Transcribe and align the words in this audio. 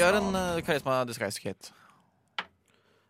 Gjør 0.00 0.16
en 0.20 0.32
uh, 0.32 0.62
karisma 0.64 1.02
disguise 1.08 1.42
kit. 1.42 1.70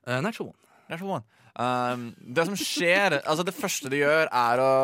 Uh, 0.06 0.18
natural 0.18 0.50
one. 0.50 0.59
Natural 0.91 1.14
one. 1.20 1.24
Um, 1.61 2.05
det 2.18 2.46
som 2.46 2.56
skjer 2.56 3.18
Altså, 3.29 3.45
det 3.46 3.55
første 3.55 3.91
du 3.91 3.98
gjør, 3.98 4.30
er 4.30 4.62
å 4.64 4.74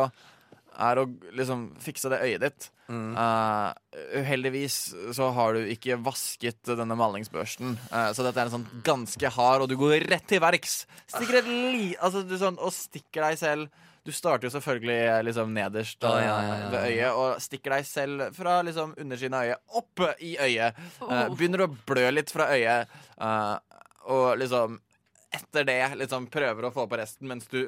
er 0.76 1.00
å 1.00 1.06
liksom 1.36 1.70
fikse 1.80 2.10
det 2.12 2.22
øyet 2.24 2.42
ditt. 2.44 2.66
Mm. 2.92 3.16
Uh, 3.16 3.72
uheldigvis 4.20 4.76
så 5.16 5.30
har 5.34 5.56
du 5.56 5.70
ikke 5.72 5.98
vasket 6.04 6.68
denne 6.68 6.98
malingsbørsten, 6.98 7.74
uh, 7.90 8.10
så 8.14 8.26
dette 8.26 8.42
er 8.42 8.50
en 8.50 8.58
sånn 8.58 8.68
ganske 8.86 9.30
hard, 9.38 9.64
og 9.64 9.70
du 9.72 9.76
går 9.80 10.06
rett 10.10 10.26
til 10.28 10.42
verks. 10.44 10.82
Stikker 11.08 11.40
et 11.40 11.48
li... 11.48 11.88
Altså, 11.96 12.22
du 12.28 12.36
sånn, 12.38 12.60
og 12.60 12.74
stikker 12.76 13.26
deg 13.26 13.40
selv 13.40 13.85
Du 14.06 14.12
starter 14.14 14.46
jo 14.46 14.52
selvfølgelig 14.54 15.24
liksom 15.26 15.52
nederst 15.56 16.02
Ja, 16.06 16.12
uh, 16.14 16.22
ja, 16.22 16.36
ja, 16.46 16.56
ja. 16.62 16.68
ved 16.70 16.88
øyet, 16.92 17.12
og 17.18 17.40
stikker 17.42 17.74
deg 17.76 17.86
selv 17.88 18.26
fra 18.36 18.60
liksom 18.66 18.94
undersiden 19.02 19.34
av 19.34 19.48
øyet 19.48 19.78
opp 19.82 20.04
i 20.22 20.36
øyet. 20.38 20.78
Uh, 21.00 21.08
Oh. 21.26 21.34
begynner 21.36 21.64
å 21.66 21.70
blø 21.86 22.06
litt 22.14 22.30
fra 22.30 22.46
øyet, 22.54 22.92
uh, 23.20 23.58
og 24.06 24.36
liksom 24.38 24.78
etter 25.36 25.66
det 25.68 25.80
liksom 25.98 26.28
prøver 26.32 26.68
å 26.68 26.72
få 26.72 26.86
på 26.88 26.96
resten, 26.96 27.26
mens 27.28 27.48
du 27.50 27.66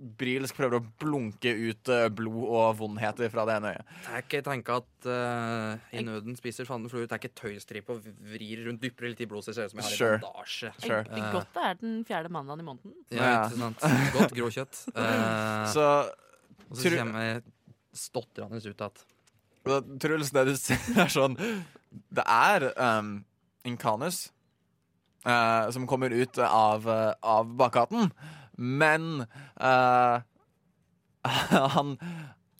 frekbrilsk 0.00 0.56
prøver 0.56 0.78
å 0.78 0.84
blunke 1.00 1.52
ut 1.52 1.90
eh, 1.92 2.08
blod 2.12 2.48
og 2.48 2.78
vondheter 2.78 3.30
fra 3.32 3.44
det 3.48 3.56
ene 3.58 3.72
øyet. 3.74 3.90
Det 4.04 4.14
er 4.16 4.24
ikke 4.24 4.40
tenke 4.46 4.76
at 4.80 5.08
uh, 5.08 5.96
i 5.96 6.02
nøden 6.04 6.36
spiser 6.38 6.68
fanden 6.68 6.90
flue. 6.90 7.06
Det 7.06 7.12
er 7.12 7.20
ikke 7.20 7.36
tøystripe 7.42 7.92
og 7.92 8.08
vrir 8.32 8.64
rundt, 8.66 8.80
dypper 8.82 9.10
litt 9.10 9.20
i 9.20 9.28
blodet 9.28 9.44
så 9.44 9.52
det 9.52 9.56
ser 9.58 9.68
ut 9.68 9.74
som 9.74 9.82
jeg 9.82 9.88
har 9.88 9.96
Sure. 10.00 10.14
en 10.14 10.24
bandasje. 10.24 10.72
Sure. 10.80 11.02
Er 11.04 11.32
godt 11.34 11.54
det 11.54 11.66
er 11.68 11.78
den 11.82 11.94
fjerde 12.08 12.32
mandagen 12.32 12.64
i 12.64 12.68
måneden. 12.70 12.96
Ja, 13.12 13.30
ikke 13.44 13.60
sant. 13.60 13.86
Godt 14.16 14.36
grå 14.40 14.50
kjøtt. 14.56 14.82
Eh, 15.00 15.66
Så 15.72 15.84
og 16.70 16.76
så 16.78 16.90
kommer 16.94 17.24
jeg 17.24 17.42
stotrende 17.96 18.60
ut 18.62 18.82
at 18.84 19.06
Truls, 20.00 20.30
det 20.32 20.44
du 20.46 20.54
ser, 20.56 20.80
er 21.02 21.10
sånn 21.12 21.34
Det 21.36 22.24
er 22.24 22.70
um, 22.76 23.18
Inkanus 23.68 24.28
Uh, 25.20 25.68
som 25.68 25.84
kommer 25.84 26.08
ut 26.16 26.38
av, 26.40 26.86
uh, 26.88 27.10
av 27.20 27.50
bakgaten, 27.60 28.06
men 28.60 29.24
uh, 29.60 30.20
han 31.76 31.96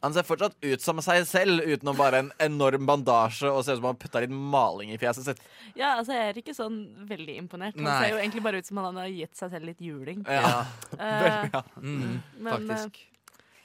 han 0.01 0.15
ser 0.17 0.25
fortsatt 0.25 0.57
ut 0.65 0.81
som 0.81 1.01
seg 1.05 1.27
selv 1.29 1.67
uten 1.67 1.91
å 1.93 1.95
bare 1.97 2.23
en 2.23 2.31
enorm 2.41 2.87
bandasje 2.89 3.51
og 3.51 3.61
ser 3.65 3.77
ut 3.77 3.81
som 3.83 3.89
han 3.91 3.97
har 3.97 4.01
putta 4.01 4.23
litt 4.25 4.33
maling 4.33 4.95
i 4.95 4.99
fjeset 5.01 5.27
sitt. 5.29 5.43
Ja, 5.77 5.99
altså 5.99 6.17
Jeg 6.17 6.31
er 6.31 6.41
ikke 6.41 6.55
sånn 6.57 6.79
veldig 7.09 7.37
imponert. 7.43 7.77
Han 7.77 7.85
Nei. 7.85 7.99
ser 8.01 8.15
jo 8.15 8.21
egentlig 8.23 8.45
bare 8.47 8.63
ut 8.63 8.71
som 8.71 8.81
han 8.81 9.01
har 9.03 9.11
gitt 9.13 9.37
seg 9.37 9.53
selv 9.53 9.69
litt 9.69 9.85
juling. 9.85 10.25
Ja, 10.25 10.65
Eh, 10.97 11.49
ja. 11.55 11.63
mm, 11.77 12.17
Men, 12.41 12.51
Faktisk. 12.55 13.03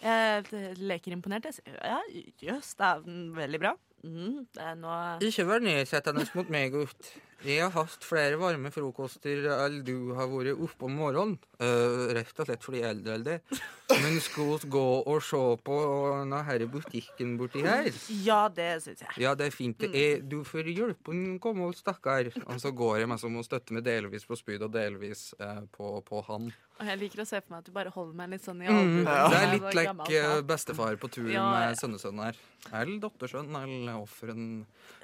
jeg 0.03 0.75
leker 0.91 1.15
imponert. 1.15 1.47
Ja, 1.71 2.01
jøss, 2.43 2.75
det 2.75 2.89
er 2.91 3.07
mm, 3.07 3.25
veldig 3.39 3.61
bra. 3.63 3.75
Mm, 4.05 4.43
det 4.53 4.61
er 4.61 4.75
noe... 4.77 4.99
Ikke 5.25 5.47
vær 5.47 5.63
nedsettende 5.63 6.27
mot 6.35 6.51
meg, 6.53 6.75
gutt. 6.75 7.13
Jeg 7.45 7.61
har 7.61 7.71
hatt 7.75 8.03
flere 8.05 8.37
varme 8.41 8.71
frokoster 8.73 9.45
enn 9.53 9.79
du 9.85 10.13
har 10.17 10.27
vært 10.31 10.57
oppe 10.65 10.87
om 10.87 10.95
morgenen. 10.97 11.35
Uh, 11.61 12.09
rett 12.17 12.33
og 12.41 12.47
slett 12.49 12.63
fordi 12.65 12.81
jeg 12.81 12.87
er 12.89 12.95
eldre 12.95 13.13
enn 13.15 13.25
deg. 13.27 13.59
Men 14.01 14.17
skal 14.25 14.49
vi 14.63 14.69
gå 14.73 14.83
og 15.07 15.19
se 15.23 15.41
på 15.67 15.75
denne 16.17 16.39
her 16.47 16.65
butikken 16.73 17.35
borti 17.39 17.61
her? 17.63 17.91
Ja, 18.25 18.39
det 18.49 18.69
syns 18.83 19.03
jeg. 19.05 19.13
Ja, 19.21 19.35
det 19.37 19.47
er 19.51 19.55
fint. 19.55 19.77
Det 19.79 19.91
er, 19.95 20.23
du 20.25 20.39
får 20.47 20.71
hjelpe 20.73 21.13
en 21.13 21.37
gammel 21.43 21.75
stakkar. 21.77 22.31
Og 22.47 22.59
så 22.63 22.73
går 22.75 23.03
jeg 23.03 23.11
meg 23.13 23.21
som 23.21 23.37
å 23.39 23.45
støtte 23.45 23.77
meg 23.77 23.85
delvis 23.85 24.25
på 24.27 24.37
spyd 24.41 24.65
og 24.67 24.73
delvis 24.75 25.27
uh, 25.39 25.61
på, 25.75 25.93
på 26.07 26.23
han. 26.31 26.49
Og 26.81 26.89
jeg 26.89 26.99
liker 27.05 27.23
å 27.23 27.27
se 27.29 27.39
for 27.39 27.53
meg 27.55 27.61
at 27.63 27.69
du 27.69 27.75
bare 27.77 27.93
holder 27.95 28.17
meg 28.19 28.33
litt 28.35 28.43
sånn 28.43 28.63
i 28.65 28.67
Mm, 28.75 29.05
ja. 29.07 29.27
det 29.31 29.37
er 29.39 29.51
litt 29.53 29.67
like 29.69 29.83
gammel 29.87 30.11
eh, 30.17 30.41
bestefar 30.49 30.97
på 30.99 31.07
tur 31.13 31.29
Ja, 31.29 31.37
ja. 31.39 31.45
med 31.69 31.79
sønnesønnen 31.79 32.25
her. 32.25 32.39
Eller 32.81 32.97
dattersønn, 33.05 33.53
eller 33.55 34.01
offer 34.01 34.33
en 34.33 34.47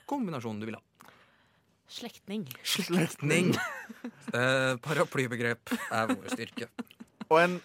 kombinasjon 0.10 0.60
du 0.60 0.68
vil 0.68 0.76
ha. 0.76 0.84
Slektning. 1.92 2.48
Slektning. 2.64 3.54
Eh, 4.32 4.78
paraplybegrep 4.80 5.74
er 5.92 6.08
vår 6.08 6.30
styrke. 6.32 6.68
Og, 7.28 7.36
en, 7.36 7.58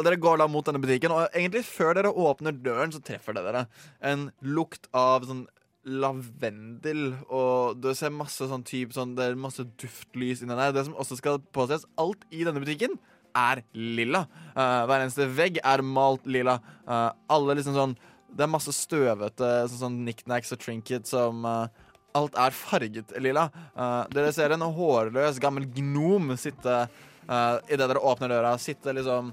og 0.00 0.06
dere 0.06 0.16
går 0.16 0.38
da 0.40 0.46
mot 0.48 0.64
denne 0.64 0.80
butikken, 0.80 1.12
og 1.12 1.34
egentlig 1.36 1.60
før 1.68 1.92
dere 1.98 2.12
åpner 2.16 2.56
døren, 2.56 2.94
så 2.94 3.02
treffer 3.04 3.36
det 3.36 3.42
dere 3.44 3.66
en 4.08 4.22
lukt 4.40 4.88
av 4.96 5.26
sånn 5.28 5.42
lavendel, 5.84 7.04
og 7.28 7.82
du 7.84 7.90
ser 7.96 8.12
masse 8.16 8.48
sånn 8.48 8.64
type 8.66 8.96
sånn, 8.96 9.12
Det 9.16 9.28
er 9.28 9.36
masse 9.38 9.64
duftlys 9.80 10.40
inni 10.40 10.56
der. 10.56 10.72
Det 10.72 10.86
som 10.88 10.96
også 10.96 11.20
skal 11.20 11.40
påses, 11.52 11.84
alt 12.00 12.24
i 12.32 12.46
denne 12.48 12.64
butikken 12.64 12.96
er 13.36 13.62
lilla. 13.74 14.24
Uh, 14.56 14.88
hver 14.88 15.04
eneste 15.04 15.28
vegg 15.36 15.60
er 15.60 15.84
malt 15.84 16.24
lilla. 16.24 16.58
Uh, 16.88 17.10
alle 17.28 17.60
liksom 17.60 17.76
sånn 17.76 17.98
Det 18.30 18.44
er 18.46 18.52
masse 18.52 18.72
støvete 18.72 19.46
sånn, 19.68 19.78
sånn 19.80 20.02
knickknacks 20.04 20.52
og 20.54 20.60
trinkets 20.62 21.10
som 21.10 21.40
eh, 21.44 21.88
Alt 22.18 22.36
er 22.38 22.56
farget 22.56 23.14
lilla. 23.22 23.46
Uh, 23.76 24.02
dere 24.10 24.32
ser 24.34 24.54
en 24.54 24.66
hårløs, 24.66 25.38
gammel 25.42 25.68
gnom 25.76 26.34
sitte 26.40 26.82
uh, 27.30 27.56
idet 27.70 27.86
dere 27.86 28.02
åpner 28.02 28.32
døra. 28.32 28.56
Sitte 28.58 28.94
liksom 28.96 29.32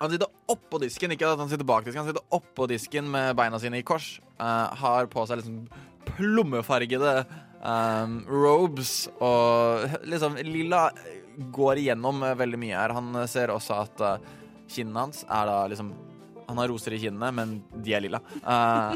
Han 0.00 0.12
sitter 0.12 0.28
oppå 0.50 0.80
disken, 0.82 1.14
ikke 1.14 1.30
at 1.30 1.40
han 1.40 1.48
sitter 1.48 1.64
bak 1.64 1.86
disken. 1.86 2.02
Han 2.04 2.10
sitter 2.12 2.36
oppå 2.36 2.68
disken 2.68 3.08
med 3.10 3.32
beina 3.38 3.60
sine 3.62 3.80
i 3.80 3.86
kors. 3.86 4.18
Uh, 4.36 4.68
har 4.82 5.08
på 5.08 5.24
seg 5.28 5.40
liksom 5.40 5.64
plommefargede 6.14 7.12
um, 7.64 8.18
robes 8.28 9.06
og 9.24 9.94
liksom 10.04 10.36
Lilla 10.44 10.88
går 11.54 11.80
igjennom 11.80 12.20
veldig 12.36 12.60
mye 12.60 12.76
her. 12.76 12.94
Han 12.94 13.24
ser 13.30 13.54
også 13.54 13.78
at 13.86 14.04
uh, 14.04 14.34
kinnene 14.68 15.06
hans 15.06 15.24
er 15.24 15.48
da 15.48 15.62
liksom 15.70 15.94
han 16.46 16.58
har 16.60 16.68
roser 16.68 16.96
i 16.96 17.00
kinnene, 17.02 17.30
men 17.34 17.54
de 17.84 17.94
er 17.96 18.04
lilla. 18.04 18.20
Uh, 18.44 18.94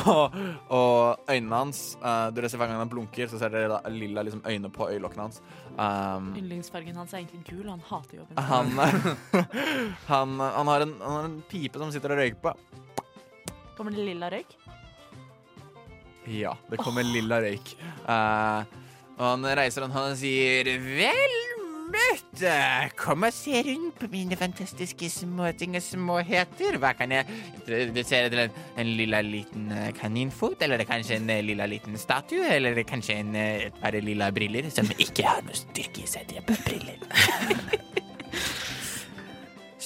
og, 0.12 0.36
og 0.76 1.30
øynene 1.30 1.60
hans 1.62 1.82
uh, 2.02 2.28
Dere 2.34 2.50
ser 2.50 2.60
Hver 2.60 2.70
gang 2.72 2.82
han 2.82 2.92
blunker, 2.92 3.30
så 3.30 3.40
ser 3.40 3.52
dere 3.54 3.70
da 3.72 3.92
lilla 3.92 4.24
liksom, 4.26 4.42
øyne 4.46 4.72
på 4.74 4.88
øyelokkene 4.90 5.28
hans. 5.28 5.40
Um, 5.76 6.32
Yndlingsfargen 6.36 6.98
hans 7.00 7.14
er 7.14 7.22
egentlig 7.22 7.44
gul, 7.48 7.68
han 7.70 7.80
hater 7.88 8.20
jobben 8.20 8.38
han, 8.50 8.72
han, 10.12 10.36
han, 10.40 10.72
har 10.74 10.86
en, 10.86 10.96
han 11.00 11.16
har 11.16 11.28
en 11.30 11.38
pipe 11.48 11.80
som 11.80 11.92
sitter 11.94 12.16
og 12.16 12.20
røyker 12.20 12.42
på. 12.44 12.54
Kommer 13.78 13.96
det 13.96 14.04
lilla 14.10 14.28
røyk? 14.32 14.58
Ja, 16.30 16.52
det 16.68 16.82
kommer 16.82 17.06
lilla 17.06 17.40
røyk. 17.40 17.72
Uh, 18.04 18.66
og 19.20 19.24
han 19.26 19.48
reiser 19.56 19.84
han 19.84 19.96
og 20.12 20.18
sier 20.20 20.74
Vel 20.84 21.39
møtt! 21.92 22.42
Kom 22.98 23.26
og 23.26 23.34
se 23.34 23.60
rundt 23.66 23.98
på 24.00 24.08
mine 24.12 24.38
fantastiske 24.38 25.10
småting 25.12 25.76
og 25.78 25.84
småheter. 25.84 26.78
Hva 26.80 26.92
kan 26.98 27.14
jeg 27.14 27.26
Du 27.66 28.00
ser 28.02 28.28
etter 28.28 28.46
en, 28.46 28.56
en 28.80 28.92
lilla 28.98 29.20
liten 29.24 29.70
eh, 29.74 29.90
kaninfot? 29.98 30.62
Eller 30.64 30.82
er 30.82 30.88
kanskje 30.88 31.18
en 31.20 31.30
eh, 31.32 31.42
lilla 31.44 31.68
liten 31.70 31.98
statue? 32.00 32.46
Eller 32.56 32.78
er 32.78 32.88
kanskje 32.88 33.18
en, 33.20 33.34
eh, 33.38 33.68
et 33.68 33.82
par 33.82 33.98
lilla 33.98 34.30
briller 34.34 34.70
som 34.72 34.88
ikke 34.96 35.26
har 35.26 35.44
noe 35.46 35.58
styrke 35.58 36.04
i 36.04 36.10
seg? 36.10 36.26
De 36.30 36.40
er 36.40 36.46
bare 36.48 36.64
briller. 36.66 36.98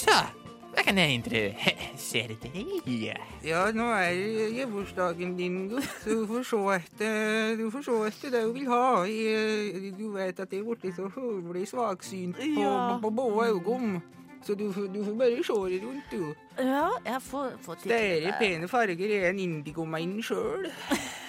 Så, 0.05 0.17
hva 0.75 0.83
kan 0.87 0.99
jeg 0.99 1.15
introdusere 1.19 2.37
deg? 2.45 3.15
Ja, 3.47 3.65
nå 3.75 3.87
er 3.95 4.12
hjemmeårsdagen 4.57 5.37
din, 5.39 5.57
gutt. 5.71 5.89
Du 6.05 6.25
får 6.31 6.43
se 6.51 6.61
etter, 6.79 7.57
du 7.61 7.69
får 7.71 7.87
se 7.87 7.97
etter 8.09 8.35
det 8.35 8.43
du 8.49 8.53
vil 8.59 8.69
ha. 8.73 9.05
Jeg, 9.09 9.93
du 9.99 10.09
vet 10.17 10.41
at 10.45 10.53
jeg 10.53 10.61
er 10.65 10.69
blitt 10.75 10.97
så 10.99 11.09
høvelig 11.15 11.69
svaksynt 11.73 12.37
på, 12.41 12.51
Ja. 12.61 12.75
på, 12.99 13.01
på 13.07 13.11
både 13.23 13.49
øyne. 13.55 14.03
Så 14.45 14.53
du, 14.61 14.67
får- 14.73 14.91
du 14.93 14.99
får 15.07 15.15
bare 15.17 15.45
se 15.47 15.55
deg 15.71 15.85
rundt, 15.87 16.11
du. 16.12 16.35
Ja, 16.61 16.89
jeg 17.06 17.23
får, 17.25 17.53
får 17.65 17.75
til 17.83 17.95
litt. 17.95 18.35
pene 18.39 18.69
farger 18.69 19.15
er 19.23 19.31
en 19.31 19.39
indigomein 19.41 20.19
sjøl. 20.23 20.67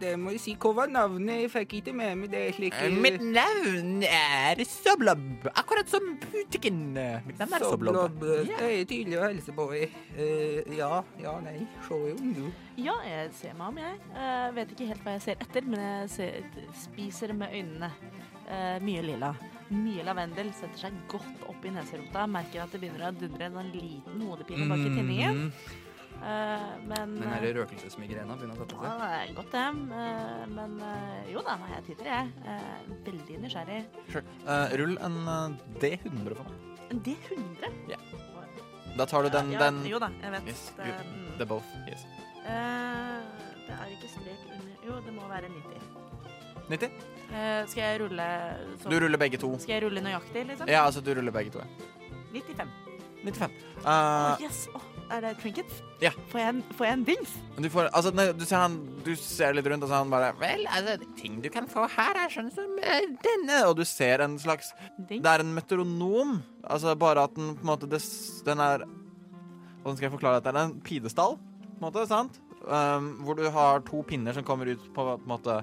det 0.00 0.12
må 0.20 0.34
jeg 0.34 0.42
si. 0.42 0.54
Hva 0.60 0.72
var 0.76 0.92
navnet? 0.92 1.42
Jeg 1.44 1.52
fikk 1.52 1.76
ikke 1.80 1.94
med 1.96 2.22
meg 2.22 2.32
det 2.32 2.44
slik 2.56 2.78
Uh, 2.82 2.94
Mitt 3.04 3.20
navn 3.20 4.02
er 4.06 4.62
Soblob, 4.66 5.46
akkurat 5.52 5.90
som 5.92 6.06
butikken. 6.22 6.80
Mitt 7.26 7.38
navn 7.38 7.56
er 7.58 7.66
Soblob. 7.66 7.98
Soblob. 7.98 8.24
Det 8.48 8.68
er 8.68 8.84
tydelig 8.88 9.18
å 9.20 9.28
hilse 9.28 9.54
på. 9.56 9.68
Uh, 9.72 10.74
ja, 10.78 11.02
ja, 11.22 11.36
nei. 11.44 11.58
Se 11.86 11.98
jo 12.00 12.16
du. 12.16 12.44
Ja, 12.80 12.96
jeg 13.06 13.30
ser 13.36 13.56
meg 13.58 13.68
om, 13.68 13.80
jeg. 13.82 13.98
Uh, 14.16 14.48
vet 14.56 14.72
ikke 14.74 14.90
helt 14.92 15.06
hva 15.06 15.16
jeg 15.18 15.26
ser 15.28 15.42
etter, 15.44 15.66
men 15.68 15.82
jeg 15.84 16.12
ser, 16.16 16.52
spiser 16.86 17.36
med 17.36 17.52
øynene. 17.52 17.92
Uh, 18.48 18.78
mye 18.84 19.04
lilla. 19.04 19.34
Mye 19.72 20.02
lavendel 20.04 20.50
setter 20.56 20.88
seg 20.88 20.96
godt 21.08 21.44
opp 21.48 21.62
i 21.64 21.70
neserota. 21.72 22.26
Merker 22.28 22.64
at 22.64 22.74
det 22.74 22.80
begynner 22.82 23.08
å 23.08 23.14
dundre 23.16 23.46
en 23.46 23.56
sånn 23.56 23.70
liten 23.72 24.24
hodepine 24.26 24.66
bak 24.68 24.82
i 24.82 24.90
tinningen. 24.92 25.46
Eh, 25.46 25.78
men 26.22 27.14
men 27.18 27.28
er 27.34 27.42
det 27.42 27.52
røkelsesmigrena 27.56 28.36
begynner 28.38 28.54
å 28.54 28.62
sette 28.62 28.76
ja, 28.78 28.90
seg. 28.92 29.00
det 29.02 29.14
er 29.18 29.32
godt, 29.38 29.54
det. 29.54 29.62
Eh, 30.00 30.42
men 30.54 30.76
eh, 30.86 31.30
jo 31.32 31.42
da, 31.46 31.56
jeg 31.72 31.84
titter, 31.88 32.10
jeg. 32.12 32.28
Eh, 32.46 32.92
veldig 33.08 33.38
nysgjerrig. 33.42 33.78
Sure. 34.12 34.22
Eh, 34.46 34.74
rull 34.82 34.94
en 35.02 35.16
eh, 35.34 35.56
D100 35.82 36.36
for 36.38 36.50
meg. 36.50 36.68
En 36.92 37.00
D100? 37.06 37.80
Ja 37.88 37.98
Da 38.98 39.06
tar 39.08 39.24
du 39.24 39.30
den, 39.32 39.50
ja, 39.54 39.62
den 39.64 39.80
Jo 39.88 39.98
da, 40.02 40.10
jeg 40.20 40.34
vet. 40.36 40.50
Yes, 40.52 40.62
det, 40.76 40.92
mm. 41.08 41.24
The 41.40 41.48
both. 41.48 41.74
Yes. 41.88 42.04
Eh, 42.44 43.18
det 43.66 43.78
er 43.78 43.96
ikke 43.96 44.12
strek 44.12 44.46
under 44.52 44.86
Jo, 44.86 45.00
det 45.06 45.16
må 45.16 45.26
være 45.30 45.50
90. 45.50 45.90
90. 46.70 47.02
Eh, 47.32 47.66
skal 47.72 47.82
jeg 47.82 48.00
rulle 48.04 48.28
så, 48.82 48.92
Du 48.92 48.98
ruller 49.00 49.18
begge 49.18 49.40
to. 49.40 49.54
Skal 49.58 49.78
jeg 49.78 49.86
rulle 49.88 50.04
nøyaktig, 50.04 50.46
liksom? 50.52 50.70
Ja, 50.70 50.84
altså 50.86 51.00
du 51.00 51.14
ruller 51.16 51.34
begge 51.34 51.50
to. 51.56 51.64
ja. 51.64 51.90
95. 52.32 52.68
95. 53.22 53.50
Uh, 53.82 53.88
oh, 53.88 54.42
yes! 54.42 54.68
Åh, 54.74 54.91
Er 55.10 55.24
det 55.24 55.32
trinkets? 55.42 55.80
Ja. 56.02 56.12
Får 56.30 56.40
jeg 56.40 56.52
en, 56.54 56.60
får 56.78 56.86
jeg 56.86 56.96
en 56.96 57.04
dings? 57.06 57.32
Du, 57.58 57.68
får, 57.72 57.88
altså, 57.92 58.12
nei, 58.16 58.28
du, 58.36 58.44
ser 58.48 58.62
han, 58.62 58.78
du 59.04 59.12
ser 59.18 59.56
litt 59.56 59.68
rundt, 59.70 59.84
og 59.84 59.90
så 59.90 60.00
han 60.00 60.12
bare 60.12 60.32
Vel, 60.40 60.64
altså, 60.70 60.96
ting 61.18 61.40
du 61.44 61.48
kan 61.52 61.68
få 61.70 61.86
her, 61.90 62.18
er 62.24 62.32
sånn 62.32 62.50
som 62.54 62.78
eh, 62.80 63.10
denne. 63.24 63.58
Og 63.68 63.76
du 63.80 63.84
ser 63.88 64.24
en 64.24 64.38
slags 64.42 64.72
Dings? 64.96 65.22
Det 65.24 65.34
er 65.34 65.44
en 65.44 65.52
meteronom, 65.56 66.40
Altså 66.62 66.94
bare 66.98 67.26
at 67.26 67.34
den 67.36 67.56
på 67.58 67.64
en 67.64 67.72
måte 67.72 67.90
des, 67.90 68.06
Den 68.46 68.62
er 68.62 68.86
Hvordan 69.82 69.98
skal 69.98 70.06
jeg 70.06 70.14
forklare 70.14 70.38
dette? 70.38 70.54
Det 70.54 70.60
er 70.60 70.70
en 70.70 70.80
pidestall, 70.86 71.38
på 71.66 71.78
en 71.80 71.86
måte, 71.88 72.06
sant? 72.06 72.38
Um, 72.62 73.08
hvor 73.26 73.34
du 73.34 73.48
har 73.50 73.82
to 73.82 74.04
pinner 74.06 74.36
som 74.36 74.44
kommer 74.46 74.68
ut 74.70 74.82
på, 74.94 75.02
på 75.02 75.16
en 75.18 75.32
måte 75.32 75.56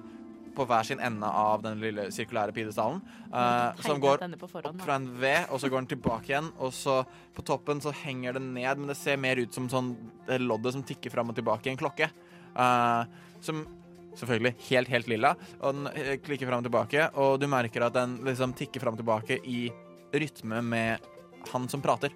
på 0.59 0.67
hver 0.67 0.87
sin 0.87 1.01
ende 1.03 1.27
av 1.27 1.63
den 1.63 1.79
lille 1.81 2.09
sirkulære 2.13 2.53
pidestallen. 2.55 2.99
Uh, 3.31 3.71
som 3.85 4.01
går 4.03 4.19
forhånd, 4.19 4.37
opp 4.43 4.85
fra 4.85 4.99
en 4.99 5.09
V, 5.21 5.33
og 5.47 5.63
så 5.63 5.71
går 5.71 5.83
den 5.83 5.91
tilbake 5.95 6.33
igjen. 6.33 6.51
Og 6.59 6.75
så 6.75 7.01
på 7.35 7.45
toppen 7.47 7.81
så 7.83 7.95
henger 8.03 8.37
den 8.37 8.51
ned, 8.57 8.81
men 8.81 8.91
det 8.91 8.99
ser 8.99 9.19
mer 9.21 9.39
ut 9.39 9.55
som 9.55 9.69
sånn 9.71 9.93
det 10.27 10.41
loddet 10.43 10.75
som 10.75 10.85
tikker 10.85 11.13
fram 11.13 11.31
og 11.31 11.39
tilbake 11.39 11.69
i 11.69 11.73
en 11.73 11.79
klokke. 11.79 12.11
Uh, 12.53 13.07
som 13.45 13.63
selvfølgelig 14.19 14.55
helt, 14.69 14.91
helt 14.91 15.11
lilla. 15.11 15.35
Og 15.59 15.77
den 15.77 15.91
eh, 15.93 16.15
klikker 16.23 16.49
fram 16.49 16.63
og 16.63 16.67
tilbake, 16.67 17.09
og 17.21 17.37
du 17.41 17.47
merker 17.51 17.87
at 17.87 17.95
den 17.95 18.19
liksom 18.27 18.55
tikker 18.57 18.83
fram 18.83 18.97
og 18.97 19.03
tilbake 19.03 19.39
i 19.47 19.69
rytme 20.13 20.63
med 20.65 21.09
han 21.51 21.69
som 21.71 21.83
prater. 21.83 22.13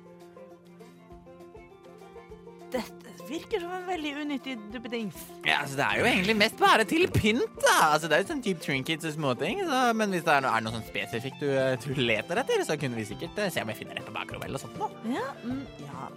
Dette 2.73 3.02
virker 3.27 3.63
som 3.63 3.71
en 3.75 3.85
veldig 3.87 4.13
unyttig 4.21 4.57
duppedings. 4.73 5.19
Ja, 5.45 5.61
altså 5.61 5.77
Det 5.79 5.85
er 5.85 5.99
jo 5.99 6.07
egentlig 6.09 6.35
mest 6.39 6.57
bare 6.61 6.85
til 6.89 7.07
pynt, 7.11 7.59
da. 7.61 7.77
Altså 7.93 8.09
Det 8.09 8.17
er 8.17 8.25
jo 8.25 8.31
sånn 8.33 8.43
type 8.45 8.63
trinkets 8.63 9.09
og 9.09 9.15
småting. 9.17 9.63
Så, 9.67 9.81
men 9.99 10.15
hvis 10.15 10.25
det 10.27 10.35
er 10.35 10.45
noe, 10.45 10.55
er 10.55 10.65
noe 10.65 10.75
sånn 10.77 10.87
spesifikt 10.87 11.43
du, 11.43 11.49
eh, 11.51 11.75
du 11.83 11.93
leter 11.99 12.43
etter, 12.43 12.65
så 12.67 12.77
kunne 12.79 12.99
vi 12.99 13.07
sikkert 13.13 13.39
uh, 13.39 13.49
se 13.53 13.63
om 13.63 13.71
jeg 13.73 13.81
finner 13.83 13.99
det 13.99 14.05
på 14.07 14.15
bakrommet 14.15 14.49
eller 14.49 14.59
noe 14.59 14.65
sånt. 14.65 14.77
nå. 14.79 14.89
Ja, 15.15 15.29
mm, 15.43 15.63
ja. 15.85 16.09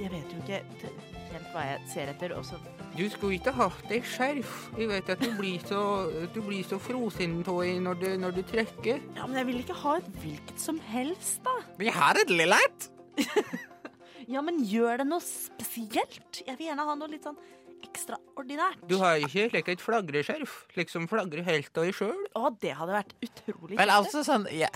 Jeg 0.00 0.12
vet 0.14 0.30
jo 0.32 0.40
ikke 0.40 0.62
helt 1.30 1.50
hva 1.52 1.64
jeg 1.66 1.80
ser 1.92 2.12
etter, 2.14 2.32
og 2.38 2.46
så 2.48 2.60
Du 2.96 3.04
skulle 3.12 3.36
ikke 3.36 3.52
hatt 3.54 3.82
deg 3.90 4.06
skjerf. 4.08 4.54
Jeg 4.78 4.88
vet 4.90 5.10
at 5.12 5.20
du 5.22 5.30
blir 5.38 5.62
så, 5.68 5.82
du 6.34 6.40
blir 6.42 6.64
så 6.66 6.80
frosen 6.82 7.40
på 7.46 7.60
i 7.62 7.76
når 7.82 8.00
du, 8.00 8.08
når 8.18 8.38
du 8.40 8.42
trekker. 8.48 9.02
Ja, 9.14 9.28
men 9.28 9.38
jeg 9.38 9.50
vil 9.50 9.60
ikke 9.62 9.76
ha 9.84 9.98
et 10.00 10.08
hvilket 10.24 10.58
som 10.58 10.80
helst, 10.90 11.38
da. 11.46 11.54
Vi 11.78 11.92
har 11.94 12.18
et 12.18 12.32
lilla 12.34 12.58
et. 12.66 12.88
Ja, 14.30 14.42
men 14.46 14.60
gjør 14.62 15.00
det 15.02 15.08
noe 15.10 15.22
spesielt? 15.24 16.42
Jeg 16.46 16.54
vil 16.58 16.68
gjerne 16.70 16.86
ha 16.86 16.94
noe 16.98 17.10
litt 17.10 17.26
sånn 17.26 17.38
ekstraordinært. 17.86 18.82
Du 18.88 18.98
har 19.00 19.18
ikke 19.22 19.48
slik 19.50 19.70
et 19.72 19.82
flagreskjerf, 19.82 20.56
liksom 20.76 21.08
flagrer 21.10 21.46
helt 21.46 21.70
av 21.74 21.86
deg 21.88 21.96
sjøl. 21.96 22.18
Å, 22.38 22.50
det 22.62 22.74
hadde 22.78 22.98
vært 22.98 23.14
utrolig 23.24 23.78
Vel, 23.78 23.80
Men 23.80 23.94
altså 23.94 24.22
sånn 24.26 24.46
ja. 24.54 24.70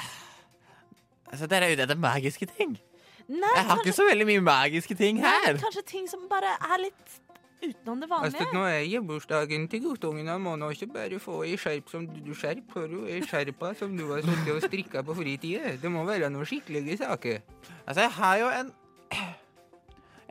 Altså, 1.31 1.49
Dere 1.51 1.69
er 1.69 1.77
ute 1.77 1.87
etter 1.87 2.01
magiske 2.01 2.49
ting. 2.51 2.79
Nei, 3.25 3.53
Jeg 3.57 3.67
har 3.69 3.81
ikke 3.81 3.95
så 3.97 4.07
veldig 4.09 4.27
mye 4.29 4.41
magiske 4.45 4.97
ting 4.99 5.21
nei, 5.23 5.37
her. 5.47 5.61
kanskje 5.63 5.85
ting 5.89 6.09
som 6.11 6.27
bare 6.29 6.57
er 6.61 6.83
litt 6.83 7.21
utenom 7.65 8.03
det 8.03 8.09
vanlige. 8.11 8.43
Altså, 8.43 8.53
nå 8.53 8.65
er 8.69 9.07
bursdagen 9.09 9.69
til 9.73 9.81
guttungen. 9.87 10.29
Han 10.29 10.43
må 10.45 10.53
nå 10.61 10.69
ikke 10.75 10.91
bare 10.93 11.21
få 11.23 11.39
ei 11.47 11.55
skjerp 11.61 11.89
som 11.93 12.05
du, 12.11 12.19
du 12.27 12.35
skjerp, 12.37 12.67
hører 12.77 12.93
du? 12.93 13.07
Ei 13.09 13.23
skjerpa 13.25 13.73
som 13.79 13.95
du 13.97 14.05
har 14.11 14.25
sittet 14.27 14.53
og 14.53 14.67
strikka 14.67 15.05
på 15.07 15.17
fritida. 15.17 15.77
Det 15.81 15.93
må 15.93 16.05
være 16.09 16.29
noen 16.35 16.49
skikkelige 16.49 17.01
saker. 17.01 17.41
Altså, 17.87 18.05
jeg 18.05 18.13
har 18.19 18.43
jo 18.43 18.53
en 18.59 18.75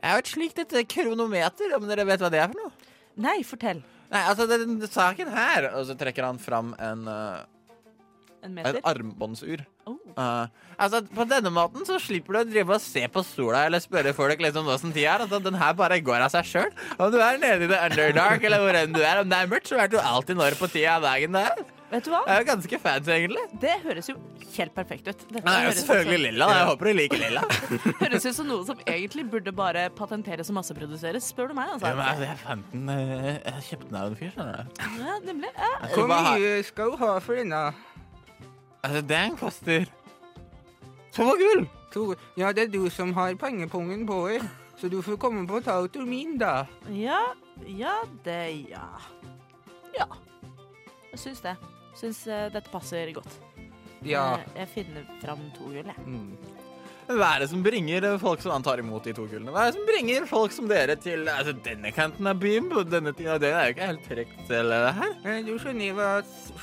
Jeg 0.04 0.12
har 0.12 0.20
et 0.20 0.28
slikt 0.28 0.58
et 0.60 0.74
kronometer, 0.92 1.72
om 1.78 1.88
dere 1.88 2.04
vet 2.04 2.20
hva 2.20 2.28
det 2.32 2.42
er 2.42 2.50
for 2.52 2.60
noe. 2.60 2.92
Nei, 3.24 3.38
fortell. 3.46 3.80
Nei, 4.12 4.20
altså, 4.28 4.44
den 4.50 4.82
saken 4.90 5.30
her 5.32 5.70
Og 5.78 5.86
så 5.88 5.94
trekker 5.98 6.26
han 6.26 6.36
fram 6.42 6.74
en, 6.82 7.06
uh, 7.08 7.46
En 8.44 8.50
en 8.50 8.56
meter? 8.58 8.80
armbåndsuр. 8.84 9.62
Oh. 9.88 9.96
Uh, 10.18 10.50
altså, 10.76 11.00
På 11.14 11.24
denne 11.30 11.50
måten 11.54 11.86
så 11.88 11.96
slipper 12.02 12.36
du 12.36 12.40
å 12.42 12.44
drive 12.50 12.76
og 12.76 12.82
se 12.84 13.06
på 13.08 13.22
sola 13.24 13.64
eller 13.68 13.80
spørre 13.82 14.12
folk 14.16 14.42
liksom 14.44 14.68
åssen 14.74 14.92
tida 14.92 15.14
er. 15.14 15.24
Altså, 15.24 15.40
den 15.46 15.56
her 15.56 15.72
bare 15.78 16.02
går 16.04 16.26
av 16.26 16.34
seg 16.34 16.50
sjøl. 16.50 16.74
Om 16.98 17.14
du 17.14 17.18
er 17.22 17.40
nede 17.40 17.64
i 17.64 17.70
det 17.70 17.80
underdark 17.80 18.44
eller 18.44 18.66
hvor 18.66 18.80
enn 18.82 18.98
du 18.98 19.00
er, 19.00 19.22
om 19.22 19.32
det 19.32 19.40
er 19.40 19.50
mørkt, 19.54 19.72
så 19.72 19.80
vet 19.80 19.94
du 19.94 19.98
alltid 20.02 20.42
når 20.42 20.58
på 20.60 20.68
tida 20.74 20.98
av 20.98 21.08
dagen 21.08 21.38
det 21.38 21.46
er. 21.54 21.64
Vet 21.90 22.06
du 22.06 22.10
hva? 22.10 22.20
Det 22.26 22.32
er 22.34 22.40
jo 22.40 22.46
ganske 22.48 22.78
fancy, 22.80 23.10
egentlig. 23.14 23.42
Det 23.60 23.72
høres 23.84 24.08
jo 24.08 24.14
helt 24.56 24.72
perfekt 24.74 25.06
ut. 25.10 25.20
Dette 25.28 25.44
Nei, 25.44 25.52
er 25.60 25.66
høres 25.68 25.76
selvfølgelig 25.84 26.14
også- 26.16 26.24
lilla. 26.24 26.46
da. 26.48 26.54
Jeg 26.58 26.66
håper 26.70 26.84
du 26.84 26.92
liker 26.98 27.20
lilla. 27.22 27.42
Høres 28.02 28.26
ut 28.26 28.34
som 28.34 28.46
noe 28.48 28.64
som 28.66 28.78
egentlig 28.86 29.24
burde 29.30 29.52
bare 29.54 29.84
patenteres 29.94 30.50
og 30.50 30.56
masseproduseres, 30.58 31.28
spør 31.30 31.48
du 31.52 31.54
meg. 31.54 31.68
Ja, 31.68 31.74
Altså. 31.74 31.92
men 31.94 32.06
altså, 32.08 32.24
jeg 32.24 32.38
fant 32.42 32.72
den 32.72 32.88
eh, 32.88 33.38
Jeg 33.44 33.62
kjøpte 33.68 33.88
den 33.92 34.00
av 34.00 34.06
en 34.10 34.16
fyr, 34.16 34.32
skjønner 34.34 34.56
du. 34.56 34.82
Ja, 35.04 35.18
nemlig. 35.28 35.52
Ja. 35.58 35.92
Hvor 35.94 36.08
mye 36.10 36.54
skal 36.64 36.90
du 36.90 36.96
ha 37.04 37.12
for 37.20 37.34
denne? 37.38 37.62
Altså, 38.84 39.04
den 39.14 39.36
koster 39.36 39.86
to 41.14 41.28
gull. 41.38 41.66
To, 41.94 42.08
ja, 42.36 42.50
det 42.50 42.64
er 42.64 42.72
du 42.74 42.88
som 42.90 43.12
har 43.14 43.36
pengepungen 43.38 44.02
på 44.08 44.16
her, 44.32 44.42
så 44.80 44.88
du 44.90 44.98
får 45.06 45.16
komme 45.22 45.46
på 45.46 45.60
tautor 45.62 46.02
min, 46.04 46.36
da. 46.40 46.64
ja, 46.90 47.20
ja, 47.70 48.00
det 48.24 48.68
Ja. 48.72 48.88
Ja. 49.94 50.08
Jeg 51.12 51.20
syns 51.22 51.40
det. 51.44 51.52
Syns 51.98 52.24
eh, 52.26 52.48
dette 52.54 52.70
passer 52.72 53.12
godt. 53.16 53.38
Ja. 54.04 54.34
Eh, 54.40 54.60
Jeg 54.64 54.70
finner 54.74 55.08
fram 55.22 55.48
to 55.56 55.70
gull, 55.70 55.80
jeg. 55.86 56.06
Mm. 56.06 56.62
Hva 57.04 57.34
er 57.34 57.42
det 57.42 57.50
som 57.50 57.60
bringer 57.64 58.04
eh, 58.08 58.18
folk 58.20 58.40
som 58.40 58.54
han 58.54 58.64
tar 58.64 58.80
imot 58.80 59.04
de 59.04 59.12
to 59.16 59.26
gullene? 59.28 59.52
Hva 59.52 59.66
er 59.66 59.72
det 59.72 59.76
som 59.78 59.88
bringer 59.90 60.26
folk 60.28 60.54
som 60.56 60.68
dere 60.70 60.96
til 60.96 61.28
altså, 61.28 61.52
denne 61.66 61.92
kanten 61.92 62.26
av 62.30 62.38
byen 62.40 62.70
på 62.72 62.84
denne 62.88 63.12
tida? 63.16 63.36
Det 63.42 63.50
er 63.52 63.68
jo 63.68 63.74
ikke 63.76 63.90
helt 63.92 64.06
trygt 64.08 64.52
eller 64.60 64.86
det 64.88 64.94
her. 65.00 65.42
Du 65.44 65.52
skjønner, 65.60 65.96
hva 65.98 66.10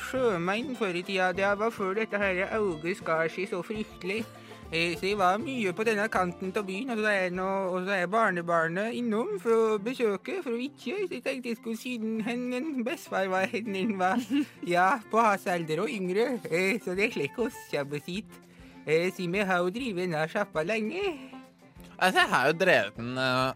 sjømenn 0.09 0.73
før 0.79 0.97
i 0.97 1.03
tida. 1.05 1.31
Det 1.37 1.51
var 1.61 1.73
før 1.75 1.93
dette 2.01 2.21
her 2.21 2.41
auget 2.57 2.97
skar 3.03 3.29
seg 3.33 3.51
så 3.53 3.61
fryktelig. 3.65 4.23
Så 4.71 5.03
jeg 5.03 5.17
var 5.19 5.35
mye 5.41 5.73
på 5.75 5.83
denne 5.83 6.05
kanten 6.07 6.53
av 6.55 6.63
byen, 6.63 6.93
og 6.93 7.01
så 7.03 7.09
er, 7.11 7.33
og 7.43 7.81
så 7.83 7.91
er 7.97 8.05
barnebarnet 8.07 8.93
innom 8.95 9.33
for 9.43 9.51
å 9.51 9.79
besøke, 9.83 10.37
for 10.45 10.53
å 10.55 10.59
vitje. 10.61 10.95
Så 11.09 11.17
jeg 11.17 11.23
tenkte 11.25 11.49
jeg 11.51 11.57
skulle 11.59 11.79
siden 11.81 12.21
henne 12.23 12.61
bestefar 12.87 13.27
var 13.33 13.49
henne 13.51 13.81
var 13.99 14.21
ja, 14.75 14.85
på 15.11 15.19
hans 15.19 15.43
alder 15.51 15.81
og 15.83 15.91
yngre. 15.91 16.37
Eh, 16.47 16.77
Så 16.79 16.95
det 16.95 17.09
er 17.09 17.17
slik 17.17 17.35
oss 17.43 17.57
kommer 17.73 17.99
hit. 18.07 18.31
Eh, 18.85 19.09
Så 19.11 19.27
vi 19.27 19.43
har 19.43 19.59
jo 19.59 19.73
drevet 19.75 20.05
denne 20.05 20.23
sjappa 20.31 20.63
lenge. 20.63 21.03
Altså, 21.99 22.21
jeg 22.21 22.29
har 22.31 22.47
jo 22.47 22.55
drevet 22.63 22.95
den 23.01 23.17
eh, 23.19 23.51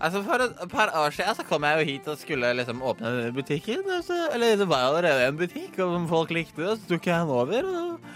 Altså, 0.00 0.22
For 0.24 0.40
et 0.48 0.70
par 0.72 0.90
år 0.96 1.12
siden 1.12 1.36
så 1.36 1.44
kom 1.44 1.62
jeg 1.68 1.78
jo 1.78 1.86
hit 1.92 2.06
og 2.08 2.18
skulle 2.18 2.50
liksom 2.56 2.82
åpne 2.82 3.30
butikken. 3.36 3.84
Altså, 3.86 4.16
eller 4.34 4.56
det 4.56 4.66
var 4.66 4.88
jo 4.88 4.96
allerede 4.96 5.28
en 5.28 5.38
butikk, 5.38 5.78
og 5.84 6.08
folk 6.08 6.30
likte 6.34 6.64
det, 6.64 6.78
så 6.80 6.90
tok 6.96 7.06
jeg 7.06 7.20
den 7.22 7.32
over. 7.38 7.70
og... 7.70 8.10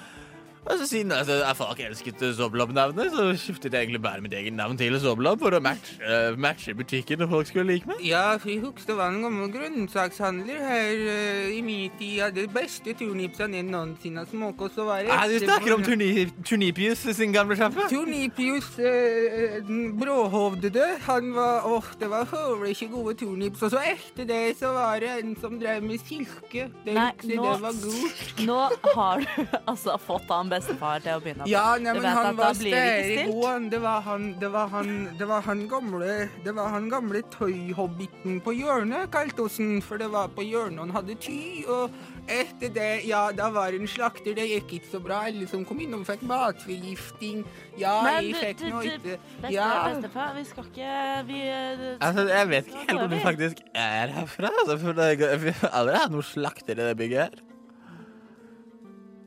Og 0.64 0.78
så 0.80 0.86
Siden 0.88 1.12
altså, 1.12 1.40
folk 1.58 1.80
elsket 1.84 2.22
Soblob-navnet, 2.38 3.10
så 3.12 3.24
skiftet 3.36 3.72
jeg 3.74 3.82
egentlig 3.84 4.00
bare 4.04 4.20
mitt 4.24 4.32
eget 4.36 4.54
navn 4.56 4.78
til 4.80 4.94
Soblob 5.00 5.40
for 5.42 5.52
å 5.56 5.60
matche, 5.64 5.96
uh, 6.00 6.36
matche 6.40 6.72
butikken 6.76 7.24
og 7.26 7.28
folk 7.34 7.48
skulle 7.50 7.66
like 7.74 7.88
meg. 7.90 8.00
Ja, 8.06 8.36
for 8.40 8.48
jeg 8.52 8.62
husker 8.62 8.92
det 8.94 8.96
var 8.96 9.12
en 9.12 9.22
gammel 9.26 9.50
grønnsakshandler 9.52 10.62
her 10.64 11.02
uh, 11.04 11.50
i 11.52 11.60
min 11.64 11.90
tid. 11.98 12.14
Ja, 12.22 12.30
det 12.32 12.46
beste 12.54 12.94
turnipsene 12.96 13.58
jeg 13.60 13.66
noensinne 13.68 14.22
har 14.24 14.30
smakt. 14.30 14.62
Og 14.64 14.72
så 14.76 14.86
var 14.88 15.02
det 15.04 15.12
Ah, 15.14 15.26
du 15.28 15.36
snakker 15.42 15.74
om 15.76 15.84
turni 15.84 16.08
Turnipius 16.46 17.04
sin 17.18 17.34
gamle 17.34 17.56
sjappe? 17.60 17.84
Turnipius 17.92 18.70
uh, 18.78 19.58
den 19.68 19.92
bråhovdede. 20.00 20.86
Han 21.08 21.32
var 21.36 21.68
Åh, 21.68 21.92
det 22.00 22.08
var 22.12 22.24
høvelig 22.32 22.74
ikke 22.78 22.90
gode 22.94 23.16
turnips. 23.20 23.62
Og 23.66 23.74
så 23.74 23.82
etter 23.92 24.28
det 24.28 24.42
så 24.60 24.72
var 24.76 25.00
det 25.04 25.12
en 25.20 25.36
som 25.40 25.58
drev 25.60 25.84
med 25.84 26.00
silke. 26.08 26.68
Det, 26.84 26.96
Nei, 26.96 27.10
det, 27.22 27.36
nå- 27.36 27.52
det 27.52 27.62
var 27.68 27.78
gult. 27.84 28.34
Nå 28.48 28.60
har 28.96 29.24
du 29.24 29.58
altså 29.66 29.98
fått 30.00 30.30
han 30.32 30.50
bestefar 30.54 31.02
til 31.04 31.18
å 31.18 31.20
begynne. 31.24 31.42
med. 31.44 31.50
Ja, 31.52 31.66
nei, 31.82 31.92
men 31.98 32.04
han 32.18 32.36
var 32.38 32.54
blir 32.58 32.72
det 33.70 33.80
var 33.82 34.00
han, 34.06 34.26
det 34.40 34.50
var 34.54 34.68
han, 34.72 34.90
det 35.18 35.28
var 35.28 35.42
han 35.46 35.66
gamle 35.68 36.28
Det 36.44 36.54
var 36.56 36.68
han 36.74 36.88
gamle 36.92 37.22
tøyhobbiten 37.34 38.40
på 38.44 38.54
hjørnet, 38.56 39.10
kalte 39.14 39.46
oss 39.46 39.58
han. 39.60 39.80
For 39.84 39.98
det 40.00 40.10
var 40.12 40.28
på 40.34 40.44
hjørnet 40.46 40.84
han 40.84 40.94
hadde 40.94 41.16
ty. 41.20 41.64
Og 41.68 41.90
etter 42.30 42.70
det, 42.74 42.88
ja, 43.08 43.26
da 43.36 43.50
var 43.52 43.74
en 43.76 43.88
slakter. 43.90 44.34
Det 44.36 44.46
gikk 44.48 44.76
ikke 44.78 44.92
så 44.94 45.00
bra. 45.04 45.22
Alle 45.28 45.48
som 45.50 45.64
kom 45.68 45.80
innom, 45.84 46.04
fikk 46.08 46.22
matforgifting. 46.28 47.44
Ja, 47.80 47.96
Men 48.06 48.30
jeg 48.30 48.34
fikk 48.40 48.58
du- 48.64 48.70
noe 48.70 48.84
ikke 48.84 49.18
Beste, 49.42 49.52
Ja. 49.52 49.88
Bestefar, 49.92 50.34
vi 50.36 50.44
skal 50.44 50.64
ikke 50.64 51.26
Vi 51.26 51.40
eh, 51.42 51.96
Altså, 52.00 52.28
Jeg 52.28 52.48
vet 52.48 52.66
ikke 52.66 52.84
helt 52.88 53.00
om 53.00 53.10
du 53.10 53.18
faktisk 53.18 53.56
er 53.74 54.06
herfra. 54.08 54.50
Altså, 54.60 54.78
for 54.78 54.92
det, 54.92 55.40
Vi 55.42 55.50
har 55.60 55.70
aldri 55.80 55.96
hatt 55.98 56.10
noen 56.14 56.22
slakter 56.22 56.72
i 56.72 56.74
det 56.88 56.96
bygget 56.96 57.18
her. 57.20 57.53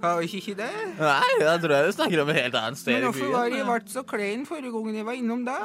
Har 0.01 0.19
ikke 0.21 0.37
ikke 0.41 0.57
det? 0.59 0.73
Nei, 0.99 1.29
da 1.41 1.55
tror 1.61 1.73
jeg 1.73 1.87
du 1.87 1.95
snakker 1.95 2.21
om 2.21 2.29
et 2.29 2.41
helt 2.41 2.57
annet 2.59 2.79
sted 2.79 2.91
i 2.91 2.97
byen. 2.97 3.05
Men 3.05 3.13
hvorfor 3.13 3.31
var 3.33 3.47
jeg 3.53 3.69
vært 3.69 3.87
ble 3.87 3.95
så 3.95 4.03
klein 4.11 4.43
forrige 4.45 4.73
gang 4.75 4.99
jeg 4.99 5.07
var 5.07 5.17
innom 5.17 5.47
da? 5.47 5.57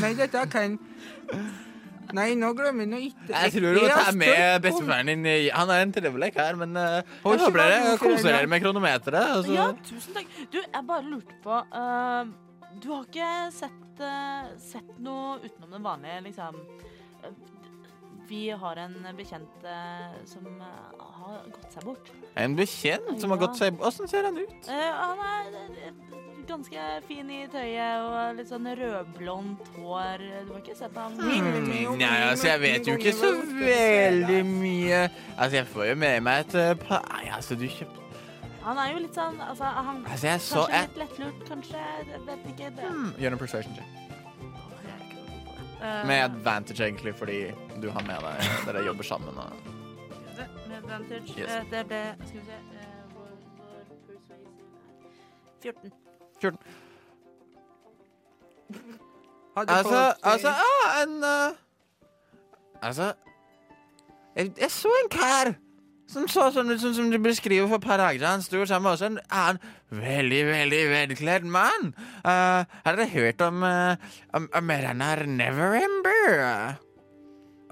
Nei, 0.00 0.12
dette 0.18 0.44
kan 0.52 0.78
Nei, 2.16 2.32
nå 2.34 2.50
glemmer 2.58 2.84
jeg 2.84 2.90
noe 2.90 3.02
ikke 3.06 3.26
Jeg 3.30 3.52
tror 3.54 3.76
du 3.76 3.80
må 3.84 3.90
ta 3.90 4.12
med 4.18 4.62
bestefaren 4.64 5.10
din. 5.10 5.26
Han 5.54 5.70
er 5.70 5.84
en 5.84 5.92
trivelig 5.94 6.30
her, 6.36 6.58
men 6.58 6.74
uh, 6.74 7.00
Har 7.22 7.36
jeg 7.36 7.42
håper 7.44 7.62
dere 7.62 7.92
koser 8.02 8.30
dere 8.32 8.50
med 8.50 8.64
kronometeret. 8.64 9.34
Altså. 9.36 9.54
Ja, 9.54 9.68
tusen 9.86 10.16
takk. 10.18 10.32
Du, 10.50 10.58
jeg 10.58 10.86
bare 10.88 11.06
lurte 11.06 11.38
på 11.44 11.60
uh, 11.70 12.32
Du 12.82 12.90
har 12.94 13.06
ikke 13.06 13.30
sett, 13.54 14.02
uh, 14.02 14.50
sett 14.62 14.90
noe 15.02 15.38
utenom 15.44 15.78
den 15.78 15.86
vanlige, 15.86 16.22
liksom 16.26 16.58
Vi 18.30 18.44
har 18.54 18.78
en 18.78 18.94
bekjent 19.18 19.64
eh, 19.66 20.12
som 20.30 20.44
eh, 20.62 21.04
har 21.18 21.40
gått 21.50 21.72
seg 21.74 21.82
bort. 21.88 22.10
En 22.38 22.54
bekjent 22.54 23.16
som 23.18 23.32
har 23.34 23.40
gått 23.42 23.58
seg 23.58 23.74
bort? 23.74 23.88
Åssen 23.90 24.06
ser 24.10 24.28
han 24.28 24.38
ut? 24.38 24.68
Eh, 24.70 24.90
han 24.94 25.18
er 25.18 25.90
ganske 26.50 26.84
fin 27.08 27.28
i 27.30 27.40
tøyet 27.50 28.04
og 28.06 28.38
litt 28.38 28.48
sånn 28.50 28.68
rødblondt 28.78 29.68
hår. 29.76 30.22
Du 30.46 30.52
har 30.54 30.62
ikke 30.62 30.76
sett 30.78 30.94
ham? 30.98 31.18
Mm, 31.18 31.98
Nei, 32.00 32.12
altså, 32.28 32.48
jeg 32.52 32.62
vet 32.64 32.90
jo 32.90 32.96
ikke 32.98 33.14
så 33.18 33.32
veldig 33.58 34.40
mye. 34.48 35.02
Altså, 35.36 35.60
jeg 35.60 35.68
får 35.74 35.90
jo 35.90 35.96
med 36.04 36.22
meg 36.26 36.44
et 36.46 36.78
par 36.86 37.02
Nei, 37.10 37.24
altså, 37.34 37.58
du 37.58 37.66
kjøpte 37.70 37.98
Han 38.64 38.78
er 38.82 38.90
jo 38.92 39.02
litt 39.06 39.14
sånn 39.16 39.38
altså, 39.40 39.70
han, 39.72 40.02
Altså, 40.06 40.26
jeg 40.30 40.42
så 40.46 40.64
Kanskje 40.66 40.76
jeg, 40.78 40.88
litt 40.90 41.02
lettlurt, 41.04 41.44
kanskje. 41.48 41.84
Jeg 42.10 42.22
vet 42.30 42.48
ikke. 42.54 42.72
Det. 42.78 42.90
hmm, 42.94 43.12
Gjør 43.22 43.36
en 43.38 43.42
persuasion 43.44 43.78
check. 43.78 44.09
Med 46.06 46.22
advantage, 46.24 46.84
egentlig, 46.84 47.14
fordi 47.14 47.40
du 47.82 47.90
har 47.90 48.02
med 48.04 48.20
deg 48.26 48.34
Dere 48.66 48.84
jobber 48.84 49.02
sammen. 49.04 49.38
Og... 49.38 49.52
Med 50.68 50.76
advantage. 50.76 51.34
Yes. 51.38 51.48
Eh, 51.48 51.70
Det 51.70 51.86
ble 51.86 52.02
Skal 52.26 52.40
vi 52.40 52.44
se 52.46 52.52
eh, 52.52 53.14
hvor, 53.14 53.30
hvor 53.56 53.72
persuasive 54.06 54.44
er 55.56 55.72
14. 55.72 55.92
14. 56.40 56.58
Hadde 59.56 59.72
Altså, 59.72 59.90
fått, 59.90 60.26
eh, 60.26 60.32
altså 60.32 60.48
ah, 60.48 61.02
en 61.02 61.24
uh, 61.24 61.56
Altså 62.82 63.12
jeg, 64.36 64.52
jeg 64.60 64.70
så 64.70 64.88
en 65.04 65.10
kar 65.10 65.54
som 66.10 66.26
så 66.30 66.48
sånn 66.54 66.72
ut 66.72 66.82
som, 66.82 66.94
som 66.96 67.10
du 67.12 67.18
beskriver 67.22 67.68
for 67.70 67.78
et 67.78 67.86
par 67.86 68.00
dager 68.00 68.18
siden. 68.18 68.32
Han 68.34 68.44
sto 68.44 68.64
sammen 68.66 68.88
med 68.88 68.96
også 68.96 69.10
en 69.10 69.20
annen 69.30 69.60
veldig, 70.02 70.42
veldig 70.48 70.80
velkledd 70.90 71.46
mann. 71.46 71.92
Uh, 72.24 72.66
har 72.84 72.98
dere 72.98 73.10
hørt 73.14 73.44
om, 73.46 73.62
uh, 73.62 73.94
om, 74.34 74.48
om 74.58 74.72
Neverember? 75.36 76.78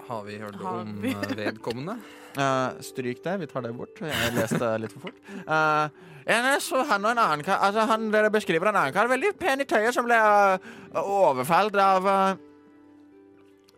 Har 0.08 0.22
vi 0.24 0.38
hørt 0.38 0.56
Har 0.62 0.84
om 0.84 1.02
vi? 1.02 1.12
eh, 1.12 1.36
vedkommende? 1.36 1.98
Uh, 2.38 2.76
stryk 2.84 3.18
det, 3.24 3.32
vi 3.40 3.46
tar 3.50 3.64
det 3.64 3.72
bort. 3.74 3.96
Jeg 3.98 4.34
leste 4.36 4.66
litt 4.78 4.92
for 4.94 5.08
fort. 5.08 5.16
Uh, 5.48 5.88
så 6.62 6.84
han 6.86 7.06
og 7.08 7.10
en 7.10 7.18
annen 7.18 7.42
kar 7.42 7.58
Altså, 7.66 7.82
han 7.88 8.04
dere 8.12 8.30
beskriver 8.30 8.68
en 8.68 8.76
annen 8.76 8.94
kar, 8.94 9.08
veldig 9.10 9.32
pen 9.40 9.64
i 9.64 9.66
tøyet, 9.66 9.90
som 9.96 10.06
ble 10.06 10.14
uh, 10.14 11.00
overfalt 11.00 11.74
av 11.82 12.06
uh, 12.06 12.36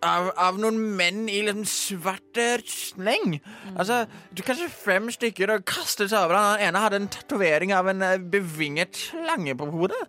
av, 0.06 0.30
av 0.40 0.58
noen 0.60 0.78
menn 0.96 1.28
i 1.28 1.40
liksom 1.44 1.64
svart 1.68 2.36
sleng. 2.36 2.60
rustning. 2.60 3.40
Altså, 3.76 4.04
kanskje 4.36 4.68
fem 4.72 5.10
stykker 5.12 5.54
og 5.54 5.64
kastet 5.68 6.12
seg 6.12 6.24
over 6.24 6.38
ham. 6.38 6.50
Den 6.58 6.68
ene 6.68 6.84
hadde 6.84 7.00
en 7.02 7.08
tatovering 7.12 7.74
av 7.76 7.88
en 7.92 8.02
uh, 8.02 8.16
bevinget 8.18 8.96
slange 8.96 9.56
på 9.56 9.70
hodet. 9.70 10.00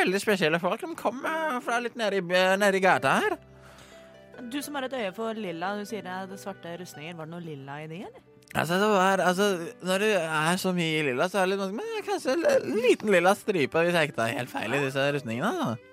Veldig 0.00 0.20
spesielle 0.22 0.60
folk. 0.62 0.80
De 0.80 0.94
kom 0.98 1.22
fra 1.64 1.80
litt 1.82 1.96
nede 1.98 2.20
i, 2.20 2.26
uh, 2.26 2.56
nede 2.60 2.78
i 2.78 2.84
gata 2.84 3.18
her. 3.22 3.38
Du 4.50 4.58
som 4.62 4.74
har 4.74 4.88
et 4.88 4.98
øye 4.98 5.12
for 5.14 5.38
lilla, 5.38 5.76
du 5.78 5.86
sier 5.86 6.02
det 6.02 6.12
er 6.12 6.38
svarte 6.40 6.76
rustninger. 6.80 7.14
Var 7.18 7.28
det 7.28 7.34
noe 7.34 7.44
lilla 7.44 7.82
i 7.82 7.88
de, 7.90 8.02
eller? 8.08 8.28
Altså, 8.52 8.74
det 8.74 8.88
var, 8.88 9.20
altså, 9.24 9.58
Når 9.82 9.98
du 9.98 10.10
er 10.12 10.56
så 10.60 10.72
mye 10.76 10.98
i 10.98 11.06
lilla, 11.06 11.28
så 11.28 11.38
er 11.38 11.46
det 11.46 11.54
litt 11.54 11.62
vanskelig. 11.62 11.84
Men 11.84 12.04
kanskje 12.08 12.34
en 12.36 12.82
liten 12.82 13.14
lilla 13.14 13.32
stripe 13.38 13.86
hvis 13.86 13.96
jeg 13.96 14.10
ikke 14.10 14.18
tar 14.18 14.36
helt 14.36 14.52
feil 14.52 14.76
i 14.76 14.84
disse 14.84 15.06
rustningene. 15.16 15.52
Altså. 15.52 15.91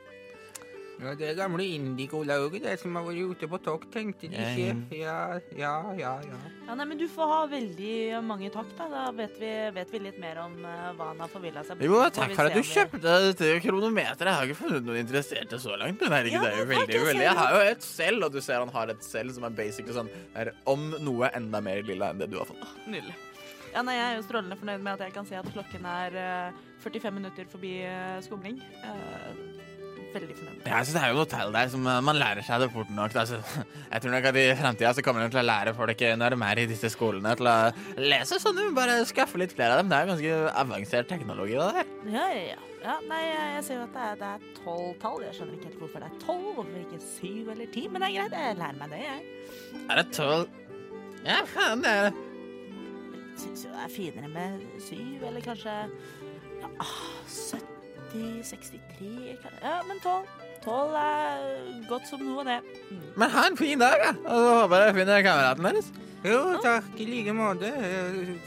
Ja, 1.00 1.14
det 1.16 1.30
er 1.30 1.36
gamle 1.38 1.64
Indigo-lauget 1.64 2.66
det 2.66 2.74
som 2.82 2.98
har 2.98 3.06
vært 3.06 3.32
ute 3.32 3.48
på 3.48 3.60
tokt, 3.64 3.88
tenkte 3.94 4.28
de 4.28 4.36
ikke. 4.36 4.98
Ja, 5.00 5.20
ja, 5.56 5.76
ja, 5.96 6.12
ja. 6.28 6.40
Ja, 6.68 6.76
nei, 6.76 6.86
men 6.90 7.00
Du 7.00 7.06
får 7.10 7.30
ha 7.32 7.38
veldig 7.50 7.94
mange 8.28 8.50
takk, 8.52 8.74
da. 8.78 8.88
Da 8.92 9.04
vet 9.16 9.38
vi, 9.40 9.52
vet 9.78 9.94
vi 9.96 10.02
litt 10.04 10.20
mer 10.20 10.42
om 10.44 10.58
uh, 10.60 10.92
hva 10.98 11.12
han 11.14 11.24
har 11.24 11.32
forvilla 11.32 11.64
seg 11.68 11.86
Jo, 11.88 12.02
takk 12.14 12.36
for 12.36 12.52
at 12.52 12.58
du 12.58 12.68
kjøpte 12.68 13.00
dette 13.06 13.54
kronometeret. 13.64 14.28
Jeg 14.28 14.40
har 14.42 14.50
ikke 14.50 14.60
funnet 14.60 14.90
noen 14.90 15.00
interesserte 15.06 15.62
så 15.64 15.80
langt. 15.80 16.04
Men 16.04 16.18
herregud, 16.18 16.36
Ja, 16.36 16.44
det 16.44 16.52
er 16.52 16.60
jo 16.60 16.70
veldig, 16.74 16.98
jeg 16.98 17.08
veldig. 17.14 17.26
Jeg 17.30 17.40
har 17.40 17.56
jo 17.56 17.64
et 17.72 17.88
selv, 17.88 18.28
og 18.28 18.36
du 18.36 18.42
ser 18.44 18.60
han 18.60 18.76
har 18.76 18.94
et 18.94 19.08
selv 19.08 19.38
som 19.38 19.48
er 19.48 19.56
basically 19.56 19.96
sånn 19.96 20.12
er 20.36 20.52
om 20.70 20.92
noe 21.00 21.32
enda 21.32 21.64
mer 21.64 21.82
lilla 21.88 22.12
enn 22.12 22.22
det 22.22 22.30
du 22.34 22.38
har 22.42 22.50
fått. 22.50 22.68
Nydelig. 22.90 23.16
Ja, 23.70 23.84
nei, 23.86 23.96
Jeg 23.96 24.06
er 24.06 24.16
jo 24.18 24.26
strålende 24.26 24.58
fornøyd 24.60 24.84
med 24.84 24.98
at 24.98 25.06
jeg 25.06 25.16
kan 25.16 25.28
si 25.30 25.38
at 25.38 25.48
klokken 25.54 25.86
er 25.86 26.16
uh, 26.52 26.62
45 26.84 27.16
minutter 27.16 27.50
forbi 27.52 27.74
uh, 27.86 28.18
skumring. 28.26 28.60
Eh, 28.84 29.69
veldig 30.14 30.36
fornøyd. 30.38 30.62
Jeg 30.66 30.88
synes 30.88 30.96
Det 30.96 31.02
er 31.02 31.12
jo 31.12 31.18
et 31.18 31.22
hotell 31.24 31.54
der 31.56 31.72
som 31.74 31.90
man 32.08 32.20
lærer 32.20 32.46
seg 32.46 32.64
det 32.64 32.70
fort 32.74 32.94
nok. 32.94 33.16
Altså, 33.22 33.40
jeg 33.94 34.04
tror 34.04 34.16
nok 34.16 34.30
at 34.30 34.40
i 34.42 34.46
framtida 34.60 34.94
så 34.96 35.06
kommer 35.06 35.26
de 35.26 35.34
til 35.34 35.42
å 35.42 35.48
lære 35.48 35.76
folk 35.78 36.06
eh, 36.06 36.16
når 36.20 36.36
de 36.36 36.40
er 36.50 36.64
i 36.64 36.70
disse 36.70 36.92
skolene, 36.94 37.36
til 37.40 37.50
å 37.52 37.58
lese 38.02 38.40
sånn. 38.44 38.62
Bare 38.78 39.00
skaffe 39.10 39.42
litt 39.42 39.56
flere 39.56 39.78
av 39.78 39.84
dem. 39.84 39.92
Det 39.92 40.00
er 40.00 40.12
ganske 40.14 40.56
avansert 40.64 41.12
teknologi. 41.12 41.58
det 41.58 41.70
der. 41.80 41.92
Ja, 42.14 42.26
ja, 42.36 42.46
ja. 42.54 42.62
ja 42.86 42.96
nei, 43.10 43.22
jeg 43.26 43.68
ser 43.68 43.82
jo 43.82 43.88
at 43.90 44.00
det 44.22 44.32
er 44.32 44.48
tolv 44.62 44.96
tall. 45.04 45.20
Jeg 45.28 45.38
skjønner 45.40 45.60
ikke 45.60 45.72
helt 45.72 45.84
hvorfor 45.84 46.06
det 46.06 46.10
er 46.12 46.24
tolv, 46.24 46.50
hvorfor 46.60 46.82
ikke 46.86 47.04
syv 47.18 47.54
eller 47.56 47.76
ti. 47.76 47.86
Men 47.88 48.04
det 48.04 48.10
er 48.10 48.18
greit, 48.18 48.40
jeg 48.40 48.60
lærer 48.64 48.82
meg 48.82 48.96
det, 48.96 49.04
jeg. 49.06 49.22
Er 49.86 50.02
det 50.02 50.10
tolv 50.16 50.58
Ja, 51.28 51.44
faen, 51.52 51.84
det 51.84 51.94
er 51.94 52.10
det. 52.10 52.26
Syns 53.40 53.62
jo 53.64 53.72
det 53.72 53.84
er 53.86 53.92
finere 53.94 54.30
med 54.32 54.64
syv, 54.84 55.22
eller 55.30 55.44
kanskje 55.44 55.76
ja, 56.60 56.68
ah, 56.84 56.96
17. 57.28 57.79
63 58.12 59.10
Ja, 59.62 59.80
men 59.88 60.00
12. 60.04 60.28
12 60.66 61.00
er 61.00 61.48
godt 61.88 62.10
som 62.10 62.22
noe, 62.26 62.44
det. 62.48 62.60
Mm. 62.90 63.08
Men 63.22 63.34
ha 63.34 63.48
en 63.48 63.58
fin 63.58 63.80
dag, 63.80 63.96
da. 64.04 64.14
Og 64.26 64.46
så 64.46 64.54
håper 64.60 64.86
jeg 64.86 64.96
finner 65.00 65.26
kameraten 65.26 65.68
deres. 65.70 65.92
Jo, 66.20 66.40
takk 66.60 66.98
i 67.00 67.06
like 67.08 67.32
måte. 67.32 67.70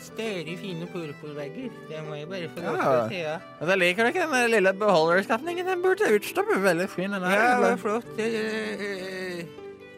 Større, 0.04 0.56
fine 0.60 0.88
purpurvegger. 0.92 1.70
Det 1.88 2.02
må 2.04 2.18
jeg 2.18 2.28
bare 2.28 2.50
få 2.52 2.64
lov 2.66 2.76
til 2.76 2.90
å 2.90 3.06
si. 3.08 3.20
Ja. 3.22 3.38
Og 3.62 3.70
da 3.70 3.76
liker 3.80 4.04
du 4.04 4.12
ikke 4.12 4.26
den 4.28 4.52
lille 4.52 4.74
beholderskapningen? 4.76 5.70
Den 5.70 5.84
burde 5.84 6.10
utstoppe. 6.18 6.58
Veldig 6.60 6.88
fin. 6.92 7.16
Den 7.16 7.24
ja, 7.32 7.54
det 7.56 7.70
var 7.70 7.80
flott. 7.80 8.12
Det, 8.18 8.28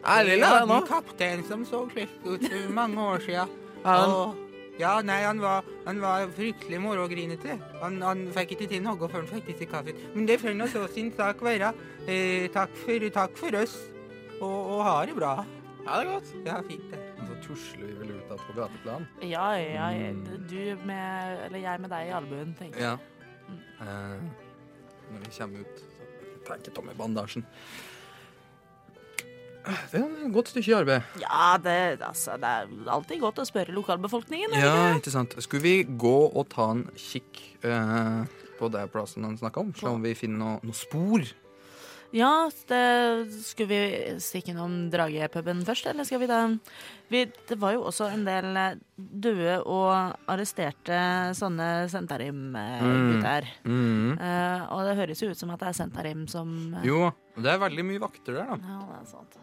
er 0.05 0.23
lilla, 0.29 0.53
den 0.61 0.71
òg. 0.71 0.87
Kaptein 0.87 1.43
som 1.49 1.67
så 1.67 1.83
slik 1.91 2.15
ut 2.23 2.47
for 2.47 2.73
mange 2.79 3.09
år 3.11 3.27
sia. 3.27 3.43
Ja. 3.83 3.97
Og 4.05 4.44
ja, 4.79 5.01
nei, 5.07 5.21
han 5.23 5.39
var, 5.39 5.63
han 5.85 5.99
var 6.03 6.27
fryktelig 6.35 6.79
morogrinete. 6.83 7.57
Han, 7.81 8.01
han 8.03 8.25
fikk 8.35 8.55
ikke 8.57 8.67
til 8.73 8.81
noe 8.83 8.97
før 9.07 9.21
han 9.23 9.29
fikk 9.31 9.45
til 9.51 9.57
seg 9.63 9.71
kaffen. 9.71 9.99
Men 10.15 10.25
det 10.29 10.39
får 10.41 10.55
nå 10.59 10.67
så 10.71 10.85
sin 10.91 11.11
sak 11.15 11.41
være. 11.45 11.73
Eh, 12.07 12.47
takk, 12.53 12.73
for, 12.83 13.05
takk 13.15 13.37
for 13.39 13.55
oss, 13.61 13.75
og, 14.41 14.57
og 14.75 14.83
ha 14.87 14.95
det 15.07 15.15
bra. 15.17 15.33
Ha 15.85 15.99
det 16.01 16.09
godt. 16.11 16.31
Ja, 16.47 16.59
fint 16.65 16.87
det. 16.91 17.01
Så 17.25 17.35
tusler 17.45 17.87
vi 17.87 17.95
vel 18.01 18.11
ut 18.17 18.31
igjen 18.33 18.41
på 18.47 18.55
gateplan. 18.57 19.07
Ja, 19.23 19.47
ja, 19.57 19.89
ja, 19.93 20.13
Mm. 20.15 20.23
du 20.49 20.85
med 20.85 21.45
Eller 21.47 21.59
jeg 21.61 21.81
med 21.81 21.89
deg 21.93 22.07
i 22.09 22.13
albuen, 22.19 22.55
tenker 22.57 22.79
jeg. 22.81 22.97
Ja. 22.97 22.97
Eh, 23.81 24.21
når 25.11 25.23
vi 25.25 25.31
kommer 25.37 25.61
ut, 25.61 25.83
så 25.85 26.39
tenker 26.51 26.73
Tommy 26.75 26.93
bandasjen. 26.97 27.45
Det 29.65 29.99
er 29.99 30.03
et 30.05 30.33
godt 30.33 30.51
stykke 30.51 30.79
arbeid. 30.79 31.21
Ja, 31.21 31.55
det, 31.61 31.77
altså, 32.05 32.35
det 32.41 32.51
er 32.51 32.91
alltid 32.93 33.21
godt 33.23 33.41
å 33.41 33.47
spørre 33.47 33.75
lokalbefolkningen. 33.75 34.53
Ja, 34.59 34.75
ikke? 34.97 35.13
sant. 35.13 35.37
Skulle 35.43 35.65
vi 35.65 35.77
gå 35.85 36.17
og 36.27 36.49
ta 36.53 36.69
en 36.75 36.85
kikk 36.99 37.41
eh, 37.65 38.21
på 38.59 38.69
den 38.73 38.93
plassen 38.93 39.25
han 39.27 39.39
snakka 39.39 39.63
om? 39.63 39.73
Se 39.77 39.89
om 39.89 40.05
vi 40.05 40.13
finner 40.17 40.41
noe, 40.41 40.61
noe 40.65 40.77
spor? 40.77 41.25
ja 42.15 42.47
det, 42.69 42.83
skulle 43.43 43.67
vi 43.71 44.19
stikke 44.23 44.53
innom 44.53 44.85
Dragepuben 44.93 45.63
først, 45.67 45.89
eller 45.89 46.07
skal 46.07 46.21
vi 46.21 46.29
da 46.29 46.39
vi, 47.11 47.25
Det 47.25 47.57
var 47.59 47.75
jo 47.75 47.83
også 47.89 48.07
en 48.13 48.23
del 48.25 48.57
eh, 48.57 48.77
døde 48.95 49.57
og 49.61 50.15
arresterte 50.31 50.99
sånne 51.37 51.89
Sentarim-gutter. 51.91 53.49
Mm. 53.67 54.15
Uh, 54.17 54.61
og 54.73 54.87
det 54.87 54.95
høres 55.01 55.21
jo 55.21 55.29
ut 55.29 55.39
som 55.39 55.51
at 55.53 55.61
det 55.61 55.69
er 55.69 55.77
Sentarim 55.77 56.25
som 56.31 56.55
uh, 56.73 56.85
Jo, 56.87 57.11
det 57.37 57.51
er 57.51 57.61
veldig 57.61 57.85
mye 57.91 58.01
vakter 58.01 58.39
der, 58.39 58.55
da. 58.55 58.57
Ja, 58.63 58.79
det 58.89 59.01
er 59.01 59.09
sant. 59.11 59.37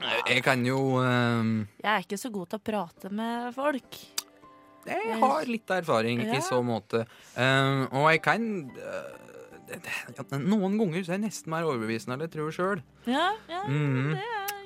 Jeg 0.00 0.42
kan 0.44 0.60
jo 0.66 0.98
um... 1.00 1.52
Jeg 1.80 1.88
er 1.92 2.04
ikke 2.04 2.18
så 2.20 2.30
god 2.34 2.50
til 2.52 2.60
å 2.60 2.64
prate 2.66 3.10
med 3.14 3.54
folk. 3.56 3.98
Jeg 4.86 5.18
har 5.18 5.48
litt 5.50 5.70
erfaring 5.74 6.20
Ja. 6.22 6.36
i 6.36 6.42
så 6.44 6.60
måte. 6.62 7.06
Um, 7.34 7.86
og 7.90 8.10
jeg 8.12 8.20
kan 8.22 8.44
uh, 8.76 10.38
Noen 10.38 10.76
ganger 10.78 11.02
så 11.02 11.14
er 11.14 11.16
jeg 11.16 11.24
nesten 11.24 11.50
mer 11.50 11.66
overbevisende 11.66 12.14
enn 12.14 12.26
jeg 12.28 12.34
tror 12.36 12.52
sjøl. 12.54 12.82
Ja, 13.10 13.32
ja, 13.50 13.64
mm. 13.66 14.14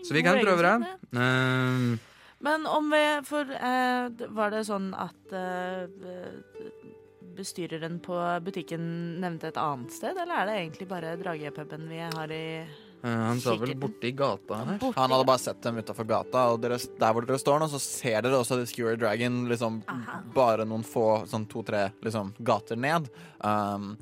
Så 0.04 0.16
vi 0.16 0.25
kan 0.25 0.40
prøve 0.42 0.60
det. 0.60 0.92
Eh, 1.16 1.96
Men 2.44 2.66
om 2.68 2.92
vi 2.92 3.00
For 3.28 3.49
uh, 3.49 4.28
var 4.37 4.52
det 4.52 4.66
sånn 4.68 4.90
at 4.96 5.32
uh, 5.32 5.88
bestyreren 7.37 7.96
på 8.04 8.16
butikken 8.44 8.84
nevnte 9.22 9.49
et 9.49 9.60
annet 9.60 9.92
sted, 9.94 10.16
eller 10.20 10.42
er 10.42 10.49
det 10.50 10.56
egentlig 10.58 10.88
bare 10.90 11.16
Dragepuben 11.20 11.88
vi 11.88 12.00
har 12.04 12.32
i 12.34 12.44
han 13.02 13.40
sa 13.40 13.54
vel 13.54 13.73
borte 13.75 13.80
borti 13.87 14.12
gata 14.16 14.59
her. 14.61 14.78
borti? 14.83 14.99
Han 14.99 15.14
hadde 15.14 15.28
bare 15.30 15.42
sett 15.42 15.62
dem 15.64 15.80
utafor 15.80 16.09
gata, 16.09 16.45
og 16.52 16.61
dere, 16.64 16.78
der 17.00 17.14
hvor 17.16 17.26
dere 17.26 17.40
står 17.40 17.62
nå, 17.62 17.71
så 17.73 17.80
ser 17.83 18.26
dere 18.26 18.40
også 18.40 18.59
The 18.61 18.69
Skewer 18.69 18.99
Dragon 19.00 19.42
liksom 19.50 19.80
Aha. 19.88 20.21
bare 20.35 20.66
noen 20.69 20.85
få, 20.87 21.25
sånn 21.30 21.49
to-tre 21.50 21.87
liksom, 22.04 22.35
gater 22.45 22.80
ned. 22.80 23.09
Um, 23.40 23.95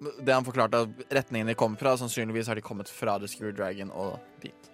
det 0.00 0.32
han 0.32 0.44
forklarte, 0.46 0.86
at 0.86 1.18
retningen 1.20 1.52
de 1.52 1.58
kom 1.58 1.76
fra, 1.80 1.96
sannsynligvis 2.00 2.48
har 2.52 2.58
de 2.58 2.64
kommet 2.64 2.88
fra 2.92 3.18
The 3.20 3.28
Skewer 3.30 3.54
Dragon 3.56 3.92
og 3.92 4.16
dit. 4.44 4.72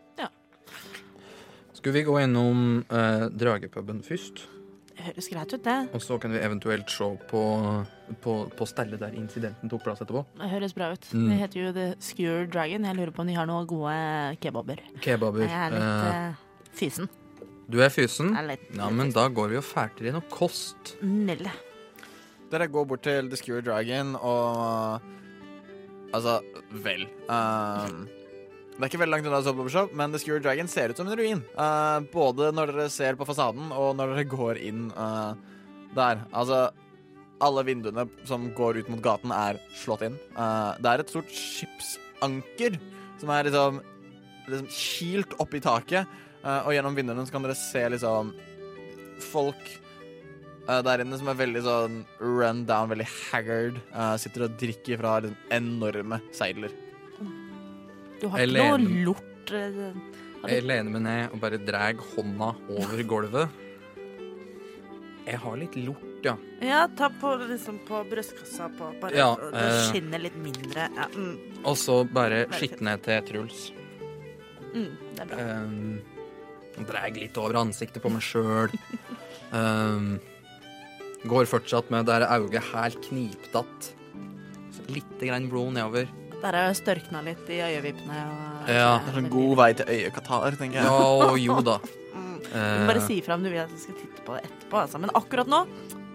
Skulle 1.83 1.99
vi 1.99 2.03
gå 2.07 2.21
innom 2.21 2.85
eh, 2.95 3.25
Dragepuben 3.35 4.05
først? 4.07 4.45
Høres 5.03 5.29
greit 5.33 5.53
ut, 5.55 5.63
det. 5.65 5.77
Og 5.97 6.03
så 6.05 6.19
kan 6.23 6.31
vi 6.35 6.39
eventuelt 6.39 6.91
se 6.93 7.09
på, 7.31 7.41
på, 8.23 8.35
på 8.59 8.67
stellet 8.71 9.01
der 9.03 9.17
incidenten 9.19 9.71
tok 9.73 9.83
plass 9.87 10.03
etterpå. 10.05 10.23
Det 10.39 10.51
høres 10.53 10.75
bra 10.77 10.93
ut. 10.95 11.09
Mm. 11.13 11.25
Det 11.31 11.39
heter 11.41 11.61
jo 11.63 11.73
The 11.77 11.87
Skewer 11.99 12.47
Dragon. 12.47 12.85
Jeg 12.87 12.99
lurer 13.01 13.11
på 13.17 13.25
om 13.25 13.31
de 13.33 13.35
har 13.39 13.49
noen 13.51 13.67
gode 13.71 13.97
kebaber. 14.45 14.83
Kebaber. 15.03 15.47
Jeg 15.49 15.59
er 15.67 15.75
litt 15.75 15.83
Eh, 15.83 16.29
eh, 16.29 16.71
fysen. 16.79 17.09
du 17.73 17.81
er 17.83 17.89
fysen? 17.91 18.35
Er 18.37 18.47
litt, 18.53 18.69
Ja, 18.77 18.91
men 18.91 19.09
fysen. 19.11 19.15
da 19.19 19.29
går 19.29 19.49
vi 19.51 19.57
og 19.63 19.65
færter 19.65 20.07
i 20.07 20.13
noe 20.15 20.23
kost. 20.31 20.95
Nille. 21.03 21.51
Dere 22.53 22.69
går 22.69 22.85
bort 22.87 23.03
til 23.03 23.29
The 23.33 23.37
Skewer 23.41 23.63
Dragon, 23.65 24.15
og 24.17 25.01
Altså, 26.13 26.41
vel 26.85 27.07
ehm, 27.33 28.03
Det 28.73 28.81
er 28.81 28.89
ikke 28.89 29.03
veldig 29.03 29.13
langt 29.13 29.27
unna 29.29 29.39
Soap 29.45 29.59
Opera 29.61 29.73
Shop, 29.75 29.91
men 29.95 30.15
The 30.15 30.19
Skewer 30.19 30.41
Dragon 30.43 30.69
ser 30.71 30.91
ut 30.91 30.99
som 30.99 31.09
en 31.09 31.19
ruin. 31.19 31.43
Uh, 31.59 32.01
både 32.13 32.49
når 32.57 32.73
dere 32.73 32.87
ser 32.91 33.19
på 33.21 33.27
fasaden, 33.29 33.69
og 33.77 33.93
når 33.99 34.15
dere 34.15 34.31
går 34.33 34.61
inn 34.65 34.87
uh, 34.97 35.37
der. 35.93 36.23
Altså, 36.33 36.65
alle 37.45 37.67
vinduene 37.69 38.07
som 38.29 38.49
går 38.57 38.81
ut 38.81 38.89
mot 38.91 39.03
gaten, 39.05 39.35
er 39.37 39.61
slått 39.77 40.07
inn. 40.09 40.17
Uh, 40.39 40.73
det 40.81 40.89
er 40.89 41.05
et 41.05 41.13
stort 41.13 41.31
skipsanker 41.37 42.81
som 43.21 43.35
er 43.37 43.51
liksom, 43.51 43.83
liksom 44.49 44.71
kilt 44.73 45.37
opp 45.43 45.55
i 45.55 45.63
taket, 45.63 46.19
og 46.43 46.73
gjennom 46.75 46.97
vinduene 46.97 47.23
så 47.23 47.31
kan 47.37 47.45
dere 47.45 47.55
se 47.55 47.85
liksom 47.93 48.33
folk 49.23 49.61
der 50.67 51.05
inne 51.05 51.15
som 51.21 51.29
er 51.31 51.39
veldig 51.39 51.63
sånn 51.63 52.01
run 52.19 52.65
down, 52.67 52.91
veldig 52.91 53.07
haggard. 53.31 53.79
sitter 54.19 54.49
og 54.49 54.57
drikker 54.59 54.99
fra 54.99 55.21
liksom, 55.23 55.39
enorme 55.55 56.19
seidler. 56.35 56.75
Du 58.23 58.29
har 58.31 58.45
ikke 58.47 58.55
noe 58.79 59.05
lort 59.09 59.51
eh, 59.51 59.69
du- 59.75 60.49
Jeg 60.49 60.63
lener 60.67 60.91
meg 60.95 61.03
ned 61.03 61.35
og 61.35 61.41
bare 61.43 61.59
drar 61.59 61.99
hånda 62.15 62.53
over 62.71 63.03
gulvet. 63.07 63.61
Jeg 65.27 65.39
har 65.39 65.57
litt 65.59 65.77
lort, 65.79 66.25
ja. 66.27 66.37
Ja, 66.63 66.81
ta 66.99 67.09
på, 67.09 67.35
liksom, 67.47 67.79
på 67.87 68.01
brystkassa 68.11 68.67
på 68.79 68.89
bare 69.01 69.15
Ja, 69.15 69.29
det 69.39 69.63
eh. 69.63 69.83
skinner 69.91 70.19
litt 70.23 70.37
mindre. 70.39 70.89
Ja, 70.97 71.07
mm, 71.15 71.63
Og 71.65 71.77
så 71.79 72.03
bare 72.11 72.45
Veldig 72.47 72.59
skitne 72.59 72.97
til 73.03 73.23
Truls. 73.29 73.71
mm, 74.75 74.91
det 75.15 75.21
er 75.21 75.27
bra. 75.27 75.39
Um, 75.63 76.01
Drar 76.87 77.11
litt 77.15 77.37
over 77.39 77.55
ansiktet 77.61 78.03
på 78.03 78.11
meg 78.11 78.23
sjøl. 78.25 78.73
Um, 79.53 80.19
går 81.31 81.47
fortsatt 81.47 81.91
med 81.91 82.07
det 82.07 82.15
her 82.19 82.41
øyet 82.41 82.63
helt 82.73 83.03
kniptatt. 83.03 83.93
Grann 85.21 85.49
blod 85.49 85.75
nedover. 85.75 86.09
Der 86.43 86.57
har 86.59 86.69
jeg 86.71 86.79
størkna 86.83 87.23
litt 87.23 87.49
i 87.51 87.61
øyevippene. 87.63 88.21
Og, 88.29 88.69
Ja. 88.71 88.99
Det 89.07 89.15
er 89.15 89.19
en 89.23 89.31
god 89.31 89.57
vei 89.57 89.73
til 89.79 89.87
øyekatarr, 89.87 90.57
tenker 90.59 90.83
jeg. 90.83 90.87
Ja, 90.87 91.37
jo 91.39 91.61
da. 91.63 91.79
Mm. 92.13 92.39
Du 92.45 92.59
Eh, 92.59 92.81
må 92.83 92.87
bare 92.91 93.01
si 93.01 93.15
ifra 93.23 93.35
om 93.39 93.43
du 93.43 93.49
vil 93.49 93.63
at 93.63 93.71
jeg 93.73 93.81
skal 93.81 93.95
titte 93.97 94.25
på 94.27 94.35
det 94.37 94.43
etterpå. 94.45 94.77
Altså. 94.83 94.99
Men 95.01 95.11
akkurat 95.17 95.49
nå, 95.49 95.63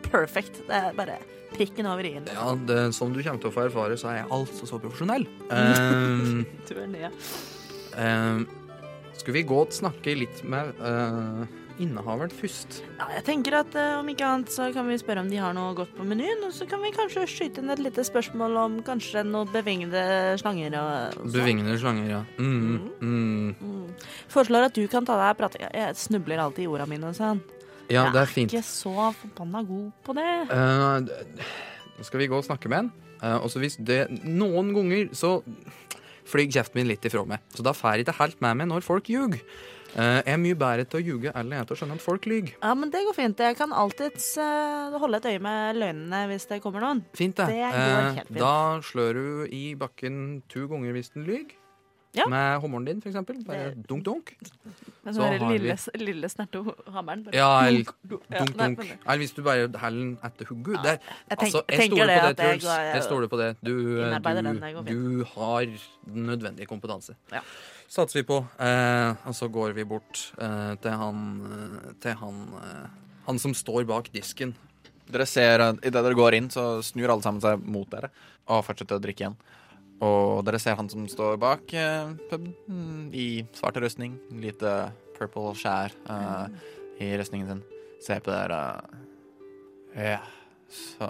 perfect. 0.06 0.60
Det 0.68 0.76
er 0.78 0.94
bare 0.94 1.16
prikken 1.56 1.88
over 1.90 2.06
i-en. 2.06 2.28
ja, 2.30 2.56
det, 2.70 2.94
som 2.94 3.14
du 3.14 3.24
kommer 3.24 3.42
til 3.42 3.50
å 3.50 3.56
få 3.56 3.64
erfare, 3.66 3.98
så 3.98 4.12
er 4.12 4.20
jeg 4.22 4.28
altså 4.38 4.68
så 4.70 4.78
profesjonell. 4.84 5.26
Um, 5.50 6.46
Du 6.70 6.76
er 6.78 7.10
um, 7.98 8.44
skulle 9.18 9.40
vi 9.40 9.44
gå 9.50 9.58
og 9.64 9.74
snakke 9.74 10.14
litt 10.20 10.44
med 10.46 10.76
uh, 10.78 11.48
innehaveren 11.84 12.34
først? 12.34 12.82
Ja, 12.98 13.08
jeg 13.16 13.24
tenker 13.28 13.60
at 13.60 13.76
eh, 13.78 13.96
om 14.00 14.10
ikke 14.12 14.28
annet 14.28 14.54
så 14.54 14.70
kan 14.76 14.88
vi 14.90 14.98
spørre 15.00 15.24
om 15.24 15.32
de 15.32 15.40
har 15.42 15.56
noe 15.58 15.76
godt 15.78 15.94
på 15.98 16.06
menyen, 16.08 16.44
og 16.48 16.54
så 16.56 16.68
kan 16.70 16.82
vi 16.84 16.94
kanskje 16.96 17.26
skyte 17.30 17.64
inn 17.64 17.74
et 17.74 17.82
lite 17.82 18.06
spørsmål 18.08 18.60
om 18.64 18.78
kanskje 18.88 19.24
noen 19.28 19.52
bevingede 19.54 20.04
slanger 20.42 20.78
og 20.80 20.88
og 20.88 21.20
sånn. 21.20 21.36
Bevingende 21.38 21.78
slanger, 21.82 22.10
ja. 22.12 22.22
Mm, 22.38 22.92
mm. 23.02 23.56
Mm. 23.62 24.12
Foreslår 24.34 24.70
at 24.70 24.78
du 24.78 24.84
kan 24.92 25.08
ta 25.08 25.18
deg 25.22 25.40
prate. 25.40 25.62
Jeg 25.64 26.00
snubler 26.00 26.44
alltid 26.44 26.68
i 26.68 26.72
orda 26.72 26.88
mine, 26.90 27.14
sånn. 27.18 27.44
Ja, 27.88 28.10
det 28.12 28.20
er 28.20 28.32
Jeg 28.36 28.50
er 28.50 28.60
ikke 28.60 28.68
så 28.68 29.12
forbanna 29.16 29.64
god 29.64 29.92
på 30.04 30.16
det. 30.18 30.30
Nå 31.98 32.06
skal 32.06 32.22
vi 32.22 32.28
gå 32.30 32.38
og 32.38 32.46
snakke 32.46 32.70
med 32.70 32.86
en? 32.86 32.92
Uh, 33.18 33.40
og 33.42 33.50
så 33.50 33.58
hvis 33.58 33.80
det 33.82 34.04
Noen 34.22 34.70
ganger 34.76 35.08
så 35.18 35.40
flyr 36.28 36.52
kjeften 36.52 36.82
min 36.82 36.92
litt 36.92 37.06
ifra 37.08 37.24
meg. 37.26 37.42
Så 37.56 37.64
da 37.66 37.74
får 37.76 37.96
jeg 37.96 38.06
ikke 38.06 38.20
helt 38.20 38.42
med 38.44 38.60
meg 38.60 38.70
når 38.70 38.86
folk 38.86 39.10
ljuger. 39.10 39.42
Eh, 39.96 40.22
jeg 40.26 40.34
er 40.34 40.38
mye 40.42 40.56
bedre 40.60 40.86
til 40.86 41.00
å 41.00 41.04
ljuge 41.06 41.32
enn 41.34 41.52
jeg 41.56 41.60
er 41.64 41.66
til 41.70 41.76
å 41.76 41.80
skjønne 41.80 41.96
at 41.98 42.02
folk 42.04 42.26
lyver. 42.30 42.54
Ja, 42.62 42.74
men 42.78 42.90
det 42.94 43.04
går 43.08 43.16
fint. 43.18 43.38
Jeg 43.40 43.58
kan 43.58 43.72
alltids 43.74 44.38
eh, 44.38 44.98
holde 45.00 45.18
et 45.22 45.30
øye 45.32 45.40
med 45.42 45.76
løgnene 45.80 46.26
hvis 46.32 46.48
det 46.50 46.62
kommer 46.62 46.84
noen. 46.84 47.06
Fint, 47.18 47.36
det. 47.40 47.48
Det 47.48 47.62
går 47.72 47.78
Eh, 47.78 48.12
helt 48.20 48.28
fint. 48.28 48.40
da 48.40 48.80
slår 48.82 49.14
du 49.14 49.48
i 49.56 49.64
bakken 49.76 50.42
to 50.50 50.68
ganger 50.68 50.92
hvis 50.94 51.14
den 51.14 51.26
lyver. 51.26 51.56
Ja. 52.18 52.26
Med 52.32 52.62
hummeren 52.64 52.86
din, 52.88 53.02
for 53.02 53.10
eksempel. 53.12 53.44
Bare 53.46 53.76
dunk, 53.76 54.04
dunk. 54.04 54.32
Men 55.04 55.14
Så 55.14 55.20
så 55.20 55.26
har 55.28 55.38
vi- 55.38 55.60
lille, 55.60 55.76
lille 56.02 56.28
hammeren. 56.90 57.24
bare 57.26 57.36
Ja, 57.36 57.62
eller 57.68 57.84
dunk, 58.10 58.24
dunk. 58.32 58.58
Dunk, 58.58 58.80
Eller 59.06 59.18
hvis 59.18 59.34
du 59.36 59.44
bare 59.44 59.68
heller 59.68 59.90
den 59.90 60.18
etter 60.24 60.46
hugget. 60.46 60.84
Ja. 60.84 60.92
Jeg, 60.92 61.00
Altså, 61.30 61.62
jeg 61.70 61.92
stoler 61.92 62.20
på 62.20 62.28
det, 62.28 62.38
Truls. 62.38 62.64
Jeg, 62.64 62.94
Jeg 62.96 63.04
stoler 63.04 63.28
på 63.28 63.38
det. 63.38 63.58
Du, 63.64 63.74
du, 64.02 65.20
du 65.20 65.24
har 65.26 65.66
den 65.66 66.26
nødvendige 66.26 66.66
kompetanse. 66.66 67.14
Ja. 67.32 67.42
Satser 67.88 68.20
vi 68.20 68.28
på. 68.28 68.42
Eh, 68.60 69.28
og 69.28 69.36
så 69.36 69.48
går 69.52 69.76
vi 69.78 69.86
bort 69.88 70.32
eh, 70.44 70.74
til 70.84 70.96
han 71.02 71.28
eh, 71.48 71.92
Til 72.04 72.18
han 72.20 72.42
eh, 72.60 72.88
Han 73.30 73.40
som 73.40 73.56
står 73.56 73.88
bak 73.88 74.10
disken. 74.14 74.56
Dere 75.08 75.26
ser, 75.28 75.64
uh, 75.64 75.78
Idet 75.80 76.04
dere 76.04 76.16
går 76.16 76.36
inn, 76.36 76.50
så 76.52 76.82
snur 76.84 77.14
alle 77.14 77.24
sammen 77.24 77.44
seg 77.44 77.64
mot 77.64 77.88
dere 77.92 78.10
og 78.48 78.64
fortsetter 78.64 79.00
å 79.00 79.04
drikke 79.04 79.26
igjen. 79.26 79.38
Og 80.04 80.44
dere 80.48 80.60
ser 80.62 80.78
han 80.80 80.88
som 80.92 81.08
står 81.10 81.40
bak 81.42 81.74
eh, 81.76 82.12
puben 82.30 82.54
mm, 82.68 83.06
i 83.16 83.28
svart 83.58 83.80
rustning. 83.84 84.18
Lite 84.40 84.92
purple 85.18 85.56
skjær 85.58 85.96
uh, 86.08 86.46
i 87.04 87.10
rustningen 87.20 87.50
sin. 87.50 87.64
Ser 88.04 88.22
på 88.24 88.32
dere. 88.32 88.62
Uh, 89.96 90.04
ja, 90.14 90.22
så 90.72 91.10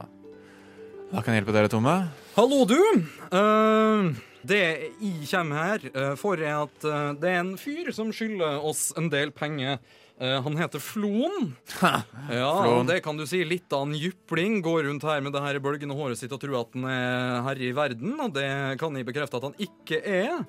Hva 1.11 1.23
kan 1.25 1.35
hjelpe 1.37 1.53
dere, 1.55 1.69
Tomme? 1.71 1.97
Hallo, 2.37 2.63
du! 2.69 2.79
Eh, 3.27 4.09
det 4.45 4.63
jeg 5.01 5.29
kommer 5.31 5.63
her 5.63 5.85
eh, 5.93 6.15
for, 6.19 6.41
er 6.41 6.65
at 6.65 6.85
eh, 6.85 7.13
det 7.21 7.31
er 7.31 7.39
en 7.41 7.55
fyr 7.59 7.89
som 7.95 8.11
skylder 8.13 8.59
oss 8.65 8.91
en 8.99 9.09
del 9.11 9.31
penger. 9.35 9.79
Eh, 10.19 10.35
han 10.43 10.57
heter 10.57 10.81
Floen. 10.81 11.53
Ja, 11.81 12.51
Floen. 12.63 12.87
det 12.89 12.99
kan 13.05 13.17
du 13.17 13.25
si. 13.29 13.43
Litt 13.47 13.73
av 13.73 13.87
en 13.87 13.95
jypling. 13.97 14.59
Går 14.65 14.87
rundt 14.89 15.05
her 15.07 15.21
med 15.25 15.33
det 15.35 15.43
her 15.43 15.59
bølgende 15.63 15.97
håret 15.97 16.19
sitt 16.19 16.33
og 16.35 16.41
tror 16.41 16.59
at 16.61 16.75
han 16.77 16.89
er 16.91 17.41
herre 17.47 17.67
i 17.69 17.73
verden, 17.77 18.17
og 18.23 18.33
det 18.35 18.49
kan 18.81 18.97
jeg 18.97 19.07
bekrefte 19.07 19.39
at 19.39 19.47
han 19.49 19.57
ikke 19.61 20.01
er. 20.01 20.43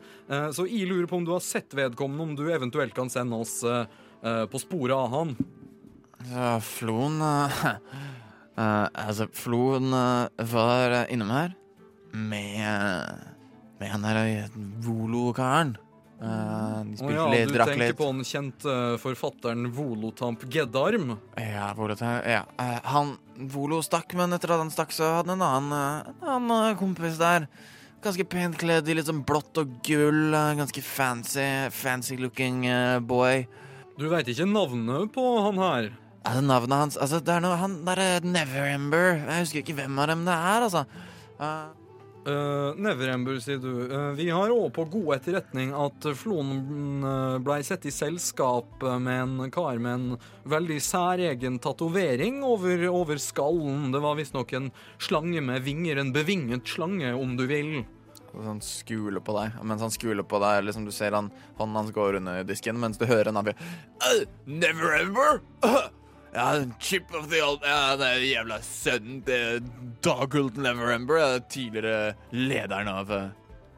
Så 0.57 0.67
jeg 0.69 0.89
lurer 0.91 1.09
på 1.09 1.21
om 1.21 1.29
du 1.29 1.35
har 1.37 1.45
sett 1.45 1.77
vedkommende, 1.77 2.25
om 2.25 2.35
du 2.39 2.49
eventuelt 2.53 2.97
kan 2.97 3.13
sende 3.13 3.39
oss 3.39 3.61
på 3.63 4.61
sporet 4.61 4.97
av 4.97 5.13
han. 5.15 5.35
Ja, 6.33 6.57
Floen 6.65 7.23
Altså, 8.59 9.29
Floen 9.39 9.93
var 9.93 10.97
innom 11.13 11.31
her 11.31 11.53
med 12.11 13.38
Med 13.79 13.93
han 13.93 14.07
der 14.07 14.19
uh, 14.19 14.59
Volo-karen. 14.85 15.77
Uh, 16.19 16.83
de 16.83 16.97
spilte 16.99 17.15
oh, 17.15 17.15
ja, 17.15 17.27
litt, 17.31 17.53
du 17.55 17.59
tenker 17.63 17.95
på 17.95 18.09
den 18.11 18.27
kjente 18.27 18.73
forfatteren 18.99 19.69
Volotamp 19.75 20.43
Geddarm. 20.51 21.13
Ja, 21.39 21.71
Volotamp 21.79 22.27
Ja. 22.27 22.43
Uh, 22.59 22.79
han 22.91 23.15
Volo 23.53 23.79
stakk, 23.87 24.17
men 24.19 24.35
etter 24.35 24.57
at 24.57 24.65
han 24.65 24.75
stakk, 24.75 24.91
så 24.95 25.13
hadde 25.21 25.37
han 25.37 25.39
en 25.39 25.47
annen, 25.47 26.17
en 26.25 26.33
annen 26.51 26.79
kompis 26.81 27.21
der. 27.21 27.47
Ganske 28.03 28.27
pent 28.31 28.59
kledd 28.59 28.91
i 28.91 28.95
litt 28.99 29.07
sånn 29.07 29.23
blått 29.27 29.59
og 29.63 29.79
gull. 29.87 30.35
ganske 30.59 30.83
fancy, 30.83 31.47
fancy 31.75 32.19
looking 32.19 32.67
boy. 33.07 33.47
Du 33.99 34.07
veit 34.11 34.29
ikke 34.31 34.47
navnet 34.47 35.11
på 35.15 35.25
han 35.47 35.59
her? 35.59 35.91
Altså, 36.29 36.43
navnet 36.45 36.79
hans 36.83 36.99
Altså, 37.01 37.21
det 37.25 37.35
er 37.35 37.43
noe 37.43 37.57
Han 37.59 37.81
derre 37.87 38.21
Neverember. 38.27 39.23
Jeg 39.23 39.45
husker 39.45 39.63
ikke 39.63 39.79
hvem 39.81 39.99
av 40.03 40.11
dem 40.13 40.25
det 40.27 40.35
er, 40.35 40.67
altså. 40.67 40.85
Uh, 41.39 41.78
Uh, 42.29 42.77
Neverember, 42.77 43.39
sier 43.41 43.61
du. 43.63 43.89
Uh, 43.89 44.11
vi 44.19 44.29
har 44.29 44.53
òg 44.53 44.69
på 44.77 44.85
god 44.93 45.15
etterretning 45.17 45.71
at 45.73 46.09
Floen 46.19 47.01
uh, 47.01 47.39
blei 47.41 47.63
sett 47.65 47.87
i 47.89 47.93
selskap 47.95 48.85
med 49.01 49.23
en 49.23 49.53
kar 49.55 49.81
med 49.81 49.95
en 49.95 50.19
veldig 50.49 50.79
særegen 50.85 51.57
tatovering 51.65 52.43
over, 52.45 52.85
over 52.93 53.23
skallen. 53.23 53.89
Det 53.95 54.03
var 54.05 54.19
visstnok 54.19 54.53
en 54.59 54.73
slange 55.01 55.41
med 55.45 55.65
vinger, 55.65 56.03
en 56.03 56.13
bevinget 56.13 56.69
slange, 56.69 57.15
om 57.17 57.39
du 57.39 57.47
vil. 57.49 57.79
Han 58.35 58.45
sånn 58.45 58.65
skuler 58.65 59.25
på 59.25 59.35
deg. 59.39 59.57
Mens 59.65 59.85
han 59.85 59.95
skuler 59.95 60.27
på 60.27 60.41
deg, 60.43 60.67
liksom 60.67 60.85
du 60.85 60.93
ser 60.95 61.17
han, 61.17 61.31
hånden 61.57 61.81
hans 61.81 61.95
går 61.97 62.21
under 62.21 62.45
disken, 62.47 62.77
mens 62.81 63.01
du 63.01 63.07
hører 63.09 63.33
en 63.33 63.41
annen 63.41 63.57
uh, 64.05 64.27
Never 64.45 65.01
ever! 65.01 65.41
Ja, 66.35 66.65
chip 66.81 67.15
of 67.15 67.29
the 67.31 67.43
old 67.45 67.65
Ja, 67.67 67.97
det 67.97 68.09
er 68.09 68.25
jævla 68.27 68.61
sønnen 68.65 69.23
til 69.27 69.65
Doggled 70.05 70.61
Neverember. 70.61 71.39
Tidligere 71.51 72.15
lederen 72.33 72.89
av 72.89 73.11
uh, 73.11 73.29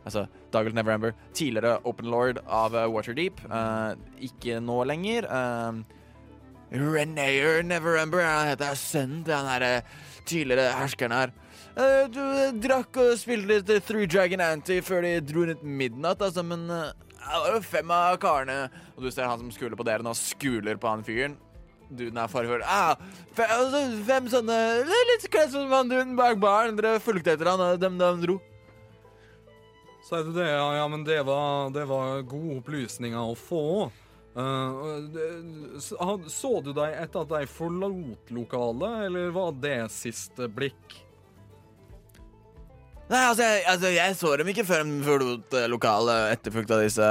Altså, 0.04 0.26
Doggled 0.52 0.74
Neverember. 0.74 1.12
Tidligere 1.34 1.78
Open 1.84 2.10
Lord 2.10 2.42
av 2.46 2.74
uh, 2.74 2.86
Waterdeep. 2.90 3.42
Uh, 3.50 3.94
ikke 4.20 4.60
nå 4.60 4.82
lenger. 4.84 5.28
Uh, 5.28 5.82
Renayer 6.70 7.62
Neverember. 7.62 8.24
Han 8.24 8.52
heter 8.54 8.74
sønnen 8.78 9.24
til 9.24 9.34
han 9.34 9.50
her 9.50 9.82
tidligere 10.30 10.72
herskeren 10.78 11.14
her. 11.14 11.32
Uh, 11.70 12.06
du 12.10 12.20
eh, 12.20 12.50
drakk 12.58 12.98
og 12.98 13.12
spilte 13.20 13.48
litt 13.48 13.70
eh, 13.70 13.82
Three 13.84 14.08
Dragon 14.10 14.42
Anti 14.42 14.80
før 14.82 15.04
de 15.06 15.12
dro 15.22 15.44
rundt 15.46 15.62
midnatt, 15.62 16.22
altså, 16.26 16.42
men 16.42 16.66
uh, 16.66 16.90
det 17.20 17.38
var 17.44 17.54
jo 17.54 17.60
fem 17.62 17.92
av 17.94 18.16
karene 18.18 18.56
Og 18.96 19.04
du 19.04 19.10
ser 19.12 19.28
han 19.28 19.38
som 19.38 19.52
skuler 19.54 19.78
på 19.78 19.86
dere 19.86 20.02
nå, 20.02 20.14
skuler 20.18 20.80
på 20.80 20.90
han 20.90 21.04
fyren. 21.06 21.36
Duden 21.90 22.20
er 22.22 22.30
farfull. 22.30 22.62
Ah, 22.62 22.94
fem, 23.34 23.50
altså, 23.50 23.80
fem 24.06 24.28
sånne 24.30 24.58
litt 25.10 25.26
kledd 25.32 25.50
som 25.54 25.72
han 25.74 25.90
duden 25.90 26.14
bak 26.18 26.38
baren. 26.42 26.78
Dere 26.78 27.02
fulgte 27.02 27.34
etter 27.34 27.50
han, 27.50 27.62
og 27.64 27.82
dem 27.82 27.98
de 27.98 28.10
dro. 28.22 28.38
Sier 30.06 30.26
du 30.26 30.32
det? 30.34 30.46
Ja, 30.48 30.68
ja 30.78 30.86
men 30.90 31.02
det 31.06 31.20
var, 31.26 31.72
det 31.74 31.84
var 31.90 32.22
gode 32.30 32.60
opplysninger 32.60 33.20
å 33.20 33.34
få. 33.38 33.64
Uh, 34.30 35.10
så 36.30 36.50
du 36.62 36.70
deg 36.70 36.94
etter 36.94 37.24
at 37.24 37.32
de 37.32 37.46
forlot 37.50 38.30
lokalet, 38.34 39.06
eller 39.08 39.32
var 39.34 39.54
det 39.58 39.78
siste 39.94 40.46
blikk? 40.50 41.00
Nei, 43.10 43.24
altså 43.26 43.42
jeg, 43.42 43.62
altså, 43.66 43.88
jeg 43.90 44.18
så 44.20 44.36
dem 44.38 44.50
ikke 44.52 44.66
før 44.68 44.84
de 44.86 45.00
forlot 45.02 45.54
eh, 45.58 45.66
lokalet 45.66 46.36
etterfulgt 46.36 46.70
av 46.70 46.84
disse, 46.84 47.08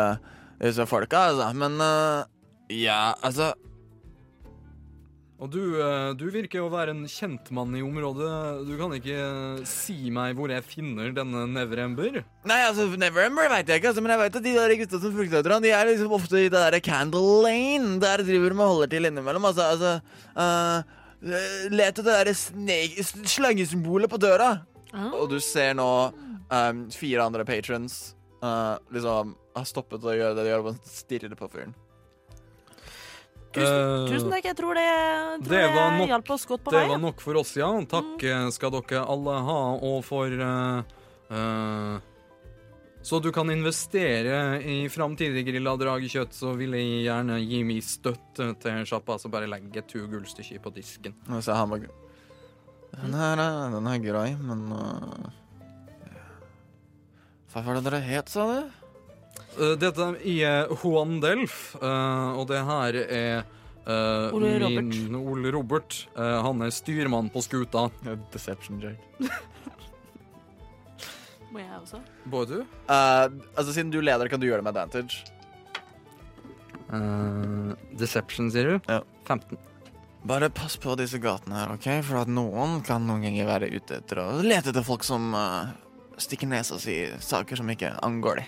disse 0.61 0.85
folka, 0.87 1.25
altså. 1.33 1.49
Men 1.59 1.75
uh, 1.83 2.23
ja, 2.71 3.17
altså 3.19 3.51
Og 5.39 5.47
du, 5.53 5.61
eh, 5.79 6.09
du 6.19 6.25
virker 6.33 6.65
å 6.65 6.71
være 6.71 6.91
en 6.91 7.05
kjentmann 7.07 7.71
i 7.79 7.83
området. 7.83 8.31
Du 8.67 8.73
kan 8.79 8.91
ikke 8.97 9.15
eh, 9.15 9.61
si 9.67 10.11
meg 10.11 10.35
hvor 10.35 10.51
jeg 10.51 10.65
finner 10.67 11.13
denne 11.15 11.45
Neverember? 11.47 12.19
Nei, 12.49 12.59
altså, 12.65 12.89
Neverember 12.99 13.47
veit 13.53 13.71
jeg 13.71 13.79
ikke, 13.79 13.93
altså, 13.93 14.03
men 14.03 14.13
jeg 14.15 14.21
vet 14.25 14.39
at 14.41 14.47
de 14.49 14.55
der 14.57 14.75
gutta 14.81 14.99
som 14.99 15.15
fulgte 15.15 15.39
etter 15.39 15.55
han, 15.55 15.63
de 15.63 15.71
er 15.71 15.91
liksom 15.93 16.17
ofte 16.19 16.43
i 16.43 16.51
det 16.51 16.59
der 16.59 16.79
Candle 16.83 17.39
Lane. 17.47 17.95
Der 18.03 18.25
driver 18.27 18.51
de 18.51 18.59
og 18.59 18.73
holder 18.73 18.91
til 18.91 19.07
innimellom. 19.07 19.47
Altså, 19.47 19.71
altså 19.71 19.95
uh, 20.35 20.95
Let 21.71 21.93
etter 21.93 22.03
det 22.03 22.19
derre 22.19 23.25
slangesymbolet 23.31 24.11
på 24.11 24.19
døra. 24.19 24.53
Ah. 24.91 25.11
Og 25.21 25.29
du 25.31 25.39
ser 25.43 25.71
nå 25.79 25.89
um, 26.51 26.87
fire 26.91 27.27
andre 27.27 27.47
patrons 27.47 28.01
uh, 28.43 28.75
liksom 28.91 29.37
har 29.55 29.67
stoppet 29.67 30.03
å 30.03 30.15
gjøre 30.15 30.35
det 30.35 30.47
de 30.47 30.51
gjør, 30.51 30.71
og 30.73 30.87
stirrer 30.87 31.39
på 31.39 31.47
fyren. 31.51 31.75
Tusen, 33.49 34.05
Eh, 34.05 34.11
tusen 34.11 34.29
takk. 34.29 34.45
Jeg 34.45 34.57
tror 34.57 34.77
det, 34.77 34.85
tror 35.41 35.49
det 35.49 35.61
det, 35.73 35.85
nok- 35.97 36.11
hjalp 36.11 36.29
oss 36.35 36.45
godt 36.45 36.63
på 36.63 36.71
vei. 36.71 36.83
Det 36.83 36.89
var 36.89 37.01
nok 37.01 37.21
for 37.21 37.39
oss, 37.41 37.55
ja. 37.57 37.69
Takk 37.89 38.21
mm. 38.21 38.51
skal 38.53 38.71
dere 38.75 39.01
alle 39.09 39.39
ha. 39.47 39.59
Og 39.89 40.03
for 40.05 40.29
uh, 40.29 40.83
uh, 41.33 41.97
Så 43.01 43.21
du 43.23 43.31
kan 43.31 43.49
investere 43.49 44.61
i 44.61 44.87
framtidig 44.89 45.45
grilla 45.47 45.73
dragekjøtt, 45.79 46.35
så 46.35 46.53
vil 46.59 46.75
jeg 46.77 47.07
gjerne 47.07 47.39
gi 47.41 47.63
min 47.63 47.81
støtte 47.81 48.51
til 48.61 48.85
sjappa. 48.85 49.17
Så 49.17 49.31
bare 49.33 49.49
legge 49.49 49.81
to 49.87 50.05
gullstykker 50.05 50.61
på 50.61 50.73
disken. 50.75 51.15
Så 51.41 51.57
han 51.57 51.69
bare 51.73 51.89
Den 52.93 53.13
her 53.13 53.37
er, 53.37 53.69
den 53.73 53.87
er 53.87 53.97
grei, 53.97 54.35
men 54.37 54.71
uh, 54.73 55.29
Hva 57.49 57.65
var 57.65 57.79
det 57.79 57.87
dere 57.89 58.05
het, 58.05 58.29
sa 58.29 58.45
du? 58.45 58.88
Eh, 59.59 59.75
dette 59.79 60.11
er 60.23 60.73
Juan 60.79 61.19
Delf, 61.23 61.75
eh, 61.81 62.29
og 62.39 62.47
det 62.51 62.65
her 62.71 63.01
er 63.05 63.47
Uh, 63.89 64.29
Ole 64.35 64.69
min 64.69 65.15
Ole 65.17 65.49
Robert. 65.51 65.95
Eh, 66.13 66.41
han 66.45 66.61
er 66.61 66.69
styrmann 66.69 67.31
på 67.33 67.41
skuta. 67.41 67.87
Deception 68.29 68.77
joke. 68.83 68.99
Må 71.49 71.63
jeg 71.63 71.79
også? 71.79 72.01
Både 72.29 72.59
du? 72.59 72.75
Uh, 72.85 73.31
altså, 73.55 73.73
siden 73.73 73.89
du 73.89 73.97
leder, 74.03 74.29
kan 74.29 74.37
du 74.37 74.45
gjøre 74.45 74.61
det 74.61 74.67
med 74.67 74.77
advantage. 74.77 75.23
Eh, 76.89 77.73
deception, 77.97 78.51
sier 78.53 78.75
du? 78.75 78.91
Ja. 78.91 79.01
15. 79.25 79.57
Bare 80.29 80.51
pass 80.53 80.77
på 80.77 80.93
disse 80.99 81.17
gatene 81.23 81.57
her, 81.57 81.73
OK? 81.73 81.89
For 82.05 82.21
at 82.21 82.29
noen 82.29 82.83
kan 82.85 83.05
noen 83.07 83.25
ganger 83.25 83.49
være 83.49 83.71
ute 83.73 84.01
etter 84.03 84.21
å 84.21 84.29
lete 84.45 84.69
etter 84.73 84.85
folk 84.85 85.05
som 85.07 85.31
uh, 85.33 85.71
stikker 86.19 86.49
nesa 86.51 86.77
si 86.81 86.99
i 87.07 87.11
saker 87.23 87.61
som 87.61 87.69
ikke 87.73 87.95
angår 88.05 88.43
de. 88.43 88.47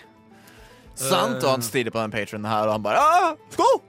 Sant? 0.95 1.41
Og 1.43 1.49
han 1.49 1.63
stirrer 1.65 1.93
på 1.93 2.01
den 2.01 2.13
patronen 2.13 2.49
her, 2.49 2.67
og 2.67 2.75
han 2.77 2.83
bare 2.85 3.01
ah, 3.01 3.33
Skål! 3.53 3.81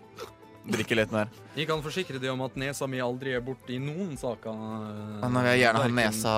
Drikker 0.72 1.00
litt 1.00 1.12
mer. 1.12 1.30
Jeg 1.58 1.66
kan 1.68 1.82
forsikre 1.82 2.20
deg 2.22 2.30
om 2.30 2.44
at 2.46 2.54
nesa 2.60 2.86
mi 2.88 3.00
aldri 3.02 3.34
er 3.34 3.42
borte 3.44 3.74
i 3.74 3.80
noen 3.82 4.14
saker. 4.16 4.52
Nå 4.54 5.30
vil 5.42 5.48
vil 5.50 5.62
gjerne 5.64 5.82
ha 5.82 5.88
nesa 5.90 6.34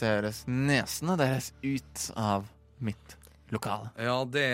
deres 0.00 0.44
Nesene 0.48 1.16
deres 1.20 1.50
ut 1.60 2.06
av 2.16 2.48
mitt 2.80 3.16
lokale. 3.52 3.90
Ja, 4.00 4.16
det 4.24 4.46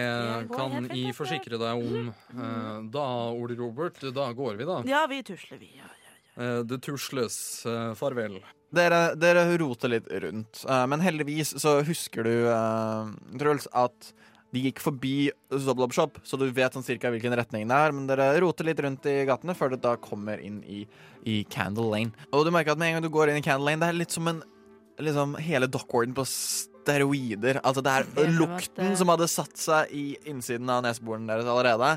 kan 0.51 0.89
jeg 0.91 1.15
forsikre 1.15 1.61
deg 1.61 1.85
om. 1.87 2.11
Eh, 2.35 2.83
Da, 2.91 3.07
Ole 3.31 3.55
Robert, 3.59 4.01
da 4.15 4.33
går 4.33 4.59
vi, 4.59 4.67
da. 4.67 4.81
Ja, 4.89 5.07
vi 5.07 5.23
tusler, 5.23 5.61
vi. 5.61 5.71
Ja, 5.77 5.87
ja. 5.87 6.43
Eh, 6.43 6.63
Det 6.65 6.81
tusles. 6.83 7.65
eh, 7.67 7.95
Farvel. 7.95 8.41
Dere, 8.75 9.15
dere 9.15 9.47
roter 9.59 9.89
litt 9.89 10.09
rundt, 10.11 10.65
men 10.89 11.01
heldigvis 11.01 11.55
så 11.63 11.77
husker 11.87 12.25
du, 12.27 12.49
uh, 12.51 13.07
Truls, 13.39 13.69
at 13.73 14.13
de 14.55 14.63
gikk 14.69 14.81
forbi 14.81 15.31
Zoblob 15.51 15.95
Shop, 15.97 16.21
så 16.25 16.39
du 16.39 16.47
vet 16.55 16.77
sånn 16.77 16.87
cirka 16.87 17.11
hvilken 17.13 17.35
retning 17.37 17.67
det 17.69 17.77
er. 17.77 17.95
Men 17.95 18.07
dere 18.09 18.29
roter 18.45 18.69
litt 18.69 18.81
rundt 18.85 19.09
i 19.11 19.19
gatene 19.29 19.57
før 19.59 19.75
du 19.75 19.81
da 19.83 19.97
kommer 20.01 20.43
inn 20.43 20.61
i, 20.65 20.85
i 21.27 21.41
Candle 21.53 21.89
Lane. 21.93 22.29
Og 22.33 22.47
du 22.47 22.53
merker 22.55 22.77
at 22.77 22.81
med 22.81 22.93
en 22.93 22.99
gang 22.99 23.07
du 23.07 23.13
går 23.13 23.33
inn 23.33 23.41
i 23.41 23.45
Candle 23.45 23.73
Lane, 23.73 23.83
det 23.83 23.91
er 23.91 24.01
litt 24.05 24.15
som 24.15 24.31
en 24.31 24.45
liksom 25.03 25.37
hele 25.43 25.69
Dockwarden 25.69 26.15
på 26.17 26.25
steroider. 26.29 27.61
Altså 27.67 27.83
det 27.85 27.93
er 27.93 28.07
er 28.23 28.33
lukten 28.39 28.97
som 28.97 29.13
hadde 29.13 29.29
satt 29.29 29.59
seg 29.61 29.93
i 29.93 30.07
innsiden 30.31 30.71
av 30.73 30.85
neseborene 30.87 31.29
deres 31.33 31.51
allerede, 31.51 31.97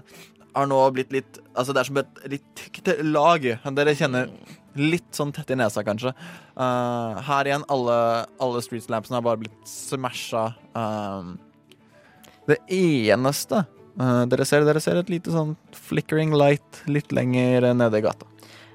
har 0.50 0.66
nå 0.68 0.80
blitt 0.96 1.14
litt 1.14 1.38
Altså 1.54 1.76
det 1.76 1.82
er 1.84 1.90
som 1.90 2.00
et 2.02 2.24
litt 2.32 2.48
tykt 2.58 2.90
lag. 3.06 3.44
Dere 3.76 3.94
kjenner 3.96 4.32
litt 4.80 5.10
sånn 5.16 5.34
tett 5.36 5.52
i 5.52 5.58
nesa, 5.60 5.84
kanskje. 5.84 6.14
Uh, 6.56 7.20
her 7.26 7.50
igjen, 7.50 7.66
alle, 7.74 7.98
alle 8.42 8.62
street 8.64 8.88
lampsene 8.92 9.20
har 9.20 9.26
bare 9.26 9.42
blitt 9.42 9.68
smasha. 9.68 10.46
Um, 10.74 11.36
det 12.50 12.60
eneste 12.74 13.64
uh, 14.00 14.24
dere 14.30 14.48
ser, 14.48 14.66
dere 14.68 14.82
ser 14.84 15.00
et 15.02 15.12
lite 15.12 15.34
sånn 15.34 15.56
flickering 15.90 16.34
light 16.36 16.84
litt 16.90 17.14
lenger 17.16 17.72
nede 17.78 18.02
i 18.02 18.06
gata. 18.06 18.30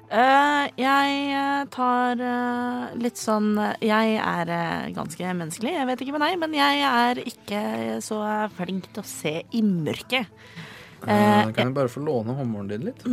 Uh, 0.05 0.67
jeg 0.77 1.13
eh, 1.33 1.63
tar 1.73 2.19
uh, 2.21 2.91
litt 3.01 3.17
sånn 3.17 3.55
Jeg 3.81 4.19
er 4.21 4.51
uh, 4.53 4.85
ganske 4.93 5.31
menneskelig, 5.41 5.73
jeg 5.73 5.87
vet 5.89 6.03
ikke 6.05 6.13
med 6.13 6.23
deg, 6.23 6.37
men 6.43 6.53
jeg 6.53 6.83
er 6.85 7.21
ikke 7.25 7.63
så 8.05 8.19
flink 8.53 8.85
til 8.93 9.01
å 9.01 9.09
se 9.09 9.33
i 9.49 9.63
mørket. 9.65 10.29
Kan 11.05 11.53
jeg 11.57 11.73
bare 11.75 11.89
få 11.91 12.01
låne 12.05 12.33
hammeren 12.37 12.69
din 12.69 12.85
litt? 12.87 13.03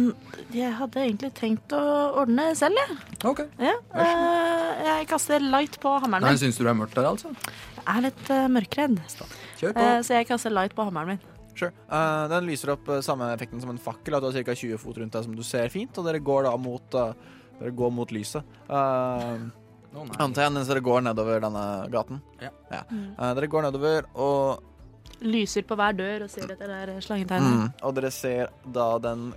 Jeg 0.54 0.72
hadde 0.78 1.02
egentlig 1.02 1.32
tenkt 1.36 1.74
å 1.76 1.82
ordne 2.22 2.52
selv, 2.56 2.78
jeg. 2.80 2.96
OK. 3.28 3.42
Ja. 3.60 3.74
eh, 4.04 4.86
jeg 4.86 5.08
kaster 5.10 5.44
light 5.44 5.76
på 5.82 5.92
hammeren 6.00 6.24
min. 6.24 6.40
Syns 6.40 6.60
du 6.60 6.64
det 6.64 6.72
er 6.72 6.78
mørkt 6.78 6.96
der, 6.96 7.10
altså? 7.10 7.32
Er 7.88 8.04
litt 8.04 8.24
uh, 8.30 8.46
mørkredd, 8.52 8.98
Kjør 9.58 9.74
på. 9.74 9.82
Eh, 9.82 10.00
så 10.06 10.18
jeg 10.18 10.28
kaster 10.28 10.52
light 10.54 10.74
på 10.76 10.86
hammeren 10.86 11.14
min. 11.14 11.22
Sure. 11.52 11.72
Uh, 11.90 12.24
den 12.32 12.46
lyser 12.48 12.72
opp 12.74 12.88
uh, 12.88 13.00
samme 13.04 13.28
effekten 13.34 13.60
som 13.62 13.72
en 13.72 13.80
fakkel. 13.80 14.16
At 14.16 14.24
du 14.24 14.30
har 14.30 14.46
ca. 14.46 14.54
20 14.56 14.80
fot 14.80 15.00
rundt 15.00 15.16
deg 15.16 15.26
som 15.26 15.36
du 15.36 15.42
ser 15.46 15.72
fint, 15.72 15.98
og 15.98 16.08
dere 16.08 16.22
går 16.22 16.46
da 16.48 16.54
mot, 16.60 16.96
uh, 16.96 17.40
dere 17.60 17.74
går 17.76 17.92
mot 17.94 18.14
lyset. 18.14 18.56
Uh, 18.70 19.48
oh, 19.94 20.06
antar 20.22 20.46
jeg 20.46 20.56
mens 20.56 20.70
dere 20.70 20.84
går 20.84 21.04
nedover 21.08 21.42
denne 21.44 21.64
gaten. 21.92 22.22
Ja. 22.42 22.52
Mm. 22.88 23.08
Uh, 23.18 23.30
dere 23.38 23.50
går 23.52 23.68
nedover, 23.68 24.12
og, 24.14 24.68
Lyser 25.22 25.62
på 25.62 25.76
hver 25.78 25.94
dør 25.94 26.24
og 26.24 26.30
ser 26.32 26.50
etter 26.50 26.66
det 26.66 26.78
der 26.88 27.02
slangetegnet. 27.04 27.46
mm, 27.46 27.66
og 27.86 27.92
dere 27.94 28.08
ser 28.10 28.48
da 28.74 28.86
den 28.98 29.28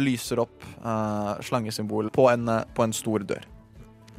lyser 0.00 0.40
opp 0.40 0.64
uh, 0.84 1.36
slangesymbolet 1.44 2.12
på, 2.12 2.24
på 2.76 2.86
en 2.86 2.94
stor 2.96 3.24
dør. 3.28 3.44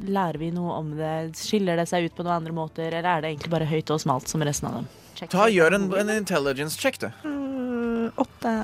Lærer 0.06 0.38
vi 0.38 0.52
noe 0.54 0.76
om 0.78 0.92
det? 0.98 1.14
Skiller 1.38 1.80
det 1.80 1.88
seg 1.90 2.06
ut 2.06 2.14
på 2.14 2.26
noen 2.26 2.38
andre 2.38 2.54
måter, 2.54 2.92
eller 2.92 3.08
er 3.10 3.24
det 3.24 3.32
egentlig 3.32 3.52
bare 3.54 3.68
høyt 3.68 3.90
og 3.94 4.02
smalt 4.02 4.30
som 4.30 4.44
resten 4.46 4.70
av 4.70 4.78
dem? 4.78 4.88
Check. 5.18 5.32
Ta 5.32 5.48
Gjør 5.50 5.74
en, 5.74 5.88
en 5.98 6.14
intelligence 6.14 6.78
check, 6.78 7.00
du. 7.02 7.08
Mm, 7.26 8.12
åtte. 8.22 8.54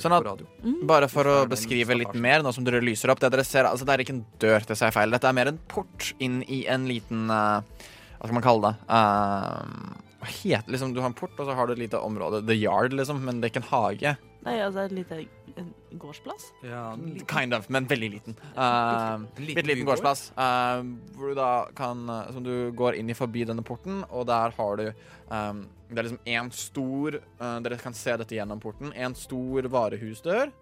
Sånn 0.00 0.14
at-. 0.16 0.40
Bare 0.88 1.10
for 1.12 1.28
å 1.28 1.36
beskrive 1.50 1.98
litt 1.98 2.16
mer, 2.16 2.44
nå 2.44 2.52
som 2.56 2.64
dere 2.66 2.80
lyser 2.84 3.12
opp. 3.12 3.20
Det 3.22 3.30
dere 3.34 3.44
ser, 3.46 3.68
altså 3.68 3.86
det 3.86 3.96
er 3.96 4.04
ikke 4.06 4.16
en 4.16 4.24
dør, 4.42 4.64
til 4.70 4.80
seg 4.80 4.94
feil. 4.96 5.12
Dette 5.12 5.28
er 5.28 5.36
mer 5.36 5.52
en 5.52 5.60
port 5.70 6.10
inn 6.22 6.40
i 6.48 6.64
en 6.72 6.88
liten 6.88 7.28
uh, 7.28 7.60
Hva 8.16 8.28
skal 8.28 8.38
man 8.38 8.46
kalle 8.46 8.70
det? 8.70 8.74
Uh, 8.88 10.26
het, 10.26 10.70
liksom, 10.72 10.94
Du 10.96 11.02
har 11.02 11.12
en 11.12 11.18
port, 11.18 11.36
og 11.36 11.48
så 11.48 11.56
har 11.58 11.68
du 11.68 11.76
et 11.76 11.84
lite 11.84 12.00
område. 12.00 12.40
The 12.48 12.56
Yard, 12.56 12.96
liksom. 12.96 13.20
Men 13.26 13.42
det 13.42 13.50
er 13.50 13.54
ikke 13.54 13.66
en 13.66 13.72
hage. 13.74 14.16
Nei, 14.46 14.60
altså 14.62 14.86
et 14.86 14.96
lite 14.96 15.20
en 15.56 15.72
gårdsplass? 15.98 16.50
Ja, 16.66 16.98
Kind 17.28 17.54
of, 17.54 17.68
men 17.72 17.86
veldig 17.88 18.10
liten. 18.10 18.36
Uh, 18.56 19.22
liten 19.38 19.54
Bitte 19.54 19.68
liten 19.70 19.86
gårdsplass. 19.88 20.32
uh, 20.36 20.82
hvor 21.16 21.32
du 21.32 21.38
da 21.38 21.68
kan 21.76 22.04
uh, 22.10 22.32
Som 22.32 22.44
du 22.44 22.70
går 22.76 22.98
inn 23.00 23.10
i 23.10 23.16
forbi 23.16 23.46
denne 23.48 23.64
porten, 23.64 24.04
og 24.10 24.26
der 24.28 24.52
har 24.56 24.76
du 24.76 24.86
um, 25.30 25.64
Det 25.88 25.98
er 25.98 26.08
liksom 26.08 26.22
én 26.26 26.52
stor 26.52 27.18
uh, 27.40 27.56
Dere 27.64 27.80
kan 27.80 27.96
se 27.96 28.16
dette 28.20 28.36
gjennom 28.36 28.60
porten. 28.60 28.92
En 28.94 29.14
stor 29.14 29.68
varehusdør. 29.72 30.52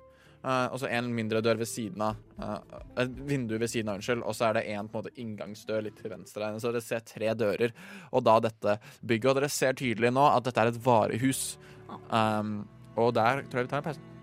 Uh, 0.44 0.68
og 0.74 0.76
så 0.83 0.90
en 0.92 1.07
mindre 1.16 1.40
dør 1.40 1.57
ved 1.57 1.70
siden 1.70 2.02
av. 2.04 2.18
Uh, 2.37 2.59
et 3.00 3.14
vindu 3.30 3.57
ved 3.57 3.70
siden 3.72 3.88
av, 3.88 3.96
unnskyld. 3.96 4.22
Og 4.28 4.37
så 4.37 4.50
er 4.50 4.59
det 4.59 4.66
en 4.74 4.90
på 4.92 5.00
en 5.00 5.07
måte 5.07 5.14
inngangsdør 5.22 5.87
litt 5.87 5.96
til 5.96 6.12
venstre. 6.12 6.52
Så 6.61 6.68
dere 6.68 6.85
ser 6.85 7.07
tre 7.09 7.33
dører, 7.33 7.72
og 8.12 8.26
da 8.28 8.37
dette 8.44 8.78
bygget. 9.00 9.30
Og 9.33 9.40
dere 9.40 9.48
ser 9.48 9.78
tydelig 9.80 10.12
nå 10.12 10.28
at 10.28 10.44
dette 10.44 10.61
er 10.61 10.74
et 10.74 10.83
varehus. 10.85 11.46
Um, 12.12 12.59
og 12.94 13.14
der 13.16 13.46
tror 13.48 13.64
jeg 13.64 13.70
vi 13.70 13.72
tar 13.72 13.80
en 13.80 13.88
pause. 13.88 14.13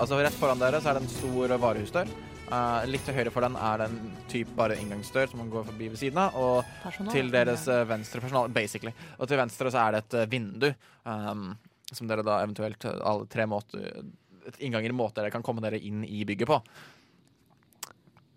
Altså 0.00 0.16
Rett 0.16 0.36
foran 0.40 0.60
dere 0.60 0.78
så 0.80 0.88
er 0.90 0.96
det 0.96 1.02
en 1.04 1.10
stor 1.12 1.52
varehusdør. 1.60 2.10
Uh, 2.50 2.86
litt 2.88 3.02
til 3.04 3.14
høyre 3.14 3.30
for 3.30 3.44
den 3.44 3.56
er 3.60 3.82
det 3.82 3.88
en 3.90 4.14
type 4.32 4.54
bare 4.56 4.78
inngangsdør 4.80 5.28
som 5.28 5.42
man 5.42 5.50
går 5.52 5.66
forbi 5.68 5.90
ved 5.92 6.00
siden 6.00 6.20
av. 6.22 6.38
Og 6.40 6.70
Personal? 6.80 7.12
til 7.12 7.28
deres 7.34 7.66
uh, 7.68 7.82
venstre 7.86 8.22
personal, 8.24 8.48
basically. 8.54 8.94
Og 9.18 9.28
til 9.28 9.38
venstre 9.42 9.70
så 9.74 9.82
er 9.82 9.92
det 9.92 10.00
et 10.06 10.16
uh, 10.22 10.30
vindu. 10.32 10.70
um, 11.04 11.50
som 11.92 12.06
dere 12.06 12.22
da 12.24 12.38
eventuelt 12.40 12.86
alle 12.86 13.26
tre 13.26 13.44
måter 13.50 14.00
innganger, 14.62 14.94
måter 14.94 15.24
dere 15.24 15.34
kan 15.34 15.44
komme 15.44 15.60
dere 15.60 15.78
inn 15.82 16.04
i 16.06 16.22
bygget 16.24 16.48
på. 16.48 16.60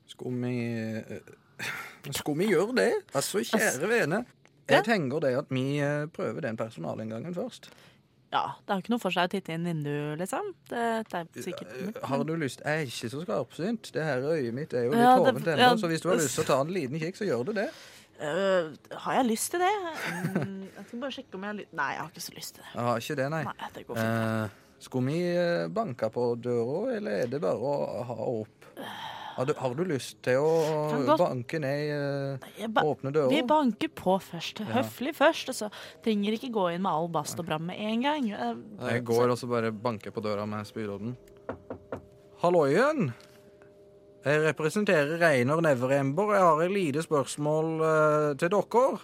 Skulle 0.10 0.43
vi 2.04 2.12
Skulle 2.12 2.43
vi 2.43 2.52
gjøre 2.52 2.76
det? 2.76 2.91
Altså, 3.13 3.39
kjære 3.45 3.88
vene. 3.88 4.23
Jeg 4.67 4.84
tenker 4.88 5.21
det 5.23 5.36
at 5.38 5.54
vi 5.54 5.80
prøver 6.12 6.43
den 6.43 6.58
personalinngangen 6.58 7.36
først. 7.38 7.69
Ja, 8.34 8.43
det 8.65 8.74
har 8.74 8.80
ikke 8.82 8.93
noe 8.96 9.02
for 9.04 9.13
seg 9.13 9.28
å 9.28 9.32
titte 9.36 9.54
inn 9.54 9.65
vinduet, 9.67 10.17
liksom. 10.24 10.48
Det, 10.69 10.84
det 11.12 11.19
er 11.19 11.43
sikkert 11.46 11.74
Eh, 11.78 11.98
Har 12.10 12.24
du 12.26 12.32
lyst 12.41 12.63
Jeg 12.65 12.80
er 12.82 12.88
ikke 12.89 13.10
så 13.13 13.22
skarpsynt. 13.22 13.91
Det 13.93 14.06
her 14.08 14.26
øyet 14.34 14.56
mitt 14.58 14.74
er 14.74 14.88
jo 14.88 14.96
litt 14.96 15.04
Ja, 15.06 15.12
hovent 15.19 15.46
ennå, 15.46 15.60
ja, 15.62 15.76
så 15.78 15.89
hvis 15.91 16.02
du 16.02 16.10
har 16.10 16.17
lyst 16.17 16.34
til 16.39 16.46
å 16.46 16.48
ta 16.50 16.58
en 16.65 16.74
liten 16.74 16.98
kikk, 17.02 17.19
så 17.19 17.28
gjør 17.30 17.46
du 17.52 17.54
det. 17.62 17.67
Uh, 18.24 18.74
Har 19.06 19.19
jeg 19.19 19.26
lyst 19.30 19.52
til 19.54 19.62
det? 19.62 19.72
Mm, 20.34 20.60
Jeg 20.78 20.86
skal 20.88 21.00
bare 21.06 21.15
sjekke 21.15 21.38
om 21.38 21.46
jeg 21.46 21.50
har 21.54 21.58
lyst 21.62 21.74
Nei, 21.78 21.88
jeg 21.93 22.02
har 22.02 22.12
ikke 22.13 22.26
så 22.26 22.36
lyst 22.38 22.56
til 22.58 22.63
det. 22.65 22.74
Jeg 22.74 22.88
har 22.89 23.06
ikke 23.06 23.17
det, 23.22 23.30
nei. 23.34 23.43
Nei, 23.50 23.69
det 23.78 23.86
går 23.88 24.02
fint. 24.02 24.52
Uh, 24.52 24.78
skulle 24.84 25.13
vi 25.13 25.19
eh, 25.32 25.67
banke 25.72 26.10
på 26.12 26.24
døra, 26.43 26.80
eller 26.98 27.22
er 27.24 27.30
det 27.32 27.39
bare 27.43 27.74
å 27.74 28.04
ha 28.10 28.17
opp? 28.34 28.69
Har 29.34 29.46
du, 29.50 29.54
har 29.58 29.74
du 29.76 29.84
lyst 29.89 30.19
til 30.26 30.38
å 30.38 31.06
godt- 31.08 31.19
banke 31.24 31.60
ned 31.60 32.39
eh, 32.60 32.67
ba 32.69 32.84
Åpne 32.86 33.12
dører? 33.15 33.30
vi 33.34 33.41
banker 33.50 33.89
på 33.98 34.15
først. 34.22 34.60
Ja. 34.62 34.82
Høflig 34.82 35.15
først. 35.17 35.50
Og 35.50 35.56
så 35.58 35.69
trenger 36.06 36.38
ikke 36.38 36.52
gå 36.54 36.67
inn 36.76 36.82
med 36.86 36.91
all 36.91 37.10
bast 37.10 37.39
og 37.41 37.48
bram 37.50 37.65
med 37.65 37.80
en 37.82 38.02
gang. 38.06 38.32
Eh, 38.32 38.56
Jeg 38.93 39.04
går 39.06 39.30
og 39.34 39.38
så 39.41 39.50
bare 39.50 39.72
banker 39.74 40.12
på 40.13 40.22
døra 40.22 40.46
med 40.46 40.65
spydodden. 40.69 41.15
Halloien! 42.43 43.13
Jeg 44.24 44.39
representerer 44.46 45.17
Reiner 45.19 45.60
Neverember. 45.62 46.34
Jeg 46.36 46.43
har 46.48 46.62
et 46.63 46.72
lite 46.72 47.02
spørsmål 47.04 47.74
uh, 47.82 48.34
til 48.39 48.50
dere. 48.54 49.00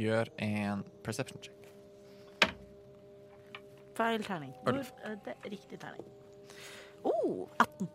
Gjør 0.00 0.30
en 0.46 0.84
perception 1.04 1.42
check. 1.44 2.54
Feil 3.94 4.24
terning. 4.24 4.54
Hvor, 4.64 4.80
uh, 4.80 5.16
det 5.26 5.34
er 5.44 5.50
riktig 5.52 5.78
terning. 5.82 6.08
Oh, 7.04 7.44
18. 7.60 7.88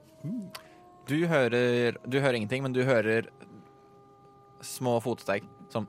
Du 1.09 1.17
hører, 1.27 1.95
du 2.05 2.19
hører 2.19 2.37
ingenting, 2.37 2.61
men 2.63 2.73
du 2.75 2.83
hører 2.85 3.29
små 4.61 4.99
fotsteg 5.01 5.45
som 5.73 5.87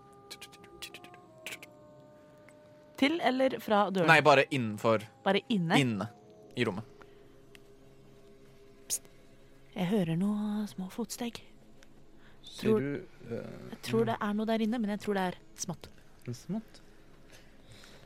Til 3.00 3.16
eller 3.24 3.54
fra 3.64 3.86
døren? 3.88 4.08
Nei, 4.10 4.20
bare 4.20 4.44
innenfor. 4.52 5.06
Bare 5.24 5.40
inne? 5.48 5.78
Inne 5.80 6.06
i 6.56 6.66
rommet. 6.68 6.84
Jeg 9.72 9.86
hører 9.88 10.18
noe 10.20 10.66
små 10.68 10.90
fotsteg. 10.92 11.40
Sier 12.44 12.68
Tror- 12.68 12.80
du 12.80 13.30
uh, 13.30 13.70
Jeg 13.70 13.80
tror 13.86 14.04
det 14.10 14.16
er 14.20 14.34
noe 14.36 14.48
der 14.50 14.64
inne, 14.66 14.80
men 14.82 14.92
jeg 14.92 15.00
tror 15.00 15.16
det 15.16 15.24
er 15.30 15.38
smått. 15.62 15.88
smått? 16.28 16.80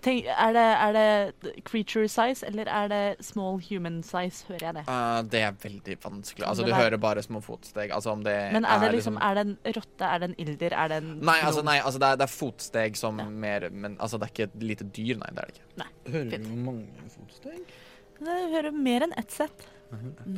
Tenk, 0.04 0.26
er, 0.28 0.50
det, 0.52 0.62
er 0.84 0.90
det 0.92 1.52
creature 1.64 2.08
size, 2.12 2.44
eller 2.44 2.68
er 2.68 2.90
det 2.92 3.24
small 3.24 3.56
human 3.70 4.02
size, 4.04 4.44
hører 4.50 4.66
jeg 4.66 4.74
det? 4.76 4.82
Uh, 4.88 5.20
det 5.32 5.40
er 5.46 5.54
veldig 5.62 5.96
vanskelig. 6.02 6.44
Altså, 6.48 6.66
du 6.66 6.72
er... 6.74 6.76
hører 6.76 7.00
bare 7.00 7.22
små 7.24 7.40
fotsteg. 7.44 7.88
Altså, 7.94 8.12
om 8.12 8.24
det 8.26 8.34
Men 8.52 8.68
er 8.68 8.84
det 8.84 8.90
liksom, 8.98 9.16
er 9.16 9.38
det 9.38 9.44
en 9.46 9.54
rotte, 9.78 10.04
er 10.10 10.20
det 10.20 10.28
en 10.30 10.36
ilder, 10.44 10.76
er 10.76 10.92
det 10.92 10.98
en 11.00 11.08
Nei, 11.24 11.38
altså, 11.40 11.64
nei, 11.64 11.78
altså 11.80 12.02
det, 12.02 12.10
er, 12.10 12.20
det 12.20 12.28
er 12.28 12.34
fotsteg 12.34 13.00
som 13.00 13.22
Ja. 13.22 13.28
mer 13.46 13.68
Men 13.72 13.96
altså, 13.98 14.20
det 14.20 14.28
er 14.28 14.34
ikke 14.34 14.48
et 14.50 14.62
lite 14.62 14.84
dyr, 14.84 15.16
nei. 15.22 15.32
Det 15.32 15.40
er 15.46 15.50
det 15.50 15.56
ikke. 15.56 15.88
Hører 16.12 16.30
Fint. 16.36 16.44
du 16.44 16.62
mange 16.68 17.10
fotsteg? 17.16 17.74
Det 18.20 18.38
hører 18.52 18.76
mer 18.76 19.08
enn 19.08 19.16
ett 19.18 19.32
sett. 19.32 19.66
Mm. 19.90 20.36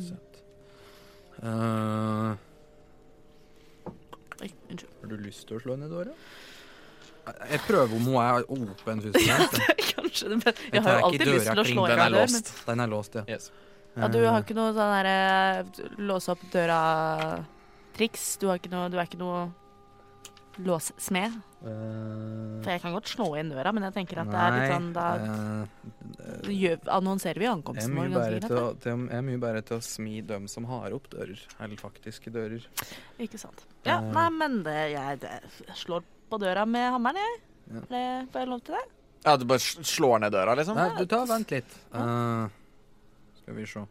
Eh, 1.43 2.35
Oi, 4.41 4.49
unnskyld. 4.69 4.91
har 5.01 5.11
du 5.11 5.17
lyst 5.21 5.47
til 5.49 5.57
å 5.57 5.61
slå 5.63 5.75
ned 5.77 5.91
døra? 5.93 6.13
Jeg 7.51 7.59
prøver 7.67 7.95
om 7.97 8.07
hun 8.07 8.17
er 8.23 8.47
åpen 8.57 9.01
først 9.05 9.19
fremst. 9.27 9.61
Kanskje 9.97 10.29
det, 10.31 10.37
men 10.45 10.53
jeg 10.73 10.83
har 10.87 10.99
jo 10.99 11.05
alltid 11.11 11.27
lyst 11.33 11.49
til 11.51 11.59
å 11.63 11.67
slå 11.67 11.85
kring, 11.87 11.93
inn 11.93 11.97
den 11.97 12.03
er 12.05 12.15
dør. 12.15 12.25
Men. 12.25 12.51
Den 12.71 12.79
er 12.85 12.91
låst, 12.95 13.15
ja. 13.19 13.23
Yes. 13.27 13.51
ja, 13.97 14.07
du 14.13 14.19
har 14.25 14.41
ikke 14.45 14.57
noe 14.57 14.73
sånn 14.77 14.91
derre 14.97 15.15
låse 16.09 16.31
opp 16.35 16.43
døra-triks? 16.53 18.27
Du 18.41 18.47
noe 18.73 18.89
Du 18.93 18.97
er 19.01 19.07
ikke 19.09 19.19
noe 19.21 19.47
låssmed? 20.65 21.35
Eh, 21.67 22.61
For 22.63 22.71
jeg 22.73 22.81
kan 22.81 22.93
godt 22.95 23.09
slå 23.11 23.27
inn 23.37 23.51
døra, 23.53 23.71
men 23.73 23.85
jeg 23.87 23.93
tenker 23.97 24.21
at 24.23 24.29
det 24.31 24.39
er 24.41 24.55
litt 24.55 24.71
sånn 24.73 24.87
Da 24.95 25.05
eh, 25.21 26.49
gjør, 26.53 26.79
annonserer 26.97 27.41
vi 27.43 27.49
ankomsten 27.49 27.93
vår 27.97 28.09
Det 28.09 28.15
ganske 28.41 28.57
å, 28.57 28.71
greit. 28.73 28.87
er 29.19 29.25
mye 29.27 29.41
bedre 29.43 29.61
til 29.69 29.77
å 29.77 29.85
smi 29.85 30.21
dem 30.25 30.47
som 30.49 30.65
har 30.69 30.93
opp 30.97 31.09
dører, 31.13 31.41
eller 31.61 31.81
faktiske 31.81 32.33
dører. 32.33 32.65
Ikke 33.21 33.37
sant. 33.41 33.65
Ja, 33.85 33.99
Eh. 34.01 34.09
nei, 34.13 34.27
men 34.33 34.61
det, 34.65 34.77
jeg, 34.95 35.19
det, 35.23 35.35
slår 35.77 36.03
på 36.29 36.39
døra 36.41 36.65
med 36.69 36.91
hammeren, 36.95 37.19
jeg. 37.23 37.41
Ja. 37.67 37.83
Det, 37.91 38.05
får 38.31 38.43
jeg 38.43 38.51
lov 38.53 38.63
til 38.67 38.77
det? 38.77 38.85
Ja, 39.25 39.35
du 39.35 39.45
bare 39.49 39.59
slår 39.59 40.23
ned 40.23 40.31
døra, 40.31 40.55
liksom? 40.55 40.79
Nei, 40.79 40.89
du 40.95 41.05
tar 41.09 41.27
vent 41.27 41.51
litt. 41.51 41.77
Uh, 41.91 42.47
skal 43.41 43.57
vi 43.57 43.67
se. 43.67 43.85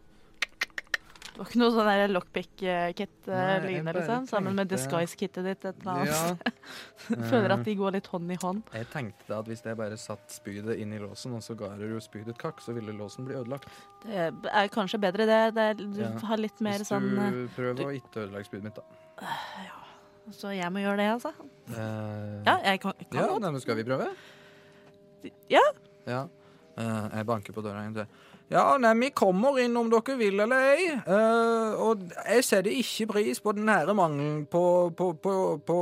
Det 1.37 1.43
var 1.43 1.51
ikke 1.51 1.61
noe 1.61 1.73
sånn 1.75 1.89
der 1.91 2.13
lockpick-kit 2.15 3.27
Nei, 3.29 3.41
jeg 3.45 3.65
lignende, 3.67 3.93
liksom? 3.99 4.25
Sammen 4.31 4.57
med 4.57 4.71
disguise-kittet 4.73 5.45
ditt 5.45 5.67
et 5.69 5.83
eller 5.83 5.99
annet. 6.07 6.47
Ja, 6.49 6.55
Føler 7.33 7.51
eh, 7.51 7.57
at 7.59 7.67
de 7.69 7.75
går 7.77 7.93
litt 7.99 8.09
hånd 8.09 8.33
i 8.33 8.39
hånd. 8.41 8.63
Jeg 8.73 8.89
tenkte 8.95 9.29
da 9.29 9.43
at 9.43 9.51
hvis 9.53 9.61
jeg 9.67 9.77
bare 9.77 9.99
satt 10.01 10.33
spydet 10.33 10.81
inn 10.81 10.97
i 10.97 11.03
låsen, 11.03 11.37
og 11.37 11.45
så 11.45 11.53
ga 11.61 11.75
du 11.77 11.85
spydet 12.01 12.33
et 12.33 12.41
kakk, 12.41 12.65
så 12.65 12.73
ville 12.73 12.97
låsen 12.97 13.29
bli 13.29 13.37
ødelagt. 13.37 13.69
Det 14.07 14.31
er 14.49 14.73
kanskje 14.73 15.03
bedre 15.05 15.29
det. 15.29 15.43
det 15.59 15.67
er, 15.75 15.83
du 15.83 16.01
Ja. 16.07 16.15
har 16.31 16.41
litt 16.41 16.65
mer 16.65 16.81
Hvis 16.81 16.89
sånn 16.89 17.13
prøver 17.53 17.77
du 17.77 17.85
å 17.85 17.93
ikke 18.01 18.25
ødelegge 18.25 18.49
spydet 18.49 18.71
mitt, 18.71 18.81
da. 18.81 19.27
Så 20.35 20.51
jeg 20.57 20.71
må 20.75 20.83
gjøre 20.83 20.99
det, 20.99 21.11
altså? 21.17 21.31
Uh, 21.71 22.43
Ja, 22.47 22.57
jeg 22.65 22.81
kan, 22.83 22.95
kan 22.99 23.19
ja 23.21 23.27
godt. 23.31 23.43
nei, 23.45 23.51
men 23.55 23.63
skal 23.63 23.77
vi 23.79 23.85
prøve? 23.87 24.09
Ja. 25.51 25.63
Ja. 26.07 26.25
Uh, 26.77 27.05
jeg 27.15 27.27
banker 27.27 27.55
på 27.57 27.63
døra 27.65 27.85
en. 27.87 28.01
Ja, 28.51 28.77
nei, 28.79 28.93
vi 29.01 29.11
kommer 29.11 29.57
inn 29.59 29.75
om 29.79 29.89
dere 29.91 30.15
vil 30.19 30.39
eller 30.45 30.67
ei. 30.75 30.89
Uh, 31.07 31.79
og 31.83 32.03
jeg 32.13 32.45
setter 32.47 32.71
ikke 32.71 33.09
pris 33.15 33.41
på 33.43 33.55
den 33.57 33.67
nære 33.67 33.95
mangelen 33.99 34.45
på, 34.51 34.63
på, 34.99 35.13
på, 35.23 35.35
på 35.67 35.79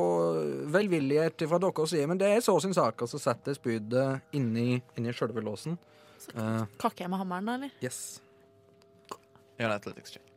velvillighet 0.73 1.45
fra 1.51 1.61
deres 1.61 1.93
side, 1.93 2.09
men 2.09 2.21
det 2.21 2.31
er 2.33 2.45
så 2.45 2.57
sin 2.65 2.77
sak. 2.77 3.01
Og 3.05 3.11
så 3.11 3.21
setter 3.21 3.53
jeg 3.53 3.61
spydet 3.61 4.37
inni, 4.37 4.79
inni 4.97 5.13
sjølve 5.17 5.45
låsen. 5.45 5.77
Uh, 6.33 6.65
Kakker 6.81 7.05
jeg 7.05 7.13
med 7.13 7.21
hammeren, 7.21 7.49
da, 7.49 7.59
eller? 7.59 7.75
yes. 7.85 8.21
Gjør 9.59 9.69
en 9.69 9.77
athletics 9.77 10.17
check. 10.17 10.31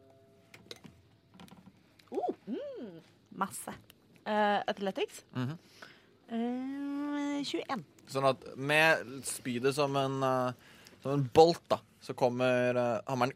Masse. 3.38 3.72
Uh, 4.28 4.60
athletics? 4.68 5.24
Mm 5.36 5.48
-hmm. 5.48 5.58
uh, 6.32 7.44
21. 7.44 7.84
Sånn 8.08 8.26
at 8.28 8.44
med 8.58 9.24
spydet 9.24 9.76
som 9.76 9.96
en, 9.96 10.24
uh, 10.24 10.52
som 11.02 11.12
en 11.12 11.30
bolt, 11.34 11.63
da, 11.70 11.80
så 12.02 12.13
kommer 12.13 12.76
eh, 12.76 13.00
hammeren 13.08 13.34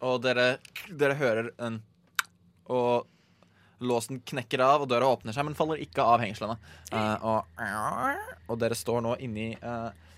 Og 0.00 0.22
dere, 0.22 0.58
dere 0.88 1.14
hører 1.14 1.50
en 1.58 1.82
Og 2.66 3.06
låsen 3.80 4.20
knekker 4.20 4.60
av, 4.60 4.82
og 4.82 4.88
døra 4.88 5.06
åpner 5.06 5.32
seg, 5.32 5.44
men 5.44 5.54
faller 5.54 5.76
ikke 5.82 6.02
av 6.02 6.20
hengslene. 6.20 6.56
Og, 7.22 7.44
og 8.48 8.58
dere 8.58 8.74
står 8.74 9.00
nå 9.02 9.16
inni 9.18 9.56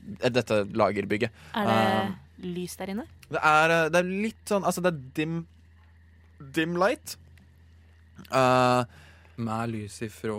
dette 0.05 0.65
lagerbygget. 0.69 1.31
Er 1.55 1.65
det 1.65 2.45
lys 2.45 2.77
der 2.77 2.93
inne? 2.93 3.07
Det 3.31 3.41
er, 3.41 3.89
det 3.89 3.99
er 3.99 4.05
litt 4.05 4.45
sånn 4.49 4.65
Altså, 4.65 4.85
det 4.85 4.93
er 4.93 5.01
dim 5.17 5.47
Dim 6.53 6.77
light. 6.77 7.17
Eh, 8.31 8.83
Med 9.37 9.71
lys 9.73 10.01
ifra 10.07 10.35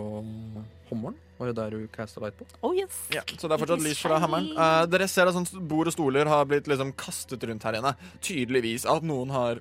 hummeren. 0.88 1.16
Var 1.36 1.50
det 1.50 1.56
der 1.58 1.74
du 1.76 1.88
casta 1.92 2.20
light 2.22 2.36
på? 2.38 2.46
Oh 2.64 2.72
yes. 2.76 3.02
Ja, 3.12 3.20
så 3.28 3.44
det 3.44 3.56
er 3.56 3.60
fortsatt 3.60 3.84
lys 3.84 4.00
fra 4.00 4.20
hammeren. 4.22 4.48
Eh, 4.56 4.84
dere 4.88 5.08
ser 5.10 5.28
at 5.28 5.36
sånn 5.36 5.66
bord 5.68 5.90
og 5.90 5.96
stoler 5.96 6.28
har 6.30 6.46
blitt 6.48 6.68
liksom 6.70 6.94
kastet 6.96 7.44
rundt 7.44 7.66
her 7.68 7.76
inne. 7.76 7.92
Tydeligvis 8.24 8.86
at 8.88 9.04
noen 9.04 9.34
har 9.34 9.60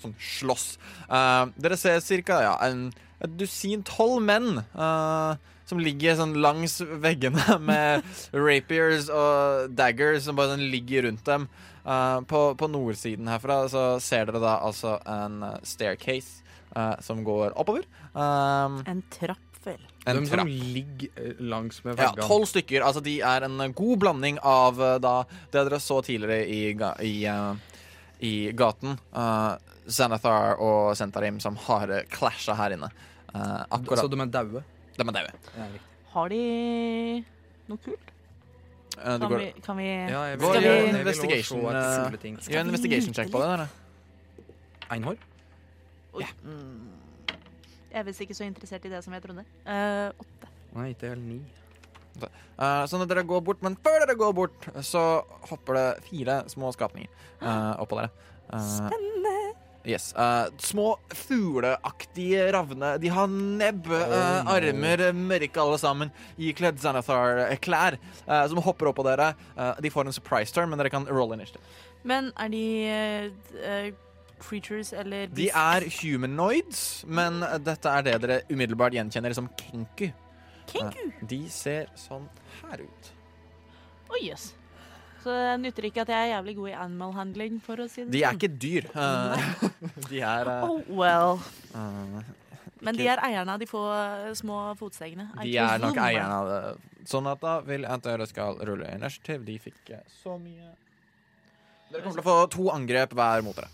sånn 0.00 0.16
slåss. 0.20 0.74
Uh, 1.08 1.48
dere 1.60 1.76
ser 1.80 2.00
cirka 2.04 2.40
ja, 2.44 2.52
en, 2.64 2.88
et 3.20 3.32
dusin 3.40 3.84
tolv 3.84 4.22
menn 4.24 4.62
uh, 4.72 5.36
som 5.68 5.80
ligger 5.80 6.16
sånn 6.18 6.36
langs 6.42 6.78
veggene 7.02 7.58
med 7.70 8.06
rapiers 8.36 9.10
og 9.12 9.74
daggers 9.76 10.26
som 10.26 10.38
bare 10.38 10.54
sånn 10.54 10.70
ligger 10.72 11.08
rundt 11.08 11.24
dem. 11.28 11.48
Eh, 11.80 12.18
på, 12.28 12.40
på 12.60 12.66
nordsiden 12.68 13.28
herfra 13.30 13.62
så 13.72 13.84
ser 14.04 14.26
dere 14.28 14.42
da 14.42 14.58
altså 14.66 14.98
en 15.08 15.38
staircase 15.64 16.44
eh, 16.76 17.00
som 17.00 17.24
går 17.24 17.52
oppover. 17.58 17.84
Um, 18.14 18.80
En 18.86 19.02
trapp, 19.10 19.38
vel. 19.64 19.80
en 20.06 20.16
De 20.22 20.26
som 20.30 20.46
ligger 20.46 21.08
eh, 21.16 21.34
langs 21.40 21.82
med 21.84 21.98
Ja, 21.98 22.10
veggene. 22.10 22.28
tolv 22.28 22.46
stykker. 22.48 22.82
Altså, 22.82 23.02
de 23.04 23.20
er 23.20 23.42
en 23.44 23.72
god 23.72 23.98
blanding 23.98 24.38
av 24.42 24.80
eh, 24.80 24.98
da, 24.98 25.24
det 25.52 25.64
dere 25.68 25.80
så 25.80 26.00
tidligere 26.02 26.46
i, 26.48 26.62
i, 27.06 27.26
uh, 27.28 27.54
i 28.20 28.52
gaten. 28.52 28.98
Uh, 29.14 29.56
Xanathar 29.88 30.60
og 30.60 30.96
Sentarim 30.96 31.40
som 31.40 31.56
har 31.56 32.04
clasha 32.10 32.54
her 32.54 32.70
inne. 32.76 32.90
Uh, 33.34 33.64
akkurat. 33.70 34.00
Så 34.04 34.08
de 34.10 34.20
er 34.20 34.26
daue? 34.26 34.62
De 34.96 35.02
er 35.06 35.12
daue. 35.12 35.80
Har 36.10 36.28
de 36.28 37.24
noe 37.70 37.78
kult? 37.84 38.06
Kan 39.00 39.20
går, 39.22 39.38
vi, 39.38 39.52
kan 39.64 39.76
vi 39.78 39.84
Ja, 39.86 40.24
jeg 40.28 40.40
Skal 40.40 40.60
vi- 40.60 40.66
Gjør 40.66 40.88
en 40.88 40.96
investigation 42.66 43.14
check 43.14 43.30
på 43.30 43.38
det. 43.40 43.48
Dere. 43.48 43.68
Oi. 46.16 46.26
Mm. 46.44 46.90
Jeg 47.90 48.00
er 48.00 48.06
visst 48.06 48.22
ikke 48.24 48.36
så 48.38 48.46
interessert 48.46 48.86
i 48.86 48.92
det 48.92 49.02
som 49.04 49.14
jeg 49.14 49.24
trodde. 49.24 49.44
Uh, 49.66 50.10
åtte. 50.22 50.50
Nei, 50.76 50.90
ikke 50.94 51.10
helt 51.10 51.26
ni. 51.26 51.40
Uh, 52.20 52.84
sånn 52.90 53.02
at 53.02 53.10
dere 53.10 53.24
går 53.26 53.40
bort, 53.46 53.62
men 53.64 53.78
før 53.80 54.02
dere 54.04 54.18
går 54.18 54.34
bort, 54.36 54.68
så 54.84 55.22
hopper 55.48 55.78
det 55.78 55.86
fire 56.10 56.42
små 56.52 56.70
skapninger 56.76 57.10
uh, 57.40 57.80
oppå 57.82 57.98
dere. 57.98 58.12
Uh, 58.50 58.60
Spennende. 58.60 59.34
Yes. 59.88 60.10
Uh, 60.12 60.52
små 60.60 60.98
fugleaktige 61.16 62.52
ravne. 62.52 62.92
De 63.00 63.08
har 63.08 63.30
nebb, 63.32 63.86
eh, 63.96 64.50
armer, 64.52 65.06
mørke 65.16 65.62
alle 65.62 65.78
sammen, 65.80 66.10
ikledd 66.36 66.76
Xanathar-klær, 66.82 67.96
uh, 68.28 68.44
som 68.52 68.60
hopper 68.60 68.90
opp 68.90 68.98
på 69.00 69.06
dere. 69.08 69.30
Eh, 69.56 69.80
de 69.80 69.92
får 69.94 70.06
en 70.10 70.12
surprise 70.12 70.52
turn, 70.52 70.68
men 70.68 70.78
dere 70.82 70.92
kan 70.92 71.08
roll 71.08 71.32
initiative. 71.32 71.64
Men 72.04 72.28
er 72.36 72.52
de 72.52 72.64
creatures 74.42 74.92
eller 74.96 75.28
De 75.34 75.48
er 75.50 75.86
humanoids, 76.00 77.04
men 77.06 77.40
dette 77.64 77.92
er 77.92 78.06
det 78.06 78.16
dere 78.24 78.40
umiddelbart 78.50 78.96
gjenkjenner 78.96 79.34
som 79.36 79.48
kenku. 79.60 80.08
Kenku? 80.70 81.04
Eh, 81.10 81.26
de 81.30 81.42
ser 81.50 81.90
sånn 81.98 82.26
her 82.62 82.82
ut. 82.86 83.12
Oh 84.10 84.18
jøss. 84.22 84.50
Så 85.20 85.32
det 85.36 85.56
nytter 85.60 85.84
ikke 85.90 86.00
at 86.06 86.10
jeg 86.14 86.26
er 86.26 86.30
jævlig 86.34 86.54
god 86.56 86.68
i 86.70 86.76
animal 86.80 87.10
handling, 87.12 87.58
for 87.60 87.82
å 87.84 87.88
si 87.92 88.04
det 88.06 88.12
De 88.14 88.22
er 88.24 88.30
sånn. 88.30 88.38
ikke 88.40 88.60
dyr. 88.62 88.86
eh, 88.94 89.48
de 90.10 90.20
er 90.24 90.48
uh, 90.48 90.68
Oh, 90.70 90.80
well. 90.88 91.34
Uh, 91.74 92.22
Men 92.80 92.96
de 92.96 93.04
er 93.12 93.20
eierne 93.20 93.52
av 93.52 93.60
de 93.60 93.66
få 93.68 93.82
små 94.38 94.62
fotstegene. 94.80 95.26
De 95.42 95.56
er 95.60 95.82
nok 95.82 95.98
eierne 96.00 96.38
av 96.38 96.48
det. 96.48 96.60
Sånn 97.10 97.28
at 97.28 97.40
da 97.42 97.58
vil 97.64 97.84
jeg 97.84 97.92
at 97.92 98.06
dere 98.06 98.26
skal 98.30 98.56
rulle 98.64 98.88
initiativ. 98.94 99.44
De 99.44 99.58
fikk 99.60 99.92
så 100.22 100.38
mye 100.40 100.70
Dere 101.90 102.04
kommer 102.04 102.20
til 102.20 102.22
å 102.22 102.24
få 102.28 102.34
to 102.54 102.68
angrep 102.70 103.12
hver 103.18 103.42
mot 103.44 103.56
dere. 103.58 103.68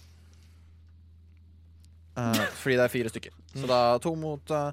Eh, 2.17 2.45
fordi 2.57 2.77
det 2.79 2.85
er 2.87 2.93
fire 2.93 3.13
stykker. 3.13 3.35
Så 3.55 3.69
da 3.69 3.81
to 4.03 4.15
mot, 4.17 4.51
eh, 4.51 4.71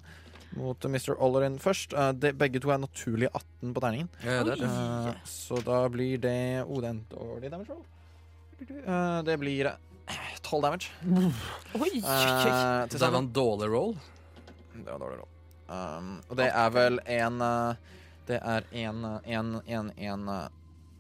mot 0.56 0.86
Mr. 0.86 1.16
Ollerin 1.18 1.60
først. 1.60 1.94
Eh, 1.94 2.12
det, 2.14 2.34
begge 2.40 2.62
to 2.64 2.72
er 2.72 2.80
naturlig 2.80 3.28
18 3.34 3.74
på 3.74 3.84
terningen. 3.84 4.10
Ja, 4.24 4.44
det 4.44 4.56
er 4.56 4.64
det. 4.64 5.18
Så 5.28 5.60
da 5.64 5.84
blir 5.90 6.22
det 6.24 6.64
Oh, 6.64 6.80
det 6.80 6.88
er 6.88 6.96
en 6.96 7.06
dårlig 7.12 7.52
damage 7.52 7.70
roll. 7.70 7.84
Eh, 8.64 9.22
det 9.28 9.38
blir 9.40 9.74
tolv 10.42 10.62
12 10.62 10.62
damage. 10.62 10.92
Oi, 11.76 11.92
til 12.00 13.00
Det 13.00 13.12
var 13.12 13.20
en 13.20 13.34
dårlig 13.34 13.70
roll. 13.72 13.96
Det 14.74 14.86
var 14.86 14.96
en 14.96 15.06
dårlig 15.06 15.20
roll. 15.20 15.30
Um, 15.74 16.22
og 16.30 16.38
det 16.38 16.50
er 16.52 16.70
vel 16.76 17.00
en 17.08 17.42
uh, 17.42 17.76
Det 18.28 18.36
er 18.36 18.66
en, 18.84 19.06
uh, 19.06 19.20
en, 19.26 19.56
en, 19.66 19.92
en 19.98 20.28
uh, 20.30 20.48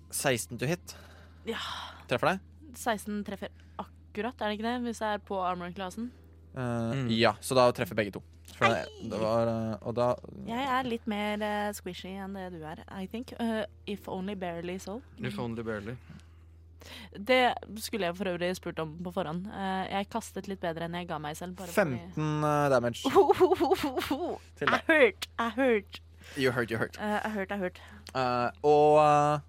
16 0.10 0.58
to 0.58 0.66
hit. 0.66 0.96
Ja. 1.46 1.60
Treffer 2.08 2.34
deg? 2.34 2.40
16 2.80 3.24
treffer 3.28 3.52
akkurat, 3.78 4.40
er 4.40 4.50
det 4.50 4.58
ikke 4.58 4.68
det? 4.70 4.78
Hvis 4.88 5.02
jeg 5.04 5.20
er 5.20 5.24
på 5.24 5.40
armor-klassen. 5.44 6.12
Uh, 6.54 6.94
Mm. 6.94 7.08
Ja, 7.18 7.36
så 7.42 7.56
da 7.58 7.72
treffer 7.74 7.96
begge 7.98 8.12
to. 8.14 8.22
For 8.54 8.70
det, 8.70 8.84
det 9.10 9.18
var 9.18 9.48
uh, 9.50 9.88
Og 9.88 9.96
da 9.98 10.12
Jeg 10.46 10.66
er 10.70 10.84
litt 10.86 11.08
mer 11.10 11.42
uh, 11.42 11.72
squishy 11.74 12.12
enn 12.22 12.36
det 12.38 12.52
du 12.54 12.60
er, 12.70 12.84
I 12.94 13.08
think. 13.10 13.34
Uh, 13.40 13.64
if 13.90 14.08
only 14.08 14.36
barely 14.36 14.78
so. 14.78 15.00
If 15.18 15.40
only 15.40 15.64
barely. 15.66 15.96
Det 17.16 17.54
skulle 17.80 18.06
jeg 18.10 18.16
for 18.20 18.28
øvrig 18.28 18.52
spurt 18.60 18.80
om 18.84 18.92
på 19.04 19.12
forhånd. 19.16 19.48
Uh, 19.48 19.86
jeg 19.90 20.10
kastet 20.12 20.48
litt 20.52 20.60
bedre 20.62 20.86
enn 20.86 20.98
jeg 21.00 21.08
ga 21.10 21.18
meg 21.24 21.38
selv. 21.40 21.56
Bare 21.58 21.72
15 21.74 22.44
uh, 22.44 22.70
damage 22.70 23.02
til 24.60 24.68
I 24.68 24.80
hurt, 24.90 25.30
I 25.40 25.50
hurt. 25.56 26.02
You 26.38 26.52
hurt, 26.52 26.70
you 26.72 26.78
hurt. 26.78 26.98
Eh, 27.02 27.20
I 27.26 27.30
hurt, 27.34 27.52
I 27.52 27.58
hurt. 27.58 27.80
Uh, 28.14 28.50
og 28.64 29.00
uh, 29.00 29.40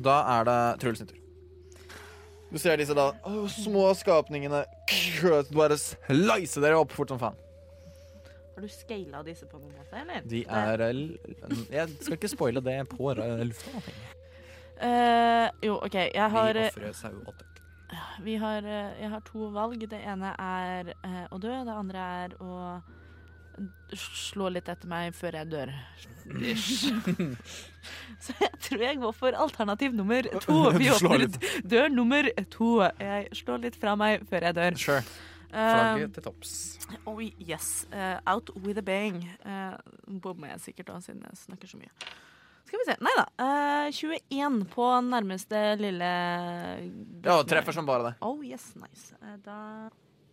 da 0.00 0.18
er 0.38 0.44
det 0.48 0.60
Truls 0.84 0.98
sin 1.02 1.10
tur. 1.10 1.16
Du 2.50 2.58
ser 2.58 2.80
disse 2.80 2.94
da 2.98 3.12
å, 3.26 3.44
små 3.50 3.86
skapningene 3.94 4.64
bare 5.54 5.78
slice 5.78 6.62
dere 6.62 6.80
opp 6.80 6.92
fort 6.96 7.12
som 7.12 7.20
faen. 7.20 7.38
Har 8.56 8.64
du 8.66 8.72
scala 8.74 9.22
disse 9.24 9.46
på 9.48 9.56
noen 9.60 9.72
måte, 9.72 10.00
eller? 10.02 10.24
De 10.28 10.42
er 10.44 10.82
Jeg 11.70 11.92
skal 12.02 12.16
ikke 12.18 12.28
spoile 12.28 12.60
det 12.64 12.74
på 12.90 13.14
lufta. 13.14 13.84
Uh, 14.80 15.46
jo, 15.62 15.78
OK. 15.78 15.94
Jeg 15.94 16.30
har, 16.34 16.52
Vi 16.52 16.60
eh, 16.60 16.68
ofrer 16.74 16.92
saueopptak. 16.92 17.60
vi 18.24 18.34
har 18.40 18.64
eh, 18.64 19.00
Jeg 19.02 19.10
har 19.10 19.20
to 19.24 19.50
valg. 19.54 19.86
Det 19.90 20.00
ene 20.00 20.34
er 20.40 20.92
eh, 20.92 21.26
å 21.30 21.38
dø. 21.38 21.52
Det 21.64 21.76
andre 21.76 22.06
er 22.24 22.36
å 22.40 22.52
slå 23.96 24.48
litt 24.48 24.68
etter 24.72 24.88
meg 24.88 25.14
før 25.14 25.40
jeg 25.40 25.50
dør. 25.52 25.74
Ish. 26.52 26.90
Så 28.24 28.34
jeg 28.40 28.50
tror 28.66 28.84
jeg 28.84 29.00
går 29.00 29.12
for 29.16 29.36
alternativ 29.46 29.94
nummer 29.96 30.22
to. 30.44 30.60
Vi 30.76 30.90
åpner 30.92 31.26
dør 31.64 31.88
nummer 31.92 32.28
to. 32.52 32.70
Jeg 33.00 33.28
slår 33.40 33.62
litt 33.66 33.76
fra 33.80 33.96
meg 33.98 34.24
før 34.30 34.48
jeg 34.50 34.58
dør. 34.60 34.78
Sure. 34.80 35.02
Eh, 35.50 35.74
Flagget 35.74 36.12
til 36.14 36.22
topps. 36.28 36.50
oh 37.10 37.18
yes. 37.22 37.86
Uh, 37.92 38.18
out 38.30 38.50
with 38.62 38.78
a 38.78 38.82
bang. 38.86 39.22
Uh, 39.42 39.74
Bommer 40.22 40.52
jeg 40.54 40.60
sikkert 40.68 40.92
da, 40.92 41.00
siden 41.02 41.24
jeg 41.26 41.40
snakker 41.46 41.70
så 41.72 41.80
mye. 41.80 41.90
Skal 42.70 42.78
vi 42.78 42.86
se. 42.86 42.94
Nei 43.02 43.14
da. 43.18 43.24
Uh, 43.42 43.88
21 43.90 44.60
på 44.70 44.86
nærmeste 45.08 45.62
lille 45.80 46.10
Ja, 47.24 47.40
treffer 47.42 47.74
som 47.74 47.88
bare 47.88 48.10
det. 48.10 48.12
Oh 48.22 48.44
yes, 48.46 48.68
nice. 48.78 49.10
Eh, 49.22 49.38
da 49.42 49.56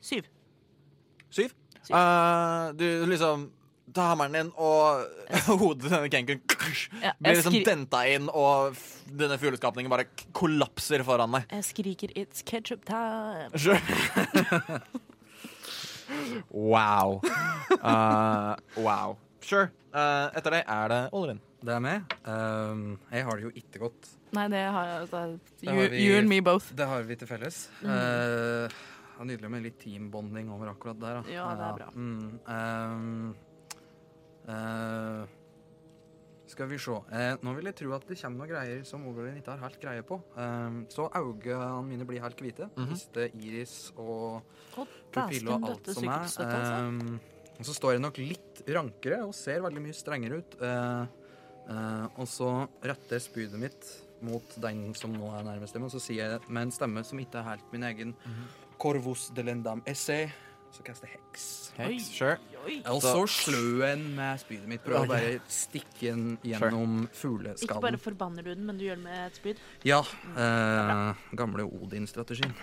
Syv. 0.06 0.28
Syv. 1.34 1.56
Syv. 1.82 1.96
Eh, 1.98 2.68
du 2.78 2.86
liksom 3.10 3.48
tar 3.98 4.12
hammeren 4.14 4.34
din, 4.38 4.52
og 4.56 5.08
hodet 5.62 5.82
til 5.88 5.92
denne 5.96 6.12
kenkun 6.14 6.42
Ja, 7.02 7.12
blir 7.20 7.36
liksom 7.40 7.58
denta 7.68 8.04
inn, 8.12 8.30
og 8.30 8.78
denne 9.18 9.38
fugleskapningen 9.42 9.90
bare 9.92 10.06
kollapser 10.38 11.04
foran 11.08 11.34
deg. 11.38 11.50
jeg 11.58 11.64
skriker 11.72 12.14
'it's 12.16 12.44
ketchup 12.46 12.86
time'. 12.88 13.52
Sure. 13.58 13.82
wow. 16.52 17.22
Uh, 17.84 18.56
wow. 18.78 19.18
Sure. 19.42 19.70
Uh, 19.94 20.30
etter 20.38 20.52
det 20.58 20.64
er 20.68 20.88
det 20.92 21.02
Olrin. 21.16 21.40
Det 21.64 21.74
er 21.74 21.80
meg. 21.82 22.04
Um, 22.30 23.00
jeg 23.12 23.24
har 23.26 23.36
det 23.40 23.44
jo 23.48 23.52
ikke 23.58 23.80
godt. 23.82 24.10
Nei, 24.36 24.46
det 24.52 24.60
har 24.72 24.86
jeg 24.86 25.00
altså, 25.02 25.22
Det 25.62 25.70
you, 25.70 25.74
har 25.82 25.90
vi- 25.90 26.04
you 26.06 26.18
and 26.20 26.28
me 26.30 26.40
both. 26.42 26.74
Det 26.76 26.86
har 26.88 27.02
vi 27.08 27.16
til 27.16 27.28
felles. 27.28 27.70
Mm. 27.82 27.90
Eh, 27.90 28.68
det 29.18 29.24
er 29.24 29.28
nydelig 29.32 29.50
med 29.50 29.64
litt 29.66 29.80
teambonding 29.82 30.52
over 30.54 30.70
akkurat 30.70 31.00
der. 31.02 31.22
Da. 31.24 31.32
Ja, 31.34 31.48
det 31.58 31.66
er 31.66 31.74
bra. 31.80 31.88
Mm, 31.96 32.40
ehm, 32.48 33.36
eh, 34.48 35.36
skal 36.48 36.70
vi 36.72 36.78
se. 36.80 36.96
Uh, 37.12 37.34
nå 37.44 37.54
vil 37.58 37.68
jeg 37.70 37.76
tro 37.82 37.92
at 37.98 38.06
det 38.08 38.16
kommer 38.22 38.40
noen 38.42 38.52
greier 38.54 38.84
som 38.88 39.04
Overlin 39.10 39.40
ikke 39.42 39.52
har 39.52 39.66
helt 39.66 39.82
greie 39.82 40.04
på. 40.08 40.20
Uh, 40.38 40.84
så 40.90 41.10
øynene 41.12 41.82
mine 41.90 42.08
blir 42.08 42.24
helt 42.24 42.40
hvite. 42.40 42.70
Mhm. 42.76 42.94
Mister 42.94 43.28
iris 43.36 43.76
og 43.98 44.46
pupille 45.12 45.58
og 45.58 45.68
alt 45.72 45.92
som 45.92 46.08
er. 46.08 46.22
altså. 46.24 46.48
Ehm, 46.48 47.20
og 47.58 47.66
så 47.66 47.74
står 47.74 47.96
jeg 47.96 48.04
nok 48.04 48.20
litt 48.22 48.62
rankere 48.70 49.24
og 49.26 49.34
ser 49.36 49.64
veldig 49.66 49.82
mye 49.82 49.98
strengere 49.98 50.42
ut. 50.42 50.58
Eh, 50.62 51.08
eh, 51.74 52.06
og 52.22 52.28
så 52.30 52.52
retter 52.86 53.18
jeg 53.18 53.26
spydet 53.26 53.62
mitt 53.62 53.90
mot 54.26 54.58
den 54.62 54.94
som 54.98 55.14
nå 55.14 55.30
er 55.38 55.46
nærmest 55.46 55.78
dem, 55.78 55.86
og 55.86 55.94
så 55.94 56.02
sier 56.02 56.34
jeg 56.34 56.50
med 56.50 56.68
en 56.68 56.74
stemme 56.74 57.04
som 57.06 57.20
ikke 57.22 57.42
er 57.42 57.50
helt 57.52 57.74
min 57.74 57.86
egen 57.90 58.14
Corvus 58.82 59.28
delendam 59.34 59.82
esse. 59.90 60.28
Så 60.72 60.84
kaster 60.86 61.08
jeg 61.08 61.18
heks. 61.18 61.44
Hex, 61.78 62.10
sure. 62.12 62.38
Og 62.92 63.02
så 63.02 63.28
slø 63.32 63.86
en 63.88 64.04
med 64.18 64.40
spydet 64.42 64.68
mitt. 64.70 64.84
Prøv 64.86 65.06
å 65.06 65.10
bare 65.10 65.40
stikke 65.52 66.12
den 66.12 66.38
gjennom 66.46 67.08
Ikke 67.08 67.80
bare 67.84 68.00
forbanner 68.02 68.44
du 68.46 68.52
den, 68.54 68.66
men 68.68 68.78
du 68.78 68.84
gjør 68.86 69.00
det 69.00 69.06
med 69.06 69.20
et 69.26 69.36
spyd. 69.40 69.58
Ja. 69.88 70.02
Eh, 70.36 71.14
gamle 71.40 71.64
Odin-strategien. 71.66 72.54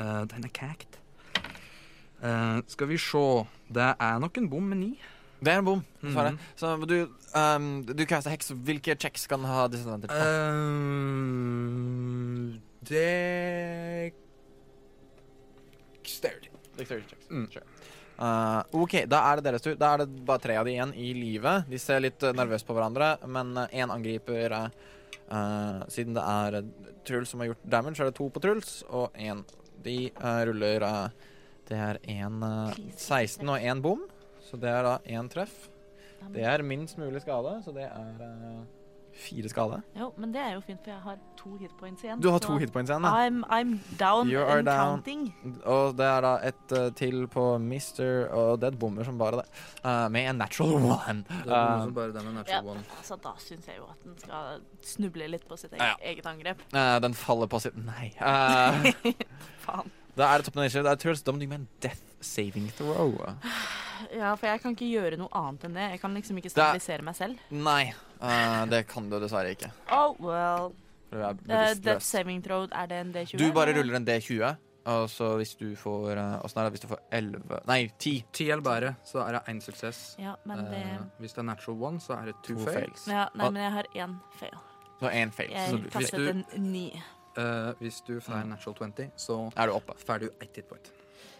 Eh, 0.00 0.22
den 0.32 0.44
er 0.48 0.52
cacked. 0.56 0.98
Eh, 2.22 2.58
skal 2.72 2.86
vi 2.90 2.98
se. 3.02 3.46
Det 3.68 3.90
er 3.92 4.18
nok 4.22 4.38
en 4.38 4.48
bom 4.50 4.64
med 4.72 4.78
ni. 4.80 4.92
Det 5.42 5.52
er 5.52 5.58
en 5.58 5.64
bom. 5.64 5.84
Mm 6.00 6.16
-hmm. 6.16 6.38
Så 6.56 6.76
du, 6.76 7.08
um, 7.34 7.84
du 7.86 8.04
kaster 8.06 8.30
heks. 8.30 8.48
Hvilke 8.48 8.94
checks 8.94 9.26
kan 9.26 9.44
ha 9.44 9.66
disadvantage 9.68 10.12
på? 10.12 10.24
Um, 10.26 10.72
det 12.88 14.12
Dexterity. 16.22 16.51
Dexterity 16.76 17.08
checks. 17.08 17.28
Mm. 17.30 17.48
Sure. 17.52 17.64
Uh, 18.22 18.60
OK, 18.82 19.02
da 19.10 19.22
er 19.30 19.40
det 19.40 19.48
deres 19.48 19.64
tur. 19.64 19.76
Da 19.78 19.94
er 19.94 20.02
det 20.02 20.24
bare 20.26 20.42
tre 20.42 20.56
av 20.60 20.68
de 20.68 20.74
igjen 20.76 20.92
i 20.94 21.12
live. 21.16 21.56
De 21.68 21.80
ser 21.80 22.02
litt 22.04 22.22
uh, 22.22 22.34
nervøse 22.36 22.66
på 22.68 22.76
hverandre, 22.76 23.14
men 23.26 23.54
én 23.68 23.92
angriper 23.92 24.54
uh, 24.56 24.68
uh, 25.32 25.82
Siden 25.90 26.16
det 26.16 26.22
er 26.22 26.60
Truls 27.08 27.32
som 27.32 27.42
har 27.42 27.50
gjort 27.50 27.64
damage, 27.66 27.98
så 27.98 28.04
er 28.04 28.12
det 28.12 28.18
to 28.20 28.28
på 28.30 28.42
Truls, 28.42 28.82
og 28.88 29.16
én 29.18 29.42
De 29.82 29.96
uh, 30.20 30.42
ruller 30.46 30.84
uh, 30.86 31.32
Det 31.66 31.78
er 31.78 31.98
én 32.06 32.38
uh, 32.44 32.70
16 32.94 33.48
og 33.48 33.58
én 33.58 33.82
bom, 33.82 34.04
så 34.44 34.60
det 34.60 34.70
er 34.70 34.86
da 34.86 34.98
én 35.08 35.30
treff. 35.32 35.66
Det 36.30 36.44
er 36.46 36.62
minst 36.62 36.98
mulig 37.00 37.24
skade, 37.24 37.56
så 37.64 37.74
det 37.74 37.88
er 37.88 38.22
uh, 38.22 38.62
fire 39.12 39.48
skade. 39.52 39.82
Jo, 39.98 40.06
men 40.16 40.32
det 40.32 40.40
er 40.40 40.54
jo 40.54 40.60
fint, 40.64 40.80
for 40.84 40.90
jeg 40.92 41.00
har 41.04 41.18
to 41.36 41.50
hitpoints 41.60 42.02
igjen. 42.04 42.20
Du 42.22 42.30
har 42.32 42.38
to 42.40 42.56
hitpoints 42.58 42.90
igjen, 42.90 43.02
da. 43.04 43.10
I'm, 43.22 43.42
I'm 43.52 43.74
down 44.00 44.28
You 44.30 44.40
are 44.40 44.58
and 44.58 44.66
down. 44.66 45.02
counting. 45.02 45.26
Og 45.68 45.96
det 45.98 46.06
er 46.06 46.20
da 46.24 46.32
et 46.48 46.74
uh, 46.78 46.88
til 46.96 47.26
på 47.28 47.44
Mister, 47.60 48.26
og 48.32 48.60
det 48.62 48.72
bommer 48.80 49.04
som 49.04 49.18
bare 49.20 49.42
det. 49.42 49.46
Uh, 49.84 50.08
med 50.14 50.30
en 50.30 50.36
natural 50.42 50.88
one. 50.96 51.24
Det 51.28 51.44
er 51.44 51.52
noe 51.52 51.78
Uh, 51.78 51.84
som 51.84 51.94
bare 51.94 52.12
den 52.16 52.26
er 52.26 52.30
Ja, 52.30 52.36
natural 52.40 52.68
one. 52.76 52.84
altså, 52.98 53.16
da 53.22 53.34
syns 53.38 53.66
jeg 53.68 53.76
jo 53.78 53.88
at 53.92 54.04
den 54.04 54.18
skal 54.18 54.60
snuble 54.82 55.28
litt 55.28 55.46
på 55.48 55.56
sitt 55.60 55.72
eget, 55.72 55.82
Ja. 55.82 55.94
eget 56.12 56.26
angrep. 56.26 56.62
uh, 56.72 56.98
den 57.04 57.14
faller 57.14 57.46
på 57.52 57.60
sitt 57.60 57.76
Nei. 57.76 58.12
Uh, 58.20 59.12
Faen. 59.66 59.90
da 60.16 60.26
er 60.32 60.38
det 60.42 60.44
toppen 60.48 60.60
av 60.60 60.66
initiativ. 60.68 60.84
Det 60.88 60.92
er 60.96 61.02
Truls. 61.04 61.22
Da 61.22 61.32
med 61.32 61.52
en 61.52 61.68
death 61.80 62.02
saving 62.20 62.70
throw. 62.76 63.14
Ja, 64.12 64.32
for 64.34 64.48
jeg 64.50 64.58
kan 64.64 64.72
ikke 64.74 64.88
gjøre 64.90 65.16
noe 65.20 65.30
annet 65.38 65.62
enn 65.68 65.76
det. 65.78 65.84
Jeg 65.92 66.00
kan 66.02 66.14
liksom 66.16 66.36
ikke 66.40 66.48
er- 66.50 66.54
stabilisere 66.56 67.04
meg 67.06 67.14
selv. 67.14 67.38
Nei, 67.54 67.92
uh, 68.22 68.64
det 68.70 68.86
kan 68.88 69.08
du 69.10 69.18
dessverre 69.20 69.50
ikke. 69.56 69.70
Oh, 69.90 70.14
well. 70.22 70.72
Uh, 71.12 71.32
death 71.82 72.00
saving 72.04 72.40
throw, 72.42 72.66
er 72.72 72.86
det 72.88 73.00
en 73.02 73.12
D20? 73.12 73.36
Du 73.38 73.52
bare 73.52 73.70
eller? 73.70 73.82
ruller 73.82 73.96
en 73.96 74.06
D20, 74.06 74.56
og 74.84 75.10
så 75.10 75.36
hvis 75.38 75.54
du 75.60 75.76
får 75.76 76.16
eh, 76.16 76.38
Åssen 76.42 76.58
er 76.58 76.64
det 76.64 76.72
hvis 76.74 76.80
du 76.82 76.88
får 76.90 76.98
11 77.12 77.58
Nei, 77.68 77.76
10. 78.00 78.14
Ti 78.34 78.46
eller 78.50 78.64
bedre, 78.66 78.94
så 79.06 79.20
er 79.22 79.36
det 79.36 79.42
én 79.52 79.60
suksess. 79.62 80.00
Ja, 80.18 80.32
men 80.44 80.64
det 80.64 80.80
Eh, 80.80 81.04
hvis 81.20 81.36
det 81.36 81.38
er 81.38 81.46
natural 81.46 81.82
one, 81.82 82.00
så 82.00 82.16
er 82.16 82.24
det 82.30 82.34
two, 82.42 82.56
fails. 82.56 82.74
fails. 82.74 83.06
ja, 83.06 83.26
Nei, 83.34 83.50
men 83.50 83.62
jeg 83.62 83.72
har 83.72 83.90
én 83.94 84.16
fail. 84.40 84.56
Du 84.98 85.06
har 85.06 85.12
én 85.12 85.30
fail. 85.32 85.50
Jeg 85.50 85.90
kastet 85.92 86.18
du- 86.18 86.28
en 86.30 86.72
ni. 86.72 87.02
Uh, 87.36 87.72
hvis 87.80 88.00
du 88.06 88.20
får 88.20 88.44
natural 88.44 88.92
20, 88.92 89.10
så 89.16 89.52
er 89.56 89.66
du 89.66 89.72
oppe. 89.72 89.94
får 89.96 90.18
du 90.20 90.26
ett 90.40 90.56
hit 90.56 90.68
point. 90.68 90.92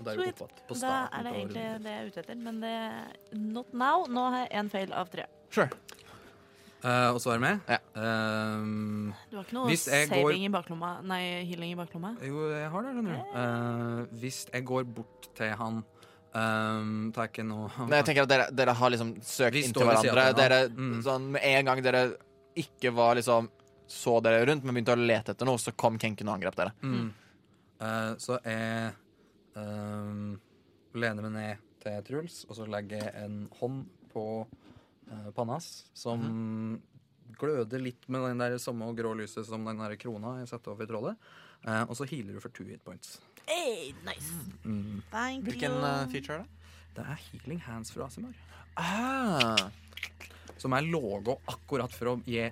Da 0.04 0.10
er 0.12 0.16
Da 0.16 1.08
er 1.12 1.22
det 1.22 1.32
egentlig 1.32 1.54
det 1.54 1.90
jeg 1.90 2.02
er 2.02 2.06
ute 2.06 2.20
etter, 2.20 2.34
men 2.34 2.60
det 2.60 3.38
Not 3.38 3.72
now. 3.74 4.06
Nå 4.08 4.30
har 4.30 4.46
jeg 4.46 4.50
én 4.64 4.70
fail 4.70 4.92
av 4.92 5.10
tre. 5.10 5.26
Sure. 5.50 5.68
Eh, 6.82 7.08
og 7.14 7.20
så 7.22 7.30
er 7.30 7.38
det 7.38 7.44
med. 7.44 7.60
Ja. 7.70 7.78
Um, 7.94 9.14
Du 9.30 9.36
har 9.36 9.44
ikke 9.44 9.54
noe 9.54 9.76
saving 9.78 10.24
går- 10.24 10.34
i 10.34 10.48
baklomma 10.50 10.88
Nei, 11.06 11.20
healing 11.46 11.72
i 11.72 11.78
baklomma? 11.78 12.16
jo, 12.26 12.48
jeg 12.50 12.70
har 12.72 12.82
det, 12.82 12.94
skjønner 12.96 13.12
du. 13.18 13.36
Eh, 13.38 14.18
hvis 14.20 14.38
jeg 14.52 14.64
går 14.66 14.84
bort 14.96 15.28
til 15.38 15.52
han 15.60 15.84
um, 16.34 17.12
tar 17.14 17.28
ikke 17.30 17.44
noe 17.46 17.70
Nei, 17.86 18.00
jeg 18.00 18.08
tenker 18.08 18.22
at 18.26 18.32
dere, 18.32 18.48
dere 18.50 18.74
har 18.74 18.90
liksom 18.90 19.14
søkt 19.22 19.54
inntil 19.54 19.68
inn 19.68 19.72
til 19.78 19.86
hverandre. 19.86 20.26
Dere. 20.34 20.60
Mm. 20.74 21.02
sånn, 21.06 21.30
med 21.36 21.42
en 21.52 21.64
gang 21.70 21.82
dere 21.86 22.02
ikke 22.58 22.92
var 22.92 23.14
liksom 23.20 23.48
så 23.92 24.18
dere 24.24 24.46
rundt, 24.48 24.64
men 24.64 24.74
begynte 24.74 24.96
å 24.96 25.06
lete 25.06 25.34
etter 25.36 25.46
noe, 25.46 25.60
så 25.60 25.70
kom 25.76 25.98
Kenken 26.00 26.28
og 26.28 26.34
angrep 26.38 26.56
dere. 26.56 26.72
Mm. 26.82 27.12
Uh, 27.82 28.14
så 28.18 28.38
jeg 28.42 28.92
um, 29.54 30.40
lener 30.94 31.22
meg 31.28 31.32
ned 31.36 31.58
til 31.82 32.02
Truls, 32.06 32.44
og 32.48 32.56
så 32.56 32.66
legger 32.70 33.02
jeg 33.04 33.14
en 33.24 33.48
hånd 33.60 33.84
på 34.12 34.24
eh, 35.12 35.30
panna 35.36 35.58
hans, 35.58 35.84
som 35.94 36.18
Mhm. 36.20 36.80
gløder 37.38 37.80
litt 37.82 38.08
med 38.08 38.20
den 38.28 38.38
der 38.38 38.58
samme 38.58 38.88
grå 38.96 39.14
lyset 39.16 39.46
som 39.46 39.64
den 39.64 39.78
der 39.78 39.96
krona 39.96 40.38
jeg 40.40 40.48
setter 40.48 40.72
over 40.74 40.86
trollet. 40.86 41.16
Eh, 41.64 41.82
og 41.88 41.94
så 41.96 42.04
healer 42.08 42.34
du 42.34 42.40
for 42.40 42.48
two 42.50 42.64
hit 42.66 42.82
points. 42.84 43.20
Hey, 43.46 43.92
nice. 44.06 44.32
Mm. 44.64 45.02
Thank 45.10 45.44
Hvilken 45.44 45.72
eh, 45.82 46.06
feature 46.12 46.34
er 46.34 46.42
det? 46.42 46.48
Det 46.94 47.04
er 47.06 47.18
healing 47.30 47.60
hands 47.60 47.90
fra 47.90 48.06
Asimar. 48.06 48.34
Ah, 48.76 49.70
Som 50.58 50.72
er 50.74 50.82
låga 50.86 51.36
akkurat 51.48 51.90
for 51.92 52.06
å 52.12 52.22
gi 52.24 52.50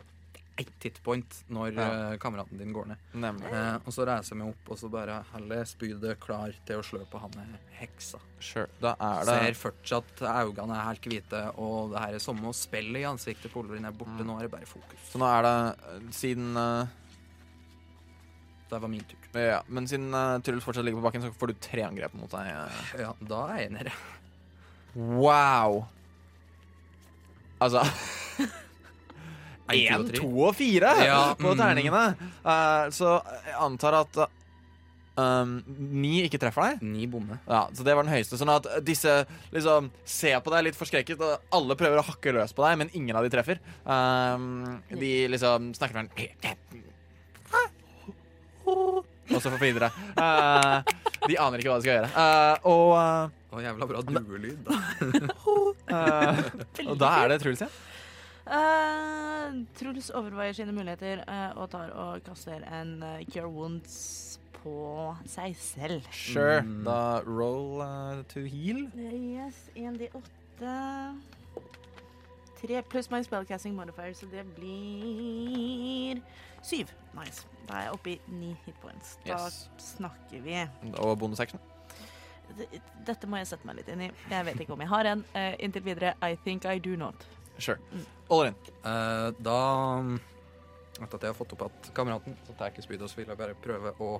ett 0.61 0.85
hit 0.87 1.01
når 1.49 1.73
Ja. 1.75 1.87
uh, 2.13 2.17
kameraten 2.23 2.59
din 2.59 2.73
går 2.73 2.87
ned. 2.93 2.97
nemlig. 3.13 3.51
Eh, 3.53 3.75
og 3.85 3.93
så 3.93 4.07
reiser 4.07 4.35
jeg 4.35 4.39
meg 4.41 4.53
opp 4.53 4.71
og 4.75 4.79
så 4.79 4.91
bare 4.93 5.25
heller 5.33 5.65
spydet 5.65 6.21
klar 6.21 6.53
til 6.67 6.81
å 6.81 6.85
slå 6.85 7.05
på 7.11 7.21
han 7.23 7.31
med 7.37 7.59
heksa. 7.81 8.21
Sure. 8.41 8.69
Da 8.81 8.95
er 9.01 9.25
Ser 9.25 9.47
det 9.47 9.57
fortsatt 9.57 10.21
øynene 10.21 10.77
er 10.77 10.89
helt 10.91 11.09
hvite, 11.09 11.43
og 11.59 11.93
det 11.93 12.01
her 12.05 12.15
er 12.15 12.23
som 12.23 12.41
å 12.45 12.53
spille 12.57 13.01
i 13.01 13.05
ansiktet 13.09 13.53
på 13.53 13.63
Olverin 13.63 13.85
er 13.89 13.93
borte. 13.97 14.25
Nå 14.25 14.39
er 14.39 14.49
det 14.49 14.53
bare 14.55 14.69
fokus. 14.69 15.11
Så 15.13 15.19
nå 15.21 15.29
er 15.29 15.43
det 15.47 15.55
eh, 15.97 16.11
siden 16.13 16.57
uh... 16.57 16.87
Det 18.71 18.79
var 18.79 18.89
min 18.89 19.03
tur. 19.03 19.19
Ja, 19.35 19.63
men 19.67 19.89
siden 19.91 20.13
uh, 20.15 20.39
Truls 20.47 20.63
fortsatt 20.63 20.85
ligger 20.87 21.01
på 21.01 21.09
bakken, 21.09 21.25
så 21.27 21.33
får 21.35 21.51
du 21.51 21.55
tre 21.59 21.83
angrep 21.89 22.15
mot 22.15 22.31
deg. 22.31 22.53
eh. 22.55 23.01
Ja, 23.03 23.15
da 23.19 23.41
er 23.57 23.65
jeg 23.65 23.73
nede. 23.75 23.95
Wow! 24.95 25.87
Altså 27.61 27.83
En, 29.71 29.79
Én, 29.81 29.95
to 29.95 30.03
og 30.03 30.11
tre. 30.11 30.21
to 30.21 30.45
og 30.49 30.59
fire 30.59 30.93
Ja, 31.07 31.23
på 31.39 31.55
mm. 31.55 31.59
terningene. 31.63 32.05
Uh, 32.45 32.85
så 32.95 33.17
jeg 33.47 33.57
antar 33.61 33.99
at 34.03 34.21
um, 35.21 35.57
ni 35.77 36.21
ikke 36.25 36.41
treffer 36.43 36.67
deg. 36.67 36.85
Ni 36.87 37.07
bommer. 37.11 37.41
Ja, 37.49 37.67
så 37.75 37.87
det 37.87 37.97
var 37.97 38.07
den 38.07 38.15
høyeste. 38.15 38.39
Sånn 38.41 38.53
at 38.53 38.69
disse 38.87 39.21
liksom 39.55 39.91
ser 40.09 40.41
på 40.45 40.53
deg 40.55 40.69
litt 40.69 40.79
forskrekket, 40.79 41.23
og 41.25 41.57
alle 41.61 41.79
prøver 41.79 42.03
å 42.03 42.07
hakke 42.11 42.35
løs 42.37 42.55
på 42.57 42.65
deg, 42.67 42.79
men 42.83 42.93
ingen 42.97 43.17
av 43.19 43.27
de 43.27 43.33
treffer. 43.33 43.61
Um, 43.85 44.81
de 44.91 45.15
liksom 45.33 45.73
snakker 45.79 46.03
sånn 46.03 46.13
Og 48.71 49.39
så 49.39 49.51
får 49.51 49.59
vi 49.61 49.71
videre. 49.71 49.91
Eh, 50.19 50.95
de 51.29 51.37
aner 51.39 51.63
ikke 51.63 51.71
hva 51.71 51.79
de 51.79 51.85
skal 51.85 52.01
gjøre. 52.01 52.11
Uh, 52.15 52.55
og, 52.71 52.89
uh, 52.99 53.55
Å, 53.55 53.63
jævla 53.63 53.89
bra 53.91 54.03
duelyd. 54.07 54.59
da. 54.67 54.75
og 56.91 56.97
da 56.99 57.11
er 57.21 57.33
det 57.33 57.41
Truls 57.43 57.63
igjen. 57.63 57.75
Eh, 58.47 59.65
Truls 59.79 60.11
overveier 60.11 60.53
sine 60.57 60.73
muligheter 60.73 61.21
uh, 61.29 61.59
og 61.61 61.71
tar 61.71 61.91
og 61.93 62.23
kaster 62.25 62.63
en 62.81 63.03
uh, 63.03 63.19
Cure 63.33 63.49
Wounds 63.51 64.39
på 64.61 65.17
seg 65.29 65.57
selv. 65.59 66.07
Sure. 66.13 66.61
Mm. 66.65 66.85
Da 66.87 67.21
roll 67.27 68.25
to 68.33 68.41
heal. 68.45 68.87
Yes, 68.97 69.69
1D8 69.77 70.71
3 72.61 72.83
pluss 72.93 73.09
my 73.11 73.23
spellcasting 73.25 73.73
modifier, 73.75 74.13
så 74.13 74.27
det 74.29 74.45
blir 74.57 76.21
7. 76.63 76.85
Nice. 77.17 77.47
Da 77.69 77.79
er 77.79 77.87
jeg 77.87 77.95
oppe 77.97 78.11
i 78.13 78.19
9 78.29 78.51
hitpoints. 78.67 79.15
Da 79.25 79.39
Yes. 79.47 79.71
snakker 79.79 80.43
vi. 80.45 80.59
Og 80.99 81.19
bonusaction. 81.19 81.61
Dette 83.07 83.27
må 83.31 83.37
jeg 83.39 83.47
sette 83.47 83.65
meg 83.65 83.77
litt 83.79 83.89
inn 83.89 84.01
i. 84.03 84.11
Jeg 84.31 84.45
vet 84.45 84.61
ikke 84.61 84.75
om 84.75 84.81
jeg 84.83 84.89
har 84.91 85.07
en. 85.07 85.25
Inntil 85.59 85.85
videre 85.87 86.15
I 86.21 86.35
think 86.45 86.65
I 86.69 86.79
do 86.79 86.97
not. 86.97 87.15
Sure. 87.61 87.79
All 88.31 88.47
in. 88.49 88.55
Uh, 88.85 89.31
da 89.43 89.57
Etter 91.01 91.17
at 91.17 91.23
jeg 91.25 91.31
har 91.33 91.37
fått 91.39 91.53
opp 91.57 91.63
at 91.71 91.91
kameraten, 91.97 92.35
så 92.45 92.53
tar 92.59 92.69
jeg 92.69 92.75
ikke 92.75 92.85
spydet, 92.85 93.09
så 93.09 93.17
vil 93.17 93.31
jeg 93.31 93.39
bare 93.41 93.55
prøve 93.65 93.93
å 94.05 94.11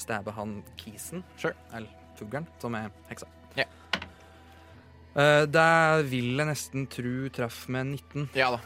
stabbe 0.00 0.32
han 0.34 0.56
kisen, 0.80 1.22
Sure. 1.38 1.54
eller 1.70 1.90
fuglen, 2.18 2.48
som 2.58 2.74
er 2.74 2.88
heksa. 3.06 3.28
Yeah. 3.54 3.70
Uh, 5.14 5.44
det 5.46 5.68
vil 6.10 6.32
jeg 6.34 6.48
nesten 6.48 6.88
tru 6.90 7.28
treff 7.30 7.68
med 7.70 7.92
19. 8.00 8.28
Ja 8.34 8.50
da. 8.56 8.58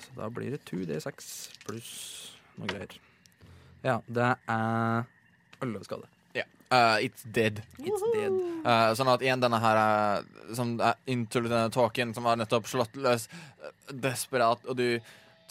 Så 0.00 0.16
da 0.16 0.30
blir 0.32 0.54
det 0.54 0.62
2D6 0.64 1.28
pluss 1.66 1.92
noe 2.56 2.70
greier. 2.72 2.96
Ja, 3.84 3.98
det 4.08 4.30
er 4.48 5.04
11 5.60 5.84
skade. 5.84 6.08
Eh, 6.74 7.06
it's 7.06 7.22
dead. 7.36 7.60
It's 7.78 8.04
dead. 8.14 8.32
Uh, 8.64 8.90
sånn 8.98 9.10
at 9.12 9.22
igjen 9.22 9.42
denne 9.44 9.60
her 9.62 9.78
eh, 9.82 10.54
som 10.56 10.72
er 10.82 10.96
into 11.12 11.42
denne 11.44 11.68
talken 11.74 12.14
som 12.16 12.24
var 12.26 12.38
nettopp 12.40 12.66
slått 12.70 12.96
løs, 12.96 13.28
eh, 13.62 13.92
desperat, 14.06 14.64
og 14.66 14.78
du 14.80 14.88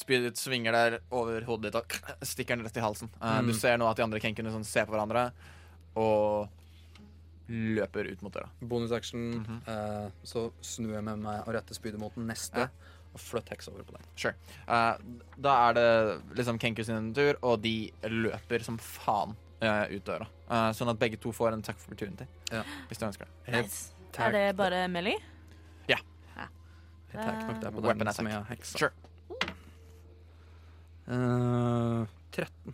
spydet 0.01 0.39
svinger 0.41 0.73
der 0.73 0.95
over 1.13 1.45
hodet 1.47 1.69
ditt 1.71 1.77
og 1.79 1.93
stikker 2.33 2.57
den 2.57 2.65
rett 2.65 2.79
i 2.81 2.83
halsen. 2.83 3.11
Eh, 3.21 3.37
Mm. 3.43 3.47
Du 3.47 3.53
ser 3.53 3.77
nå 3.77 3.87
at 3.89 3.97
de 4.01 4.03
andre 4.07 4.19
kenkene 4.23 4.51
sånn 4.51 4.65
ser 4.67 4.89
på 4.89 4.95
hverandre 4.97 5.27
og 5.95 6.49
løper 7.53 8.07
ut 8.09 8.21
mot 8.23 8.33
døra. 8.33 8.49
Bonusaction, 8.61 9.29
Mhm. 9.43 9.61
eh, 9.67 10.09
så 10.23 10.47
snur 10.63 10.93
jeg 10.95 11.03
med 11.03 11.19
meg 11.19 11.43
og 11.47 11.53
retter 11.53 11.75
spydet 11.77 11.99
mot 11.99 12.13
den 12.15 12.25
neste, 12.27 12.57
Ja. 12.57 12.67
og 13.13 13.19
flytt 13.19 13.49
heks 13.49 13.67
over 13.69 13.83
på 13.83 13.91
den. 13.93 14.01
Sure. 14.15 14.33
Eh, 14.67 14.97
da 15.39 15.69
er 15.69 15.73
det 15.73 16.21
liksom 16.35 16.57
Kenku 16.59 16.83
sin 16.83 17.13
tur, 17.13 17.35
og 17.43 17.61
de 17.61 17.91
løper 18.03 18.63
som 18.63 18.77
faen 18.79 19.35
eh, 19.63 19.95
ut 19.95 20.07
døra. 20.07 20.27
Uh, 20.47 20.69
sånn 20.75 20.91
at 20.91 20.99
begge 21.01 21.19
to 21.21 21.33
får 21.35 21.55
en 21.55 21.63
takk 21.65 21.79
for 21.79 21.93
opportunity. 21.93 22.27
Ja. 22.51 22.63
Hvis 22.89 23.01
du 23.01 23.07
ønsker 23.09 23.29
det. 23.29 23.53
Nice. 23.55 23.93
Er 24.21 24.35
det 24.35 24.47
bare 24.59 24.85
Melly? 24.91 25.15
Jeg 27.13 27.21
tar 27.21 27.35
nok 27.45 27.59
det 27.61 27.69
på 27.75 27.81
den 27.85 28.13
som 28.17 28.27
jeg 28.27 28.33
har 28.39 28.45
heksa. 28.49 28.79
Sure. 28.81 28.93
Uh, 31.05 32.07
13. 32.33 32.73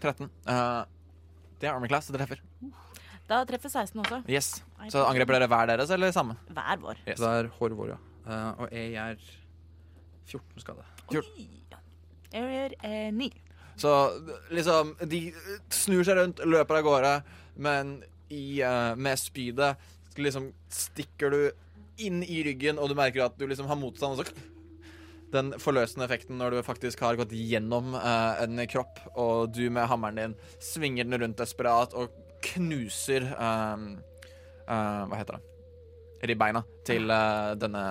13. 0.00 0.28
Eh, 0.46 0.82
det 1.60 1.68
er 1.68 1.74
Army 1.74 1.88
class, 1.90 2.06
så 2.06 2.14
det 2.14 2.22
treffer. 2.22 2.40
Da 3.28 3.40
treffer 3.48 3.72
16 3.72 3.98
også. 4.04 4.20
Yes. 4.30 4.52
Så 4.92 5.02
angriper 5.04 5.36
dere 5.36 5.48
hver 5.50 5.72
deres, 5.72 5.90
eller 5.94 6.14
samme? 6.14 6.38
Hver 6.54 6.78
vår. 6.82 7.02
Yes. 7.02 7.18
Det 7.18 7.32
er 7.40 7.50
hår 7.58 7.74
vår, 7.80 7.92
ja. 7.96 7.98
Eh, 8.30 8.62
og 8.62 8.76
jeg 8.76 8.94
gjør 8.94 9.26
14 10.38 10.64
skade. 10.64 10.86
Oi. 11.10 11.24
Jeg 12.30 12.54
gjør 12.54 12.76
eh, 12.86 13.10
9. 13.16 13.30
Så 13.80 13.90
liksom 14.52 14.94
De 15.08 15.22
snur 15.72 16.04
seg 16.04 16.18
rundt, 16.18 16.42
løper 16.44 16.80
av 16.80 16.84
gårde, 16.84 17.14
men 17.64 17.98
i, 18.30 18.60
uh, 18.62 18.92
med 18.96 19.18
spydet 19.18 19.80
liksom 20.20 20.50
stikker 20.70 21.32
du 21.32 21.40
inn 22.00 22.20
i 22.22 22.42
ryggen, 22.44 22.78
og 22.80 22.90
du 22.90 22.96
merker 22.98 23.24
at 23.24 23.38
du 23.38 23.46
liksom 23.48 23.68
har 23.70 23.78
motstand. 23.80 24.18
Og 24.18 24.24
så 24.24 24.48
den 25.30 25.52
forløsende 25.62 26.04
effekten 26.06 26.40
når 26.40 26.56
du 26.56 26.66
faktisk 26.66 27.02
har 27.06 27.18
gått 27.18 27.32
gjennom 27.34 27.94
uh, 27.94 28.40
en 28.42 28.60
kropp, 28.70 29.00
og 29.14 29.52
du 29.54 29.64
med 29.72 29.88
hammeren 29.90 30.18
din 30.18 30.36
svinger 30.62 31.06
den 31.06 31.20
rundt 31.22 31.40
desperat 31.40 31.94
og 31.96 32.12
knuser 32.50 33.28
uh, 33.36 33.78
uh, 34.66 35.02
Hva 35.08 35.20
heter 35.20 35.38
det? 35.38 35.46
Ribbeina 36.30 36.60
til 36.84 37.08
denne 37.56 37.82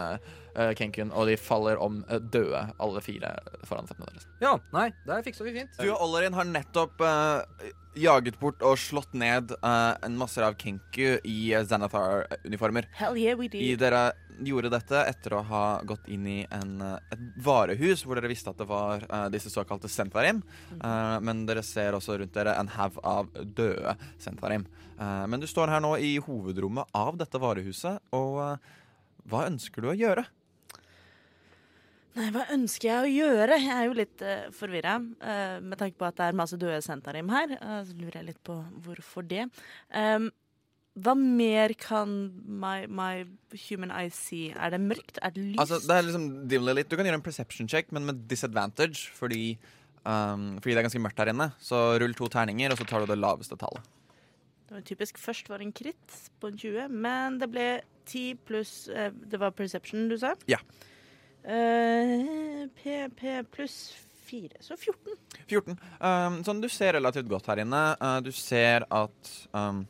uh, 0.56 0.72
Kenkun, 0.78 1.14
og 1.14 1.30
de 1.30 1.38
faller 1.40 1.80
om 1.82 2.02
uh, 2.10 2.18
døde, 2.20 2.64
alle 2.80 3.04
fire 3.06 3.36
foran 3.68 3.90
føttene 3.90 4.10
deres. 4.12 4.30
Ja, 4.44 4.56
nei, 4.76 4.90
der 5.08 5.26
fiksa 5.26 5.46
vi 5.48 5.56
fint. 5.60 5.76
Du 5.80 5.90
og 5.92 6.02
Ollerin 6.06 6.38
har 6.38 6.48
nettopp 6.48 7.02
eh, 7.06 7.70
jaget 8.00 8.40
bort 8.40 8.64
og 8.66 8.78
slått 8.80 9.14
ned 9.18 9.52
eh, 9.58 9.94
en 10.06 10.18
masse 10.20 10.42
av 10.44 10.56
Kenku 10.60 11.20
i 11.24 11.38
Xanathar-uniformer. 11.54 12.90
Hell 12.98 13.20
yeah, 13.20 13.38
we 13.38 13.50
I 13.52 13.76
dere 13.80 14.12
gjorde 14.40 14.72
dette 14.72 15.02
etter 15.04 15.36
å 15.36 15.42
ha 15.50 15.64
gått 15.84 16.08
inn 16.12 16.28
i 16.30 16.38
en, 16.56 16.78
eh, 16.86 17.14
et 17.14 17.24
varehus 17.44 18.06
hvor 18.06 18.20
dere 18.20 18.32
visste 18.32 18.54
at 18.54 18.62
det 18.62 18.70
var 18.70 19.04
uh, 19.10 19.28
disse 19.34 19.52
såkalte 19.52 19.92
Sentvarim. 19.92 20.42
Uh, 20.80 21.20
men 21.24 21.44
dere 21.50 21.64
ser 21.66 21.98
også 21.98 22.20
rundt 22.22 22.36
dere 22.36 22.56
en 22.60 22.72
haug 22.78 23.00
av 23.04 23.32
døde 23.44 23.98
Sentvarim. 24.22 24.68
Uh, 25.00 25.26
men 25.28 25.44
du 25.44 25.48
står 25.50 25.76
her 25.76 25.84
nå 25.84 25.96
i 26.00 26.16
hovedrommet 26.24 26.96
av 26.96 27.20
dette 27.20 27.40
varehuset, 27.40 28.00
og 28.16 28.40
eh, 28.44 28.76
hva 29.30 29.46
ønsker 29.48 29.84
du 29.84 29.92
å 29.92 29.98
gjøre? 29.98 30.24
Nei, 32.20 32.28
hva 32.36 32.44
ønsker 32.52 32.90
jeg 32.90 33.00
å 33.00 33.12
gjøre? 33.14 33.58
Jeg 33.64 33.72
er 33.76 33.88
jo 33.88 33.96
litt 33.96 34.22
uh, 34.26 34.50
forvirra. 34.56 34.98
uh, 35.00 35.58
med 35.64 35.80
tanke 35.80 35.96
på 36.00 36.08
at 36.08 36.18
det 36.20 36.28
er 36.28 36.38
masse 36.38 36.60
døde 36.60 36.82
sentarim 36.84 37.32
her. 37.32 37.56
Uh, 37.62 37.80
så 37.88 37.96
lurer 37.96 38.20
jeg 38.20 38.30
litt 38.34 38.42
på 38.44 38.58
hvorfor 38.84 39.24
det. 39.28 39.46
Um, 39.96 40.28
hva 41.00 41.14
mer 41.16 41.72
kan 41.80 42.12
my, 42.44 42.84
my 42.92 43.24
human 43.70 43.94
eye 43.96 44.12
see? 44.12 44.50
Er 44.52 44.74
det 44.76 44.82
mørkt? 44.84 45.22
Er 45.24 45.32
det 45.32 45.46
lyst? 45.54 45.62
Altså, 45.64 45.80
det 45.86 45.96
er 45.96 46.08
liksom 46.10 46.26
dimly 46.52 46.76
litt. 46.76 46.90
Du 46.92 46.98
kan 47.00 47.08
gjøre 47.08 47.22
en 47.22 47.24
perception 47.24 47.72
check, 47.72 47.94
men 47.96 48.10
med 48.10 48.26
disadvantage, 48.32 49.08
fordi, 49.16 49.54
um, 50.04 50.58
fordi 50.60 50.76
det 50.76 50.82
er 50.82 50.88
ganske 50.90 51.06
mørkt 51.06 51.24
her 51.24 51.32
inne. 51.32 51.54
Så 51.64 51.80
rull 52.04 52.18
to 52.20 52.28
terninger, 52.34 52.74
og 52.74 52.82
så 52.82 52.90
tar 52.90 53.06
du 53.06 53.14
det 53.14 53.20
laveste 53.22 53.56
tallet. 53.62 53.88
Det 54.68 54.76
var 54.76 54.86
typisk 54.86 55.18
først 55.18 55.48
var 55.50 55.64
en 55.64 55.72
kritt 55.74 56.20
på 56.42 56.52
en 56.52 56.60
20, 56.60 56.92
men 56.92 57.40
det 57.42 57.48
ble 57.50 57.70
10 58.10 58.44
pluss 58.46 58.74
eh, 58.94 59.10
Det 59.10 59.40
var 59.42 59.56
perception, 59.58 60.04
du 60.12 60.18
sa? 60.22 60.36
Ja. 60.52 60.60
Eh, 60.60 60.90
PP 61.44 63.44
pluss 63.52 63.96
4, 64.30 64.50
så 64.60 64.78
14. 64.78 65.16
14. 65.48 65.78
Um, 66.00 66.42
sånn, 66.46 66.62
du 66.62 66.70
ser 66.72 66.94
relativt 66.98 67.30
godt 67.30 67.50
her 67.50 67.64
inne. 67.64 67.82
Uh, 68.02 68.20
du 68.26 68.30
ser 68.36 68.86
at 68.86 69.32
um, 69.56 69.86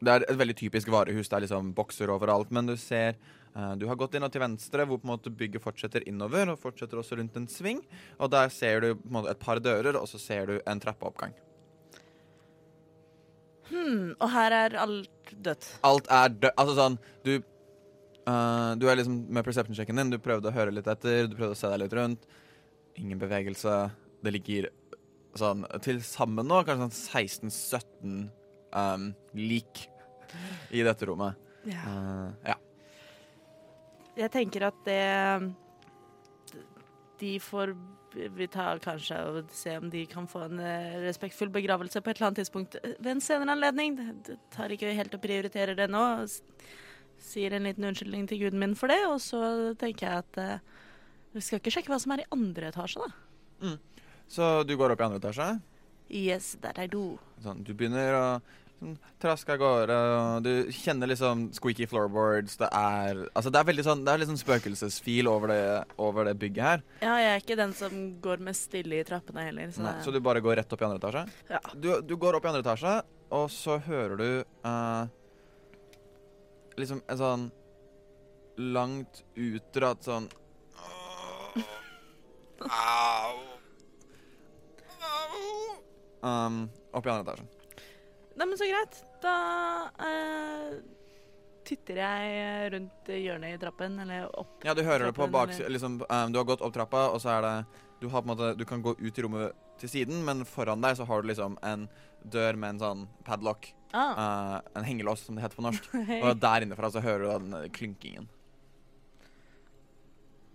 Det 0.00 0.14
er 0.14 0.24
et 0.24 0.40
veldig 0.40 0.56
typisk 0.62 0.88
varehus. 0.92 1.28
Det 1.28 1.36
er 1.36 1.44
liksom 1.44 1.74
bokser 1.76 2.12
overalt. 2.12 2.52
Men 2.54 2.70
du 2.70 2.76
ser 2.80 3.18
uh, 3.54 3.74
Du 3.76 3.86
har 3.90 3.98
gått 4.00 4.16
inn 4.16 4.24
og 4.24 4.32
til 4.32 4.44
venstre, 4.44 4.86
hvor 4.88 5.02
på 5.02 5.08
en 5.08 5.14
måte 5.14 5.34
bygget 5.42 5.64
fortsetter 5.64 6.06
innover. 6.08 6.54
Og 6.54 6.62
fortsetter 6.62 7.02
også 7.02 7.20
rundt 7.20 7.36
en 7.36 7.50
sving. 7.50 7.84
Og 8.18 8.32
der 8.32 8.52
ser 8.54 8.84
du 8.84 9.06
måte 9.12 9.34
et 9.34 9.42
par 9.42 9.60
dører, 9.60 10.00
og 10.00 10.08
så 10.08 10.20
ser 10.22 10.48
du 10.48 10.58
en 10.64 10.80
trappeoppgang. 10.80 11.36
Hmm, 13.70 14.16
og 14.18 14.30
her 14.32 14.56
er 14.56 14.80
alt 14.82 15.30
dødt. 15.30 15.68
Alt 15.86 16.08
er 16.10 16.32
dødt. 16.32 16.56
Altså 16.58 16.78
sånn 16.78 16.96
Du 17.26 17.36
uh, 18.30 18.72
Du 18.78 18.86
er 18.90 18.98
liksom 19.00 19.16
med 19.32 19.46
perception-sjekken 19.46 19.98
din. 20.00 20.12
Du 20.14 20.20
prøvde 20.22 20.50
å 20.50 20.54
høre 20.54 20.74
litt 20.74 20.88
etter, 20.90 21.26
du 21.26 21.36
prøvde 21.38 21.56
å 21.56 21.60
se 21.60 21.70
deg 21.72 21.82
litt 21.82 21.96
rundt. 21.98 22.26
Ingen 23.00 23.20
bevegelse. 23.20 23.76
Det 24.20 24.34
ligger 24.34 24.70
sånn 25.38 25.62
til 25.84 26.00
sammen 26.02 26.48
nå 26.50 26.62
kanskje 26.66 26.88
sånn 26.88 27.50
16-17 27.50 28.16
um, 28.74 29.12
lik 29.38 29.86
i 30.74 30.82
dette 30.86 31.06
rommet. 31.10 31.38
Ja. 31.68 31.84
Uh, 31.86 32.52
ja. 32.52 32.58
Jeg 34.20 34.32
tenker 34.34 34.68
at 34.70 34.78
det 34.86 35.00
De 37.20 37.34
får 37.40 37.74
vi 38.10 38.46
tar 38.50 38.80
kanskje 38.82 39.18
og 39.28 39.50
se 39.54 39.76
om 39.78 39.90
de 39.90 40.04
kan 40.10 40.26
få 40.28 40.44
en 40.48 40.60
eh, 40.64 40.98
respektfull 41.04 41.50
begravelse 41.54 42.00
på 42.02 42.10
et 42.10 42.18
eller 42.18 42.30
annet 42.30 42.40
tidspunkt 42.42 42.76
eh, 42.80 42.96
ved 42.98 43.12
en 43.12 43.22
senere 43.24 43.54
anledning. 43.54 43.96
Det 44.26 44.38
tar 44.54 44.72
ikke 44.74 44.94
helt 44.96 45.14
å 45.14 45.22
prioritere 45.22 45.76
det 45.78 45.86
nå. 45.90 46.04
Sier 47.20 47.52
en 47.56 47.66
liten 47.68 47.84
unnskyldning 47.84 48.28
til 48.30 48.40
guden 48.46 48.62
min 48.62 48.76
for 48.78 48.90
det, 48.92 49.00
og 49.08 49.18
så 49.22 49.40
tenker 49.80 50.06
jeg 50.08 50.24
at 50.24 50.40
eh, 50.40 50.62
vi 51.36 51.42
skal 51.44 51.60
ikke 51.60 51.72
sjekke 51.74 51.92
hva 51.92 52.00
som 52.02 52.14
er 52.16 52.24
i 52.24 52.30
andre 52.34 52.72
etasje, 52.72 53.04
da. 53.04 53.76
Så 54.30 54.48
du 54.66 54.76
går 54.78 54.94
opp 54.94 55.02
i 55.02 55.06
andre 55.08 55.20
etasje. 55.20 55.50
Yes, 56.10 56.56
der 56.62 56.78
er 56.82 56.90
do. 56.90 57.04
Sånn, 57.42 57.60
du 57.66 57.70
begynner 57.76 58.16
å 58.18 58.24
sånn, 58.80 58.96
traske 59.22 59.54
av 59.54 59.60
gårde, 59.62 59.98
og 60.16 60.46
du 60.46 60.72
kjenner 60.74 61.10
liksom 61.12 61.48
squeaky 61.54 61.86
floorboards. 61.90 62.56
Det 62.58 62.70
er 62.74 63.20
Altså, 63.28 63.52
det 63.52 63.60
er 63.60 63.68
veldig 63.68 63.84
sånn 63.86 64.02
Det 64.06 64.12
er 64.14 64.22
litt 64.22 64.30
sånn 64.32 64.40
spøkelsesfil 64.40 65.30
over 65.30 65.52
det, 65.52 65.60
over 66.02 66.26
det 66.30 66.34
bygget 66.40 66.66
her. 66.66 66.84
Ja, 67.04 67.14
jeg 67.22 67.30
er 67.36 67.44
ikke 67.44 67.58
den 67.60 67.76
som 67.78 67.96
går 68.24 68.42
med 68.48 68.58
stille 68.58 68.98
i 68.98 69.06
trappene 69.06 69.46
heller. 69.46 69.70
Så, 69.76 69.84
Nei, 69.86 69.96
så 70.02 70.14
du 70.14 70.18
bare 70.24 70.42
går 70.42 70.58
rett 70.62 70.74
opp 70.74 70.82
i 70.82 70.88
andre 70.88 70.98
etasje? 71.02 71.24
Ja. 71.52 71.62
Du, 71.74 71.90
du 72.02 72.16
går 72.18 72.40
opp 72.40 72.48
i 72.48 72.52
andre 72.52 72.64
etasje, 72.64 72.96
og 73.38 73.46
så 73.54 73.78
hører 73.86 74.18
du 74.18 74.28
eh, 74.42 75.16
liksom 76.82 77.02
en 77.06 77.20
sånn 77.20 77.48
langt 78.60 79.22
utdratt 79.38 80.04
sånn 80.04 80.28
Au. 82.60 82.66
Au. 82.68 83.36
Um, 86.20 86.66
opp 86.92 87.06
i 87.06 87.10
andre 87.10 87.24
etasjen. 87.24 87.48
Nei, 88.36 88.46
men 88.46 88.58
så 88.60 88.68
greit. 88.68 88.98
Da 89.22 89.36
eh, 90.04 90.74
titter 91.68 92.00
jeg 92.02 92.72
rundt 92.74 93.10
hjørnet 93.14 93.56
i 93.56 93.60
trappen, 93.60 93.98
eller 94.04 94.28
opp. 94.42 94.58
Ja, 94.64 94.74
du 94.76 94.82
hører 94.84 95.08
det 95.08 95.14
på 95.16 95.26
Trappen, 95.26 95.56
bak 95.56 95.72
liksom, 95.72 95.98
um, 96.04 96.32
Du 96.32 96.40
har 96.40 96.46
gått 96.48 96.64
opp 96.64 96.74
trappa, 96.74 97.08
og 97.14 97.20
så 97.22 97.34
er 97.38 97.46
det 97.46 97.54
du, 98.00 98.08
har 98.12 98.24
måte, 98.28 98.54
du 98.56 98.64
kan 98.68 98.82
gå 98.82 98.94
ut 98.98 99.18
i 99.18 99.24
rommet 99.24 99.66
til 99.80 99.92
siden, 99.92 100.22
men 100.24 100.44
foran 100.48 100.80
deg 100.84 100.96
så 100.96 101.06
har 101.08 101.22
du 101.22 101.30
liksom 101.30 101.56
en 101.64 101.88
dør 102.24 102.58
med 102.60 102.76
en 102.76 102.82
sånn 102.84 103.06
padlock. 103.26 103.72
Ah, 103.92 104.12
Uh, 104.14 104.60
en 104.78 104.84
hengelås, 104.86 105.24
som 105.26 105.34
det 105.34 105.42
heter 105.42 105.58
på 105.58 105.64
norsk. 105.66 105.88
Og 106.24 106.36
der 106.38 106.62
innenfra 106.62 106.90
så 106.94 107.02
hører 107.02 107.24
du 107.24 107.48
den 107.48 107.72
klynkingen. 107.74 108.28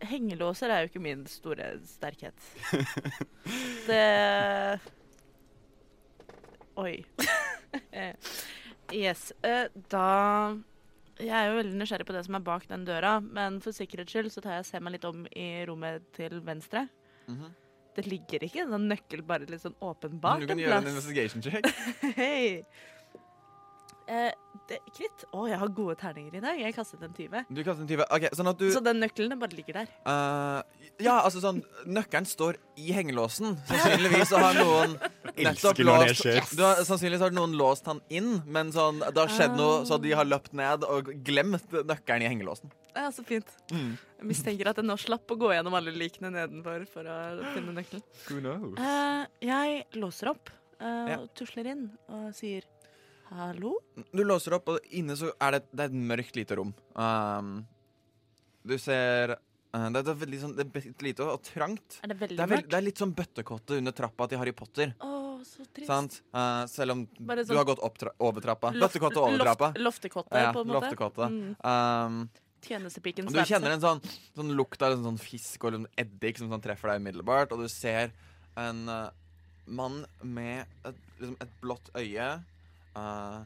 Hengelåser 0.05 0.69
er 0.71 0.83
jo 0.83 0.91
ikke 0.91 1.01
min 1.03 1.25
store 1.27 1.73
sterkhet. 1.87 2.35
Det 3.89 4.79
Oi. 6.79 6.95
Yes. 8.93 9.31
Uh, 9.43 9.65
Da 9.89 10.05
Jeg 11.17 11.31
er 11.31 11.47
jo 11.49 11.59
veldig 11.59 11.77
nysgjerrig 11.79 12.07
på 12.07 12.15
det 12.15 12.25
som 12.27 12.35
er 12.37 12.43
bak 12.45 12.67
den 12.69 12.83
døra, 12.87 13.17
men 13.23 13.61
for 13.63 13.75
sikkerhets 13.75 14.11
skyld 14.13 14.31
så 14.33 14.43
tar 14.43 14.57
jeg 14.57 14.65
og 14.65 14.69
ser 14.69 14.83
meg 14.83 14.97
litt 14.97 15.07
om 15.07 15.23
i 15.31 15.47
rommet 15.67 16.03
til 16.15 16.39
venstre. 16.43 16.87
Mhm. 17.27 17.53
Det 17.95 18.05
ligger 18.11 18.43
ikke 18.47 18.65
en 18.65 18.73
sånn 18.75 18.89
nøkkel 18.91 19.21
bare 19.25 19.47
litt 19.47 19.61
sånn 19.63 19.75
åpenbart 19.79 20.41
Du 20.43 20.47
kan 20.49 20.57
en 20.59 20.65
gjøre 20.65 20.77
en 20.81 20.83
plass. 20.83 20.93
investigation 20.95 21.41
check. 21.41 21.71
Hei. 22.19 22.65
Eh, 24.05 24.29
det, 24.69 24.77
kritt. 24.93 25.23
Å, 25.33 25.47
jeg 25.49 25.57
har 25.57 25.71
gode 25.73 25.95
terninger 25.97 26.35
i 26.37 26.41
dag. 26.43 26.59
Jeg 26.61 26.75
kastet 26.75 27.01
en 27.07 27.13
20. 27.17 27.47
Du 27.49 27.61
kastet 27.65 27.81
en 27.81 27.89
tyve. 27.89 28.05
Ok, 28.13 28.27
sånn 28.37 28.49
at 28.51 28.59
du 28.59 28.67
Så 28.75 28.81
den 28.85 28.99
nøkkelen 29.01 29.33
den 29.33 29.41
bare 29.41 29.57
ligger 29.57 29.79
der. 29.79 29.89
eh, 30.05 30.83
Ja, 31.01 31.15
altså 31.25 31.41
sånn 31.43 31.63
Nøkkelen 31.89 32.27
står 32.29 32.59
i 32.77 32.91
hengelåsen. 32.93 33.57
Sannsynligvis 33.71 34.29
så 34.29 34.43
har 34.43 34.59
noen 34.59 34.93
nettopp 35.41 35.73
Elsker 35.73 35.89
når 35.89 36.05
det 36.05 36.11
låst 36.13 36.21
skjer. 36.21 36.53
du 36.53 36.63
har, 36.67 36.83
Sannsynligvis 36.85 37.25
har 37.25 37.33
noen 37.35 37.57
låst 37.57 37.89
han 37.89 38.03
inn, 38.13 38.29
men 38.45 38.69
sånn, 38.75 39.01
det 39.01 39.17
har 39.25 39.33
skjedd 39.33 39.57
noe, 39.57 39.81
så 39.89 39.97
de 40.05 40.13
har 40.15 40.29
løpt 40.29 40.53
ned 40.53 40.85
og 40.85 41.09
glemt 41.25 41.73
nøkkelen 41.81 42.27
i 42.27 42.29
hengelåsen. 42.35 42.69
Ja, 42.95 43.09
så 43.11 43.23
fint. 43.27 43.49
Mm. 43.71 43.97
Jeg 44.21 44.27
mistenker 44.29 44.69
at 44.71 44.77
jeg 44.79 44.85
nå 44.87 44.95
slapp 45.01 45.27
å 45.33 45.37
gå 45.37 45.49
gjennom 45.51 45.73
alle 45.75 45.91
likene 45.91 46.29
nedenfor 46.31 46.85
for 46.87 47.03
å 47.11 47.17
finne 47.53 47.73
nøkkelen. 47.75 48.03
Who 48.29 48.39
knows? 48.39 48.77
Eh, 48.79 49.25
jeg 49.49 49.81
låser 49.99 50.31
opp 50.31 50.49
eh, 50.79 51.09
Ja. 51.11 51.17
og 51.19 51.33
tusler 51.35 51.67
inn 51.73 51.89
og 52.07 52.29
sier 52.37 52.63
hallo. 53.35 53.73
Du 54.13 54.23
låser 54.23 54.53
opp, 54.55 54.69
og 54.69 54.79
inne 54.95 55.15
så 55.19 55.31
er 55.41 55.57
det, 55.57 55.63
det 55.73 55.83
er 55.87 55.91
et 55.91 55.97
mørkt 56.13 56.35
lite 56.39 56.55
rom. 56.59 56.71
Um, 56.95 57.65
du 58.65 58.77
ser 58.79 59.33
uh, 59.35 59.89
det, 59.89 59.99
er- 59.99 60.05
det 60.05 60.13
er 60.13 60.19
veldig 60.23 60.39
sånn, 60.45 60.53
det 60.55 60.63
er 60.67 60.71
bitte 60.77 61.03
lite 61.05 61.25
og 61.27 61.41
trangt. 61.43 61.99
Er 62.05 62.13
det 62.13 62.19
veldig 62.21 62.37
Det 62.37 62.43
er, 62.45 62.47
veld, 62.53 62.61
mørkt? 62.63 62.71
det 62.71 62.77
er 62.79 62.85
litt 62.85 63.01
sånn 63.01 63.13
bøttekotte 63.17 63.77
under 63.81 63.91
trappa 63.97 64.29
til 64.31 64.39
Harry 64.39 64.53
Potter. 64.55 64.93
Å, 65.03 65.11
så 65.43 65.65
trist. 65.67 65.89
Sant? 65.89 66.21
Uh, 66.31 66.63
selv 66.71 66.95
om 66.95 67.03
Bare 67.27 67.43
du 67.43 67.49
sånn 67.51 67.59
har 67.59 67.67
gått 67.67 67.83
opp 67.83 67.97
tra 67.99 68.13
over 68.23 68.41
trappa. 68.45 68.71
Loft- 68.71 68.93
Bøttekotte 68.95 69.19
over 69.25 69.43
trappa. 69.43 69.73
Loft, 69.75 69.83
loftekotte, 69.89 70.45
Ja, 70.45 70.53
på 70.55 70.61
en 70.63 70.71
måte. 70.71 70.79
loftekottet. 70.79 71.35
Mm. 71.35 71.55
Um, 71.59 72.29
Tjenestepikens 72.65 73.33
du 73.33 73.41
kjenner 73.45 73.75
en 73.75 73.83
sånn, 73.83 74.01
sånn 74.35 74.53
lukt 74.57 74.81
av 74.85 74.95
en 74.95 75.05
sånn 75.05 75.19
fisk 75.21 75.67
og 75.67 75.79
en 75.79 75.89
eddik 76.01 76.41
som 76.41 76.49
sånn 76.51 76.63
treffer 76.63 76.93
deg 76.93 77.03
umiddelbart, 77.03 77.53
og 77.53 77.65
du 77.65 77.69
ser 77.71 78.13
en 78.59 78.85
uh, 78.89 79.09
mann 79.65 80.03
med 80.21 80.65
et, 80.87 81.03
liksom 81.19 81.35
et 81.43 81.59
blått 81.61 81.91
øye. 81.97 82.29
Uh, 82.95 83.43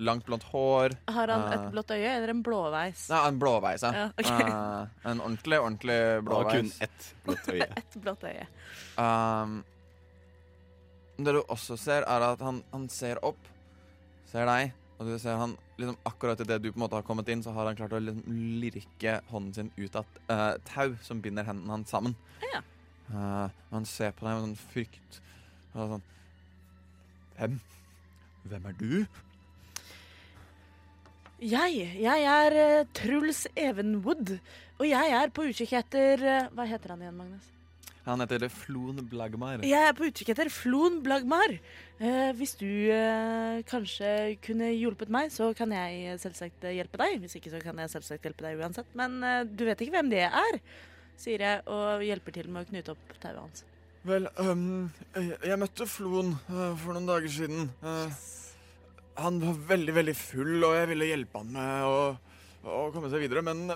langt, 0.00 0.26
blondt 0.26 0.44
hår. 0.44 0.96
Har 1.06 1.28
han 1.28 1.42
eh, 1.44 1.52
et 1.56 1.66
blått 1.74 1.92
øye 1.94 2.12
eller 2.16 2.32
en 2.32 2.42
blåveis? 2.44 3.04
Nei, 3.12 3.20
en 3.28 3.40
blåveis, 3.40 3.84
ja. 3.84 3.90
Ja, 3.96 4.06
okay. 4.16 4.46
Eh, 4.46 5.10
en 5.10 5.20
ordentlig, 5.20 5.60
ordentlig 5.60 5.98
blåveis. 6.26 6.46
Og 6.46 6.56
kun 6.56 6.72
ett 6.86 7.10
blått 7.26 7.50
øye. 7.52 7.68
Et 7.80 7.98
blått 8.04 8.26
øye. 8.30 8.46
Um, 8.96 9.60
det 11.20 11.36
du 11.36 11.40
også 11.42 11.76
ser, 11.80 12.06
er 12.08 12.26
at 12.30 12.44
han, 12.44 12.62
han 12.72 12.88
ser 12.92 13.20
opp, 13.26 13.50
ser 14.30 14.48
deg, 14.48 14.72
og 15.00 15.08
du 15.08 15.14
ser 15.16 15.38
han 15.40 15.54
liksom 15.80 15.96
akkurat 16.04 16.40
idet 16.44 16.58
du 16.60 16.68
på 16.68 16.76
en 16.76 16.82
måte 16.82 16.98
har 16.98 17.06
kommet 17.08 17.28
inn, 17.32 17.40
så 17.40 17.54
har 17.56 17.70
han 17.70 17.78
klart 17.78 17.94
å 17.96 18.02
liksom 18.04 18.36
lirke 18.60 19.14
hånden 19.30 19.54
sin 19.56 19.70
ut 19.78 19.96
av 19.96 20.04
et 20.04 20.18
uh, 20.28 20.58
tau 20.68 20.92
som 21.06 21.22
binder 21.24 21.46
hendene 21.46 21.72
hans 21.72 21.88
sammen. 21.88 22.12
Ja. 22.44 22.60
Uh, 23.08 23.48
han 23.70 23.88
ser 23.88 24.12
på 24.12 24.26
deg 24.26 24.36
med 24.36 24.44
sånn 24.44 24.68
frykt. 24.74 25.20
Og 25.72 25.96
sånn 25.96 26.06
Hvem? 27.38 27.56
Hvem 28.52 28.68
er 28.68 28.76
du? 28.76 28.94
Jeg, 31.40 31.86
jeg 31.96 32.28
er 32.34 32.58
uh, 32.60 32.88
Truls 32.92 33.46
Evenwood, 33.56 34.34
og 34.76 34.84
jeg 34.84 35.16
er 35.16 35.32
på 35.32 35.48
utkikk 35.48 35.72
etter 35.80 36.20
eh, 36.20 36.52
Hva 36.52 36.68
heter 36.68 36.92
han 36.92 37.06
igjen, 37.06 37.16
Magnus? 37.16 37.48
Han 38.10 38.24
heter 38.24 38.46
Flon 38.52 39.00
Blagmar. 39.10 39.64
Jeg 39.66 39.88
er 39.88 39.96
på 39.96 40.08
utkikk 40.10 40.34
etter 40.34 40.50
Flon 40.52 41.00
Blagmar. 41.04 41.56
Eh, 42.00 42.30
hvis 42.38 42.56
du 42.58 42.66
eh, 42.66 43.62
kanskje 43.70 44.36
kunne 44.44 44.72
hjulpet 44.74 45.12
meg, 45.12 45.30
så 45.34 45.52
kan 45.56 45.72
jeg 45.76 46.18
selvsagt 46.22 46.66
eh, 46.66 46.76
hjelpe 46.80 47.00
deg. 47.00 47.18
Hvis 47.22 47.38
ikke 47.38 47.54
så 47.54 47.62
kan 47.62 47.78
jeg 47.78 47.92
selvsagt 47.94 48.26
hjelpe 48.26 48.46
deg 48.46 48.60
uansett. 48.60 48.90
Men 48.98 49.20
eh, 49.22 49.42
du 49.46 49.66
vet 49.68 49.80
ikke 49.80 49.98
hvem 50.00 50.12
det 50.12 50.26
er, 50.28 50.62
sier 51.20 51.46
jeg 51.46 51.66
og 51.70 52.04
hjelper 52.04 52.40
til 52.40 52.50
med 52.50 52.64
å 52.64 52.72
knute 52.72 52.96
opp 52.96 53.18
tauet 53.20 53.44
hans. 53.44 53.66
Vel, 54.08 54.30
um, 54.40 54.88
jeg, 55.12 55.34
jeg 55.44 55.60
møtte 55.60 55.84
Flon 55.84 56.32
uh, 56.48 56.72
for 56.80 56.96
noen 56.96 57.08
dager 57.08 57.32
siden. 57.34 57.66
Eh, 57.84 58.20
han 59.20 59.40
var 59.42 59.58
veldig, 59.74 59.94
veldig 59.98 60.14
full, 60.16 60.54
og 60.64 60.76
jeg 60.78 60.86
ville 60.94 61.08
hjelpe 61.10 61.42
han 61.42 61.50
med 61.52 61.84
å, 61.84 61.98
å 62.64 62.86
komme 62.94 63.10
seg 63.12 63.26
videre. 63.26 63.44
Men 63.44 63.66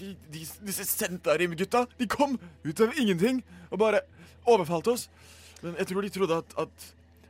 de, 0.00 0.12
de, 0.32 0.44
disse 0.66 0.86
Sentarim-gutta, 0.88 1.84
de 1.98 2.06
kom 2.10 2.38
ut 2.64 2.80
av 2.84 2.94
ingenting 2.98 3.42
og 3.70 3.78
bare 3.82 4.00
overfalt 4.48 4.88
oss. 4.92 5.08
Men 5.62 5.76
jeg 5.78 5.90
tror 5.92 6.02
de 6.06 6.10
trodde 6.14 6.38
at, 6.42 6.54
at, 6.58 6.86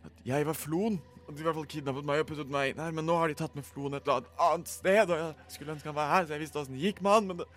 at 0.08 0.22
jeg 0.28 0.46
var 0.48 0.56
Floen. 0.56 1.00
Og 1.22 1.34
de 1.36 1.42
i 1.42 1.46
hvert 1.46 1.54
fall 1.56 1.68
kidnappet 1.70 2.04
meg 2.08 2.20
og 2.22 2.28
puttet 2.32 2.50
meg 2.52 2.72
inn 2.72 2.80
her, 2.82 2.92
men 2.96 3.06
nå 3.06 3.14
har 3.16 3.30
de 3.30 3.36
tatt 3.38 3.54
med 3.56 3.64
Floen 3.64 3.94
et 3.96 4.08
eller 4.08 4.26
annet 4.42 4.68
sted. 4.72 5.10
Og 5.12 5.18
jeg 5.20 5.54
skulle 5.56 5.74
ønske 5.76 5.88
han 5.90 5.96
var 5.98 6.10
her, 6.16 6.26
så 6.26 6.34
jeg 6.36 6.42
visste 6.44 6.60
åssen 6.62 6.76
det 6.78 6.82
gikk 6.86 7.02
med 7.04 7.14
han, 7.18 7.28
men 7.30 7.42
det 7.42 7.50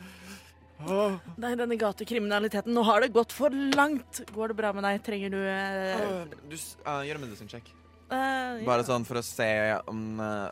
Åh, 0.86 1.14
Nei, 1.40 1.54
denne 1.56 1.78
gatekriminaliteten, 1.80 2.74
nå 2.76 2.82
har 2.84 3.00
det 3.06 3.14
gått 3.16 3.32
for 3.32 3.54
langt. 3.78 4.20
Går 4.36 4.52
det 4.52 4.58
bra 4.60 4.74
med 4.76 4.84
deg? 4.84 4.98
Trenger 5.06 5.32
du 5.32 5.38
eh, 5.40 6.02
åh. 6.04 6.34
Du, 6.52 6.56
s- 6.60 6.76
eh, 6.84 7.06
gjør 7.08 7.16
en 7.22 7.24
medisinsjekk. 7.24 7.70
check. 7.70 8.10
ja. 8.12 8.66
Bare 8.68 8.84
sånn 8.84 9.06
for 9.08 9.22
å 9.22 9.24
se 9.24 9.48
om 9.88 10.02
uh, 10.20 10.50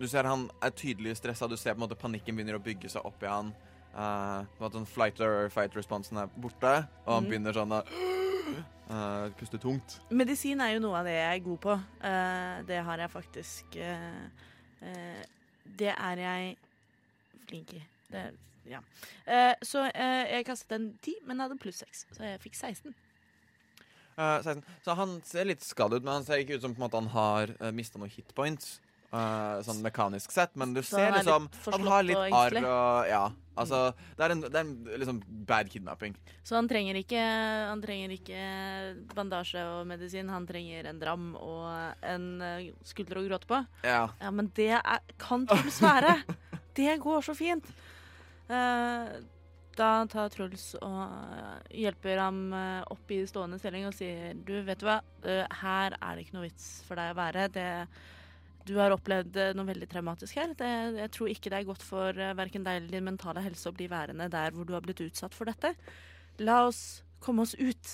Du 0.00 0.08
ser 0.10 0.26
han 0.26 0.48
er 0.66 0.74
tydelig 0.74 1.14
stressa. 1.20 1.46
Du 1.46 1.54
ser 1.56 1.76
på 1.76 1.78
en 1.78 1.84
måte 1.86 1.98
panikken 2.00 2.34
begynner 2.34 2.58
å 2.58 2.62
bygge 2.64 2.90
seg 2.90 3.06
opp 3.06 3.22
i 3.22 3.30
han. 3.30 3.52
Uh, 3.92 4.44
at 4.64 4.76
sånn 4.76 4.88
flight 4.88 5.20
or 5.20 5.50
fight-responsen 5.52 6.22
er 6.22 6.30
borte, 6.40 6.72
og 7.04 7.10
han 7.12 7.26
mm. 7.26 7.28
begynner 7.28 7.56
sånn 7.56 7.74
å 7.76 7.80
uh, 7.82 9.26
puste 9.40 9.60
tungt. 9.60 9.98
Medisin 10.08 10.62
er 10.64 10.76
jo 10.76 10.84
noe 10.86 11.02
av 11.02 11.08
det 11.08 11.18
jeg 11.18 11.28
er 11.28 11.44
god 11.44 11.60
på. 11.66 11.76
Uh, 12.00 12.56
det 12.68 12.80
har 12.86 13.04
jeg 13.04 13.12
faktisk 13.12 13.76
eh, 13.76 15.20
Det 15.64 15.92
er 15.92 16.24
jeg 16.24 16.56
flink 17.46 17.76
i. 17.76 17.82
Det, 18.12 18.24
ja. 18.68 18.80
Så 19.64 19.84
jeg 19.90 20.44
kastet 20.46 20.74
en 20.76 20.90
10, 21.02 21.22
men 21.26 21.40
hadde 21.42 21.58
pluss 21.60 21.80
6, 21.82 22.04
så 22.16 22.26
jeg 22.26 22.40
fikk 22.42 22.58
16. 22.58 22.94
Eh, 24.16 24.42
16. 24.42 24.64
Så 24.84 24.96
han 24.96 25.14
ser 25.24 25.48
litt 25.48 25.64
skadd 25.64 25.94
ut, 25.96 26.02
men 26.02 26.18
han 26.18 26.26
ser 26.26 26.42
ikke 26.42 26.58
ut 26.58 26.64
som 26.66 26.74
måte 26.78 27.00
han 27.00 27.10
har 27.14 27.54
uh, 27.62 27.70
mista 27.74 28.00
noen 28.00 28.12
hitpoints. 28.12 28.76
Eh, 29.12 29.62
sånn 29.66 29.82
mekanisk 29.84 30.32
sett, 30.34 30.54
men 30.58 30.74
du 30.74 30.82
Så 30.82 30.96
ser 30.96 31.10
er 31.10 31.20
liksom 31.20 31.48
Han 31.72 31.88
har 31.88 32.06
litt 32.06 32.26
arr 32.32 32.58
og 32.62 33.08
Ja. 33.10 33.24
Altså, 33.52 33.92
det 34.16 34.24
er 34.24 34.32
en, 34.32 34.40
det 34.46 34.56
er 34.56 34.62
en 34.64 35.00
liksom 35.02 35.18
bad 35.44 35.68
kidnapping. 35.68 36.14
Så 36.40 36.56
han 36.56 36.68
trenger 36.70 36.96
ikke, 36.96 37.20
han 37.20 37.82
trenger 37.82 38.14
ikke 38.14 38.44
bandasje 39.12 39.60
og 39.74 39.82
medisin, 39.90 40.30
han 40.32 40.46
trenger 40.48 40.88
en 40.88 41.02
dram 41.02 41.26
og 41.36 41.68
en 42.00 42.24
eh, 42.40 42.70
skulder 42.88 43.20
å 43.20 43.26
gråte 43.26 43.50
på. 43.50 43.58
Ja. 43.84 44.06
Ja, 44.22 44.32
men 44.32 44.48
det 44.56 44.70
er, 44.78 45.04
kan 45.20 45.44
Truls 45.50 45.82
være. 45.84 46.16
Det 46.72 46.94
går 47.04 47.20
så 47.20 47.34
fint. 47.36 47.66
Uh, 48.48 49.20
da 49.76 49.90
tar 50.08 50.32
Truls 50.32 50.70
og 50.80 51.68
hjelper 51.68 52.22
ham 52.22 52.40
opp 52.88 53.12
i 53.12 53.20
stående 53.28 53.58
stilling 53.60 53.84
og 53.88 53.94
sier 53.96 54.32
Du, 54.36 54.54
vet 54.64 54.80
du 54.80 54.86
hva, 54.88 54.98
her 55.60 55.96
er 55.98 56.16
det 56.16 56.24
ikke 56.24 56.36
noe 56.38 56.46
vits 56.46 56.66
for 56.88 56.96
deg 56.96 57.12
å 57.12 57.18
være. 57.20 57.46
Det, 57.52 57.68
du 58.66 58.76
har 58.78 58.94
opplevd 58.94 59.36
eh, 59.40 59.52
noe 59.56 59.68
veldig 59.68 59.88
traumatisk 59.90 60.38
her. 60.38 60.54
Det, 60.58 60.70
jeg 60.98 61.12
tror 61.16 61.32
ikke 61.32 61.52
det 61.52 61.58
er 61.58 61.68
godt 61.68 61.84
for 61.86 62.18
uh, 62.18 62.32
verken 62.38 62.64
deg 62.66 62.80
eller 62.80 62.94
din 62.94 63.08
mentale 63.10 63.42
helse 63.44 63.70
å 63.70 63.76
bli 63.76 63.88
værende 63.90 64.30
der 64.32 64.54
hvor 64.54 64.68
du 64.68 64.74
har 64.76 64.84
blitt 64.84 65.02
utsatt 65.04 65.34
for 65.36 65.50
dette. 65.50 65.74
La 66.42 66.62
oss 66.68 67.02
komme 67.22 67.44
oss 67.46 67.54
ut. 67.58 67.92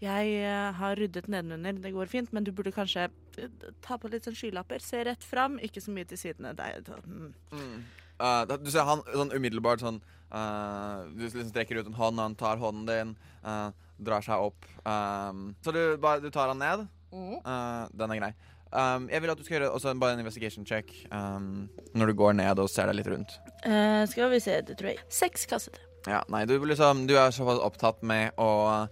Jeg 0.00 0.28
eh, 0.40 0.68
har 0.78 0.96
ryddet 0.96 1.28
nedenunder, 1.28 1.76
det 1.76 1.92
går 1.92 2.08
fint, 2.08 2.30
men 2.32 2.44
du 2.44 2.54
burde 2.56 2.72
kanskje 2.72 3.10
eh, 3.36 3.66
ta 3.84 3.98
på 4.00 4.08
litt 4.08 4.24
sånn 4.24 4.36
skylapper. 4.38 4.80
Se 4.80 5.02
rett 5.04 5.26
fram, 5.26 5.58
ikke 5.60 5.82
så 5.84 5.92
mye 5.92 6.08
til 6.08 6.20
sidene. 6.20 6.54
Det 6.56 6.70
mm. 7.04 7.26
Mm. 7.52 7.82
Eh, 8.16 8.54
du 8.64 8.70
ser 8.72 8.88
han 8.88 9.04
sånn 9.12 9.34
umiddelbart 9.36 9.84
sånn 9.84 10.00
uh, 10.32 11.04
Du 11.12 11.26
liksom 11.26 11.50
strekker 11.50 11.82
ut 11.82 11.90
en 11.90 11.98
hånd, 12.00 12.16
og 12.16 12.30
han 12.30 12.38
tar 12.40 12.62
hånden 12.62 12.88
din, 12.88 13.12
uh, 13.44 13.68
drar 14.00 14.24
seg 14.24 14.48
opp. 14.48 14.64
Um, 14.88 15.50
så 15.60 15.76
du, 15.76 15.82
bare, 16.00 16.24
du 16.24 16.32
tar 16.32 16.48
han 16.54 16.64
ned. 16.64 16.88
Eh, 17.12 17.84
den 17.92 18.12
er 18.14 18.20
grei. 18.20 18.32
Um, 18.72 19.08
jeg 19.10 19.20
vil 19.24 19.30
at 19.32 19.38
du 19.38 19.42
skal 19.42 19.56
gjøre 19.58 19.70
også 19.74 19.90
en- 19.90 19.98
bare 19.98 20.12
en 20.14 20.20
investigation 20.22 20.64
check 20.64 20.92
um, 21.10 21.68
når 21.94 22.06
du 22.06 22.14
går 22.14 22.36
ned 22.38 22.58
og 22.62 22.68
ser 22.70 22.86
deg 22.86 23.00
litt 23.00 23.08
rundt. 23.10 23.32
Uh, 23.66 24.06
skal 24.06 24.30
vi 24.30 24.38
se, 24.40 24.60
det 24.62 24.76
tror 24.78 24.92
jeg. 24.92 25.00
Seks 25.08 25.46
kasset. 25.50 25.80
Ja, 26.06 26.22
nei, 26.30 26.44
du, 26.46 26.54
liksom, 26.64 27.06
du 27.10 27.16
er 27.18 27.30
såpass 27.34 27.58
opptatt 27.60 28.02
med 28.06 28.30
å, 28.38 28.86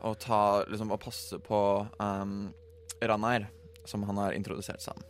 å 0.00 0.14
ta 0.16 0.38
liksom, 0.70 0.92
Å 0.94 1.00
passe 1.02 1.38
på 1.44 1.58
um, 1.98 2.54
Ranar, 3.02 3.48
som 3.84 4.06
han 4.08 4.16
har 4.22 4.32
introdusert 4.38 4.80
som. 4.80 5.02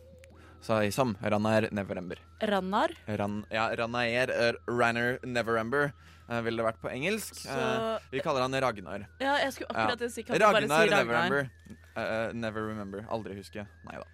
Så 0.65 0.81
som 0.97 1.13
Ranar 1.21 1.69
Neverember. 1.77 2.17
Rannar. 2.41 2.95
Ran, 3.07 3.43
ja, 3.53 3.69
Ranair 3.77 4.31
uh, 4.33 4.53
Ranner 4.73 5.19
Neverember 5.23 5.91
uh, 6.31 6.41
ville 6.41 6.57
det 6.63 6.65
vært 6.73 6.81
på 6.81 6.89
engelsk. 6.89 7.37
Så 7.45 7.53
Uh, 7.53 7.99
vi 8.11 8.23
kaller 8.25 8.41
han 8.41 8.57
Ragnar. 8.57 9.05
Ja, 9.21 9.37
jeg 9.45 9.53
skulle 9.53 9.69
akkurat 9.69 10.01
Ja. 10.01 10.09
si 10.09 10.23
Kan 10.25 10.39
du 10.39 10.47
bare 10.47 10.63
Ragnar 10.65 10.87
si 10.87 10.91
Ragnar? 10.91 11.05
Neverember. 11.05 11.84
Uh, 11.97 12.33
never 12.35 12.67
remember. 12.67 13.05
Aldri 13.15 13.37
huske. 13.39 13.67
Nei 13.87 13.99
da. 14.01 14.07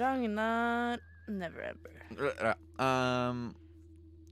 Ragnar 0.00 0.98
Never 1.28 1.62
ever. 1.72 1.98
R- 2.18 2.56
Um, 2.82 3.54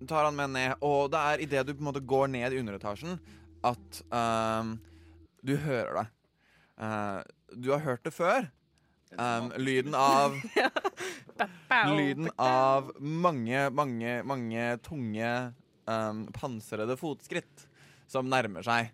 tar 0.09 0.25
han 0.27 0.35
med 0.35 0.51
ned, 0.51 0.73
og 0.83 1.11
det 1.13 1.19
er 1.21 1.43
idet 1.45 1.67
du 1.69 1.75
på 1.75 1.85
en 1.85 1.89
måte 1.93 2.01
går 2.03 2.27
ned 2.33 2.53
i 2.53 2.59
underetasjen, 2.59 3.19
at 3.63 4.01
um, 4.11 4.73
du 5.47 5.53
hører 5.57 6.01
det. 6.01 6.07
Uh, 6.81 7.21
du 7.55 7.71
har 7.71 7.85
hørt 7.85 8.03
det 8.09 8.13
før. 8.17 8.49
Um, 9.19 9.53
lyden 9.59 9.95
av 9.95 10.35
Lyden 11.95 12.29
av 12.39 12.91
mange, 13.01 13.69
mange, 13.75 14.17
mange 14.27 14.67
tunge 14.87 15.31
um, 15.87 16.27
pansrede 16.37 16.97
fotskritt 17.01 17.67
som 18.11 18.29
nærmer 18.31 18.63
seg. 18.67 18.91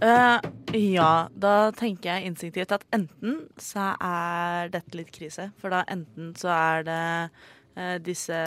Eh, 0.00 0.40
ja, 0.94 1.12
da 1.36 1.54
tenker 1.76 2.14
jeg 2.14 2.30
instinktivt 2.30 2.72
at 2.72 2.86
enten 2.96 3.42
så 3.60 3.90
er 4.00 4.70
dette 4.72 4.96
litt 4.96 5.10
krise, 5.12 5.50
for 5.60 5.72
da 5.74 5.82
enten 5.92 6.30
så 6.40 6.48
er 6.54 6.86
det 6.86 7.02
uh, 7.76 7.98
disse 8.00 8.38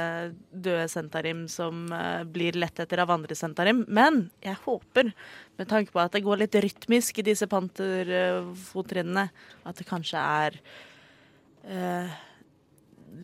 døde 0.50 0.88
sentarim 0.90 1.46
som 1.52 1.86
uh, 1.94 2.26
blir 2.26 2.58
lett 2.58 2.82
etter 2.82 3.04
av 3.04 3.14
andre 3.14 3.38
sentarim. 3.38 3.84
Men 3.86 4.32
jeg 4.42 4.58
håper, 4.66 5.14
med 5.62 5.70
tanke 5.70 5.94
på 5.94 6.02
at 6.02 6.18
det 6.18 6.24
går 6.26 6.42
litt 6.42 6.58
rytmisk 6.58 7.22
i 7.22 7.28
disse 7.30 7.50
panterfottrinnene, 7.52 9.30
at 9.64 9.78
det 9.78 9.90
kanskje 9.90 10.26
er 10.48 10.62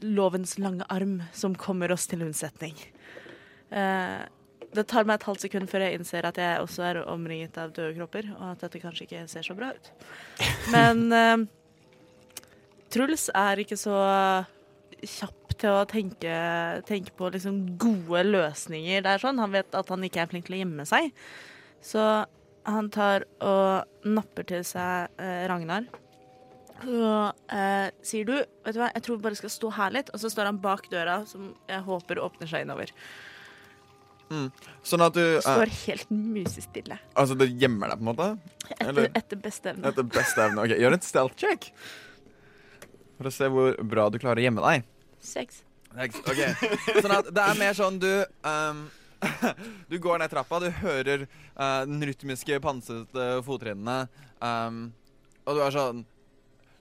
lovens 0.06 0.54
lange 0.62 0.86
arm 0.88 1.18
som 1.36 1.58
kommer 1.60 1.92
oss 1.92 2.06
til 2.08 2.22
unnsetning. 2.24 2.78
Eh, 3.70 4.22
det 4.76 4.86
tar 4.90 5.08
meg 5.08 5.20
et 5.20 5.28
halvt 5.30 5.46
sekund 5.48 5.70
før 5.72 5.86
jeg 5.86 5.98
innser 5.98 6.28
at 6.30 6.38
jeg 6.40 6.62
også 6.62 6.86
er 6.86 7.02
omringet 7.10 7.58
av 7.58 7.74
døde 7.74 7.96
kropper, 7.98 8.30
og 8.38 8.52
at 8.52 8.66
dette 8.66 8.82
kanskje 8.84 9.08
ikke 9.08 9.26
ser 9.32 9.46
så 9.46 9.56
bra 9.58 9.72
ut. 9.74 9.92
Men 10.76 11.06
uh, 11.10 11.48
Truls 12.94 13.28
er 13.38 13.62
ikke 13.62 13.78
så 13.80 13.98
kjapp 15.00 15.56
til 15.60 15.76
å 15.76 15.86
tenke, 15.90 16.34
tenke 16.88 17.14
på 17.18 17.30
liksom 17.34 17.62
gode 17.82 18.24
løsninger. 18.28 19.04
Det 19.06 19.14
er 19.14 19.24
sånn. 19.24 19.42
Han 19.42 19.54
vet 19.54 19.76
at 19.76 19.90
han 19.92 20.06
ikke 20.08 20.24
er 20.24 20.30
flink 20.32 20.48
til 20.48 20.58
å 20.58 20.62
gjemme 20.62 20.86
seg. 20.88 21.10
Så 21.84 22.04
han 22.70 22.92
tar 22.94 23.26
og 23.44 24.08
napper 24.08 24.48
til 24.50 24.64
seg 24.68 25.20
eh, 25.22 25.44
Ragnar. 25.50 25.88
Og 26.88 27.52
eh, 27.52 27.90
sier 28.06 28.28
du, 28.28 28.36
vet 28.38 28.76
du 28.76 28.80
hva, 28.80 28.92
jeg 28.94 29.04
tror 29.04 29.20
vi 29.20 29.26
bare 29.28 29.40
skal 29.40 29.54
stå 29.54 29.74
her 29.76 29.96
litt. 29.98 30.12
Og 30.14 30.24
så 30.24 30.32
står 30.32 30.52
han 30.52 30.62
bak 30.64 30.88
døra, 30.92 31.22
som 31.30 31.52
jeg 31.70 31.86
håper 31.88 32.24
åpner 32.24 32.52
seg 32.52 32.66
innover. 32.66 32.94
Sånn 34.86 35.02
at 35.06 35.16
du 35.16 35.24
eh, 35.24 35.42
Står 35.44 35.72
helt 35.88 36.12
musestille. 36.14 37.00
Altså, 37.18 37.38
det 37.40 37.50
gjemmer 37.60 37.92
deg, 37.92 38.02
på 38.02 38.06
en 38.06 38.10
måte? 38.12 38.28
Etter, 38.70 38.92
Eller- 38.92 39.10
etter 39.18 39.42
beste 39.42 39.74
evne. 39.74 39.90
Etter 39.90 40.06
beste 40.06 40.46
evne. 40.46 40.66
Ok, 40.66 40.76
Gjør 40.78 40.98
en 40.98 41.06
stealth 41.06 41.40
check. 41.40 41.72
For 43.18 43.28
å 43.30 43.34
se 43.34 43.50
hvor 43.52 43.76
bra 43.84 44.08
du 44.14 44.20
klarer 44.22 44.42
å 44.42 44.46
gjemme 44.46 44.64
deg. 44.64 44.86
Seks. 45.20 45.64
Ok, 45.98 46.40
Sånn 47.02 47.16
at 47.18 47.32
det 47.34 47.44
er 47.44 47.58
mer 47.60 47.74
sånn 47.74 47.98
du 48.00 48.12
um, 48.46 48.84
Du 49.90 49.98
går 50.00 50.22
ned 50.22 50.30
trappa, 50.32 50.60
du 50.62 50.70
hører 50.70 51.26
uh, 51.58 51.82
den 51.90 52.00
rytmiske, 52.06 52.60
pansete 52.64 53.26
fottrinnene, 53.44 54.04
um, 54.40 54.86
og 55.50 55.58
du 55.58 55.64
er 55.66 55.74
sånn 55.74 56.06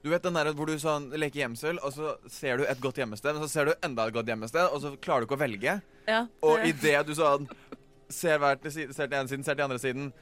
Du 0.04 0.10
vet 0.12 0.22
den 0.22 0.34
der 0.38 0.52
hvor 0.54 0.66
du 0.70 0.76
sånn 0.78 1.08
leker 1.18 1.40
gjemsel, 1.42 1.78
og 1.82 1.92
så 1.92 2.12
ser 2.30 2.60
du 2.60 2.64
et 2.70 2.80
godt 2.80 3.00
gjemmested, 3.00 3.34
men 3.34 3.42
så 3.42 3.48
ser 3.50 3.64
du 3.66 3.72
enda 3.82 4.06
et 4.06 4.14
godt 4.14 4.26
gjemmested, 4.30 4.68
og 4.72 4.80
så 4.84 4.92
klarer 5.02 5.24
du 5.24 5.26
ikke 5.26 5.38
å 5.38 5.42
velge. 5.42 5.80
Ja, 6.06 6.20
Og 6.42 6.58
det- 6.62 6.68
idet 6.76 7.06
du 7.06 7.14
sånn 7.18 7.48
ser, 8.08 8.38
hver 8.38 8.56
til 8.62 8.70
side, 8.72 8.94
ser 8.94 9.06
til 9.08 9.18
ene 9.18 9.28
siden, 9.28 9.44
ser 9.44 9.54
til 9.54 9.64
andre 9.64 9.78
siden 9.78 10.12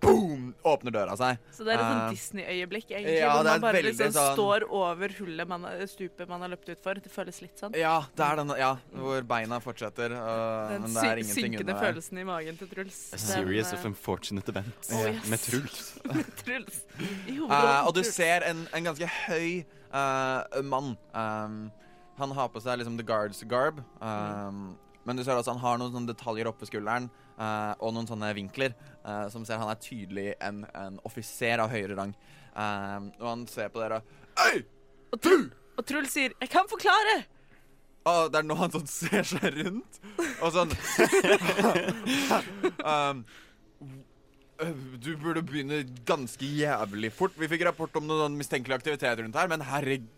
Boom! 0.00 0.54
Åpner 0.68 0.92
døra 0.94 1.14
seg. 1.18 1.38
så 1.54 1.64
det 1.66 1.72
er 1.74 1.78
et 1.78 1.82
eh, 1.82 1.90
sånn 1.92 2.12
Disney-øyeblikk, 2.14 2.90
egentlig. 2.90 3.14
ja, 3.18 3.30
hvor 3.34 3.46
man 3.48 3.62
bare 3.64 3.80
liksom 3.82 4.12
sånn- 4.14 4.34
står 4.36 4.66
over 4.70 5.14
hullet 5.18 5.48
man, 5.50 5.64
stupet 5.90 6.28
man 6.30 6.44
har 6.44 6.52
løpt 6.52 6.68
utfor. 6.74 7.00
Det 7.02 7.10
føles 7.12 7.40
litt 7.42 7.58
sånn. 7.58 7.74
Ja, 7.78 7.96
det 8.16 8.24
er 8.26 8.36
den, 8.40 8.52
ja, 8.60 8.70
hvor 8.94 9.22
beina 9.26 9.58
fortsetter, 9.64 10.14
uh, 10.14 10.68
Den 10.72 10.82
men 10.86 10.94
det 10.94 11.02
er 11.04 11.22
ingenting 11.22 11.48
synkende 11.48 11.74
under 11.74 11.80
følelsen 11.86 12.18
i 12.22 12.26
magen 12.28 12.60
til 12.60 12.68
Truls. 12.70 13.00
A 13.12 13.16
Den, 13.16 13.24
series 13.26 13.72
eh, 13.72 13.78
of 13.78 13.84
unfortunate 13.90 14.48
events 14.54 14.92
Oh, 14.92 15.04
yes. 15.08 15.28
med 15.32 15.38
Truls. 15.46 15.82
Truls. 16.44 16.82
I 17.26 17.38
Eh, 17.38 17.86
og 17.86 17.94
du 17.94 18.02
Truls. 18.02 18.14
ser 18.14 18.44
en, 18.46 18.66
en 18.74 18.84
ganske 18.92 19.08
høy 19.28 19.64
eh, 19.64 20.62
mann. 20.62 20.94
Um, 21.14 21.70
han 22.18 22.30
har 22.34 22.48
på 22.50 22.60
seg 22.62 22.78
liksom 22.80 22.96
The 22.98 23.06
Guards 23.06 23.42
garb. 23.50 23.82
Um, 24.02 24.76
Men 25.06 25.16
du 25.16 25.22
ser 25.24 25.38
også 25.38 25.54
han 25.54 25.62
har 25.62 25.78
noen 25.80 25.92
sånne 25.94 26.10
detaljer 26.12 26.50
oppå 26.50 26.66
skulderen 26.68 27.06
eh, 27.38 27.72
og 27.78 27.94
noen 27.94 28.10
sånne 28.10 28.32
vinkler 28.36 28.74
uh, 29.04 29.26
som 29.32 29.46
ser 29.46 29.62
han 29.62 29.72
er 29.72 29.80
tydelig 29.82 30.28
en, 30.44 30.64
en 30.74 30.98
offiser 31.08 31.62
av 31.62 31.72
høyere 31.72 31.96
rang. 31.98 32.14
Uh, 32.52 33.08
og 33.20 33.26
han 33.30 33.48
ser 33.50 33.72
på 33.72 33.82
dere 33.82 34.02
Hei! 34.38 34.62
Og, 35.12 35.18
Trull 35.22 35.48
og 35.78 35.86
Truls 35.86 36.14
sier 36.14 36.34
'Jeg 36.34 36.50
kan 36.50 36.66
forklare'! 36.70 37.26
Og 38.08 38.30
det 38.32 38.40
er 38.40 38.46
nå 38.46 38.56
han 38.58 38.72
sånn 38.72 38.88
ser 38.88 39.26
seg 39.26 39.44
rundt. 39.58 39.98
Og 40.40 40.54
sånn 40.54 40.72
um, 42.92 43.24
Du 45.02 45.10
burde 45.20 45.44
begynne 45.46 45.82
ganske 46.08 46.46
jævlig 46.46 47.12
fort. 47.14 47.36
Vi 47.38 47.50
fikk 47.50 47.66
rapport 47.68 47.98
om 48.00 48.08
noen 48.08 48.38
mistenkelig 48.38 48.78
aktivitet 48.78 49.20
rundt 49.20 49.38
her, 49.38 49.50
men 49.50 49.66
herregud 49.66 50.08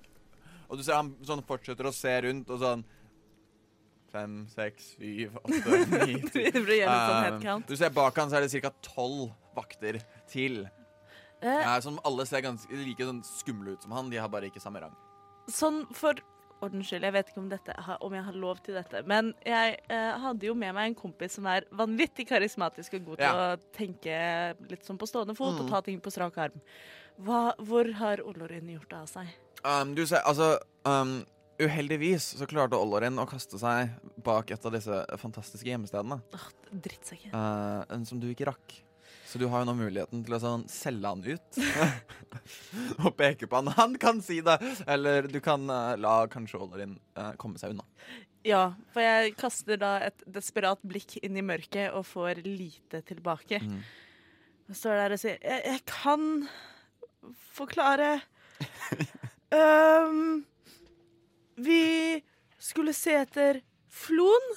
Og 0.69 0.79
du 0.79 0.87
ser 0.87 1.01
han 1.01 1.15
sånn 1.27 1.45
fortsetter 1.47 1.89
å 1.89 1.95
se 1.95 2.15
rundt 2.29 2.53
og 2.53 2.63
sånn 2.63 2.87
Fem, 4.11 4.47
seks, 4.51 4.97
syv, 4.99 5.37
åtte, 5.45 5.77
ni 6.07 6.17
og 6.25 6.33
sånn 6.33 6.91
Um, 6.91 7.25
headcount. 7.27 7.69
Du 7.71 7.77
ser 7.79 7.91
bak 7.95 8.17
han 8.19 8.31
så 8.33 8.41
er 8.41 8.47
det 8.49 8.63
ca. 8.65 8.73
tolv 8.83 9.31
vakter 9.55 10.01
til. 10.31 10.65
Eh, 11.41 11.61
Ja, 11.63 11.77
som 11.81 12.01
alle 12.05 12.27
ser 12.27 12.43
ganske 12.43 12.69
like 12.75 13.07
sånn 13.07 13.23
skumle 13.25 13.77
ut 13.77 13.83
som 13.87 13.93
han. 13.97 14.11
De 14.11 14.19
har 14.19 14.29
bare 14.29 14.51
ikke 14.51 14.61
samme 14.61 14.83
rang. 14.83 14.97
Sånn 15.49 15.85
for 15.95 16.15
ordens 16.61 16.91
skyld, 16.91 17.07
jeg 17.07 17.15
vet 17.15 17.31
ikke 17.31 17.41
om, 17.41 17.49
dette, 17.49 17.75
om 18.05 18.13
jeg 18.13 18.23
har 18.27 18.35
lov 18.37 18.59
til 18.67 18.75
dette, 18.77 19.01
men 19.09 19.31
jeg 19.47 19.79
eh, 19.89 20.19
hadde 20.21 20.45
jo 20.51 20.53
med 20.55 20.75
meg 20.77 20.91
en 20.91 20.95
kompis 20.99 21.39
som 21.39 21.47
er 21.49 21.65
vanvittig 21.73 22.27
karismatisk 22.29 22.99
og 22.99 23.07
god 23.07 23.17
til 23.23 23.25
Ja. 23.25 23.47
å 23.57 23.61
tenke 23.73 24.19
litt 24.69 24.85
sånn 24.85 24.99
på 25.01 25.09
stående 25.09 25.33
fot 25.39 25.55
og 25.55 25.65
Mm. 25.65 25.71
ta 25.71 25.81
ting 25.87 26.01
på 26.05 26.13
strak 26.13 26.37
arm. 26.37 26.61
Hva, 27.21 27.55
hvor 27.65 27.89
har 27.97 28.21
Olorin 28.21 28.69
gjort 28.69 28.91
det 28.91 28.99
av 28.99 29.07
seg? 29.09 29.29
Um, 29.65 29.95
du 29.95 30.05
ser, 30.07 30.21
altså 30.25 30.59
um, 30.85 31.25
Uheldigvis 31.61 32.31
så 32.39 32.47
klarte 32.49 32.79
Ollorin 32.81 33.21
å 33.21 33.27
kaste 33.29 33.59
seg 33.61 33.91
bak 34.25 34.53
et 34.55 34.67
av 34.67 34.73
disse 34.73 35.01
fantastiske 35.21 35.69
gjemmestedene. 35.69 36.21
Åh, 36.37 36.47
drittsekker. 36.71 37.35
Uh, 37.35 37.99
som 38.09 38.23
du 38.23 38.31
ikke 38.31 38.49
rakk. 38.49 38.79
Så 39.31 39.39
du 39.39 39.45
har 39.47 39.63
jo 39.63 39.69
nå 39.69 39.77
muligheten 39.79 40.25
til 40.27 40.35
å 40.35 40.41
sånn 40.43 40.65
selge 40.71 41.13
han 41.13 41.21
ut. 41.23 41.61
og 43.05 43.13
peke 43.19 43.47
på 43.47 43.61
han. 43.61 43.71
Han 43.77 43.95
kan 44.03 44.19
si 44.25 44.41
det! 44.43 44.57
Eller 44.91 45.29
du 45.31 45.39
kan 45.45 45.69
uh, 45.71 45.95
la 46.01 46.25
kanskje 46.33 46.59
Ollorin 46.59 46.97
uh, 47.19 47.31
komme 47.39 47.61
seg 47.61 47.77
unna. 47.77 47.87
Ja, 48.47 48.73
for 48.91 49.05
jeg 49.05 49.37
kaster 49.39 49.79
da 49.79 49.99
et 50.09 50.25
desperat 50.25 50.81
blikk 50.83 51.19
inn 51.21 51.37
i 51.37 51.45
mørket 51.45 51.93
og 51.93 52.09
får 52.09 52.41
lite 52.47 53.05
tilbake. 53.07 53.61
Mm. 53.61 53.83
Jeg 54.71 54.79
står 54.81 55.03
der 55.03 55.15
og 55.15 55.21
sier 55.21 55.39
Jeg, 55.39 55.63
jeg 55.67 55.85
kan 55.91 56.29
forklare. 57.55 58.17
Øhm, 59.51 60.45
vi 61.65 62.21
skulle 62.61 62.95
se 62.97 63.15
etter 63.23 63.61
Flon. 63.91 64.51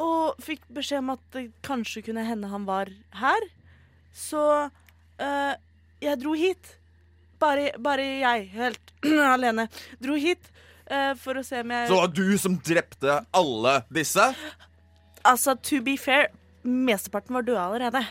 Og 0.00 0.38
fikk 0.42 0.64
beskjed 0.72 1.02
om 1.02 1.12
at 1.14 1.24
det 1.34 1.50
kanskje 1.66 2.02
kunne 2.06 2.24
hende 2.24 2.48
han 2.50 2.64
var 2.68 2.88
her. 3.20 3.48
Så 4.16 4.42
øh, 5.20 5.52
jeg 6.00 6.20
dro 6.22 6.34
hit. 6.38 6.76
Bare, 7.40 7.70
bare 7.80 8.04
jeg, 8.20 8.48
helt 8.52 8.92
alene, 9.34 9.68
dro 10.02 10.16
hit 10.20 10.50
øh, 10.90 11.14
for 11.16 11.40
å 11.40 11.44
se 11.46 11.62
om 11.62 11.72
jeg 11.72 11.88
Så 11.88 11.94
det 11.94 12.00
var 12.00 12.12
du 12.16 12.26
som 12.40 12.56
drepte 12.60 13.14
alle 13.36 13.76
disse? 13.88 14.26
Altså, 15.24 15.54
to 15.56 15.80
be 15.84 15.96
fair, 16.00 16.28
mesteparten 16.64 17.36
var 17.36 17.46
døde 17.46 17.62
allerede. 17.62 18.02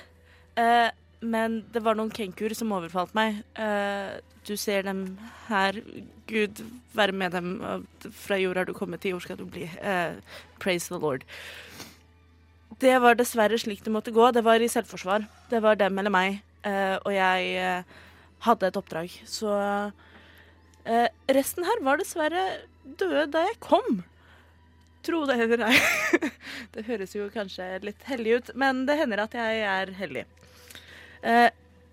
Eh, 0.57 0.89
men 1.21 1.63
det 1.73 1.81
var 1.83 1.97
noen 1.99 2.11
kenkuer 2.15 2.53
som 2.55 2.71
overfalt 2.75 3.15
meg. 3.17 3.41
Uh, 3.59 4.19
du 4.47 4.55
ser 4.57 4.85
dem 4.87 5.03
her. 5.49 5.81
Gud 6.29 6.61
være 6.95 7.15
med 7.15 7.35
dem. 7.35 7.55
Fra 8.15 8.37
jord 8.39 8.59
har 8.61 8.69
du 8.69 8.73
kommet, 8.77 9.01
til 9.03 9.15
jord 9.15 9.25
skal 9.25 9.39
du 9.39 9.45
bli. 9.45 9.67
Uh, 9.83 10.19
praise 10.63 10.87
the 10.87 10.99
Lord. 10.99 11.25
Det 12.79 12.95
var 13.03 13.17
dessverre 13.19 13.59
slik 13.59 13.83
det 13.83 13.91
måtte 13.91 14.15
gå. 14.15 14.31
Det 14.31 14.45
var 14.45 14.63
i 14.63 14.71
selvforsvar. 14.71 15.27
Det 15.51 15.59
var 15.63 15.79
dem 15.79 15.99
eller 15.99 16.13
meg. 16.13 16.39
Eh, 16.63 16.95
og 17.03 17.11
jeg 17.11 17.83
hadde 18.45 18.67
et 18.67 18.77
oppdrag. 18.79 19.11
Så 19.27 19.51
resten 21.27 21.67
her 21.67 21.81
var 21.83 21.99
dessverre 21.99 22.45
døde 22.99 23.25
da 23.33 23.43
jeg 23.49 23.59
kom. 23.63 23.99
Tro 25.03 25.25
det 25.27 25.37
eller 25.43 25.65
ei. 25.67 25.77
det 26.75 26.85
høres 26.87 27.15
jo 27.15 27.27
kanskje 27.33 27.67
litt 27.83 28.03
hellig 28.07 28.39
ut, 28.39 28.51
men 28.59 28.85
det 28.87 28.99
hender 28.99 29.25
at 29.25 29.35
jeg 29.35 29.63
er 29.67 29.91
hellig. 29.99 30.25
Eh, 31.23 31.49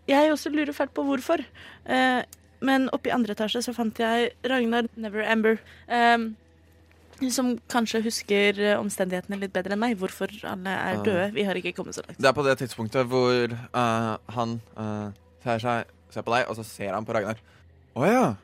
jeg 0.06 0.32
også 0.32 0.50
lurer 0.54 0.72
fælt 0.72 0.94
på 0.94 1.04
hvorfor. 1.06 1.42
Eh, 1.86 2.22
men 2.66 2.88
oppe 2.94 3.10
i 3.10 3.14
andre 3.14 3.34
etasje 3.34 3.62
så 3.62 3.74
fant 3.76 3.98
jeg 3.98 4.30
Ragnar 4.44 4.88
Never 4.96 5.26
Amber. 5.26 5.58
eh, 5.88 6.18
som 7.32 7.54
kanskje 7.72 8.02
husker 8.04 8.58
omstendighetene 8.76 9.38
litt 9.40 9.52
bedre 9.52 9.72
enn 9.72 9.80
meg. 9.80 9.96
Hvorfor 9.96 10.28
alle 10.44 10.68
er 10.68 10.98
Ah. 10.98 11.02
døde. 11.02 11.32
Vi 11.32 11.44
har 11.44 11.54
ikke 11.54 11.72
kommet 11.72 11.94
så 11.94 12.02
langt. 12.06 12.18
Det 12.18 12.28
er 12.28 12.32
på 12.32 12.44
det 12.44 12.58
tidspunktet 12.58 13.06
hvor 13.08 13.52
uh, 13.74 14.16
han 14.28 14.60
uh, 14.76 15.12
ser, 15.42 15.58
seg, 15.58 15.84
ser 16.10 16.22
på 16.22 16.34
deg, 16.34 16.44
og 16.48 16.56
så 16.56 16.64
ser 16.64 16.92
han 16.92 17.06
på 17.06 17.14
Ragnar. 17.14 17.40
Å 17.96 18.04
ja. 18.04 18.34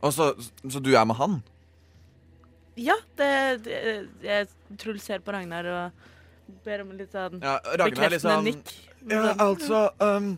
Og 0.00 0.12
så, 0.12 0.30
så 0.70 0.78
du 0.78 0.94
er 0.94 1.04
med 1.04 1.16
han? 1.18 1.42
Ja, 2.78 2.94
det, 3.18 3.64
det 3.64 3.78
Jeg 4.22 4.46
Truls 4.78 5.02
ser 5.02 5.18
på 5.18 5.32
Ragnar 5.34 5.66
og 5.66 6.54
ber 6.64 6.84
om 6.84 6.92
litt 6.94 7.10
sånn 7.10 7.40
Ja, 7.42 7.58
Ragnar 7.74 7.90
bekreftende 7.90 8.36
liksom 8.38 8.44
nikk. 8.46 8.74
Ja, 9.06 9.34
altså 9.38 9.90
um, 10.02 10.32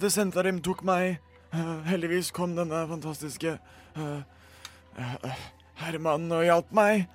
Det 0.00 0.10
sentrum 0.12 0.60
tok 0.64 0.84
meg. 0.86 1.20
Uh, 1.54 1.80
heldigvis 1.88 2.30
kom 2.34 2.52
denne 2.58 2.84
fantastiske 2.90 3.56
uh, 3.96 4.20
herremannen 5.80 6.34
og 6.36 6.44
hjalp 6.46 6.76
meg. 6.76 7.06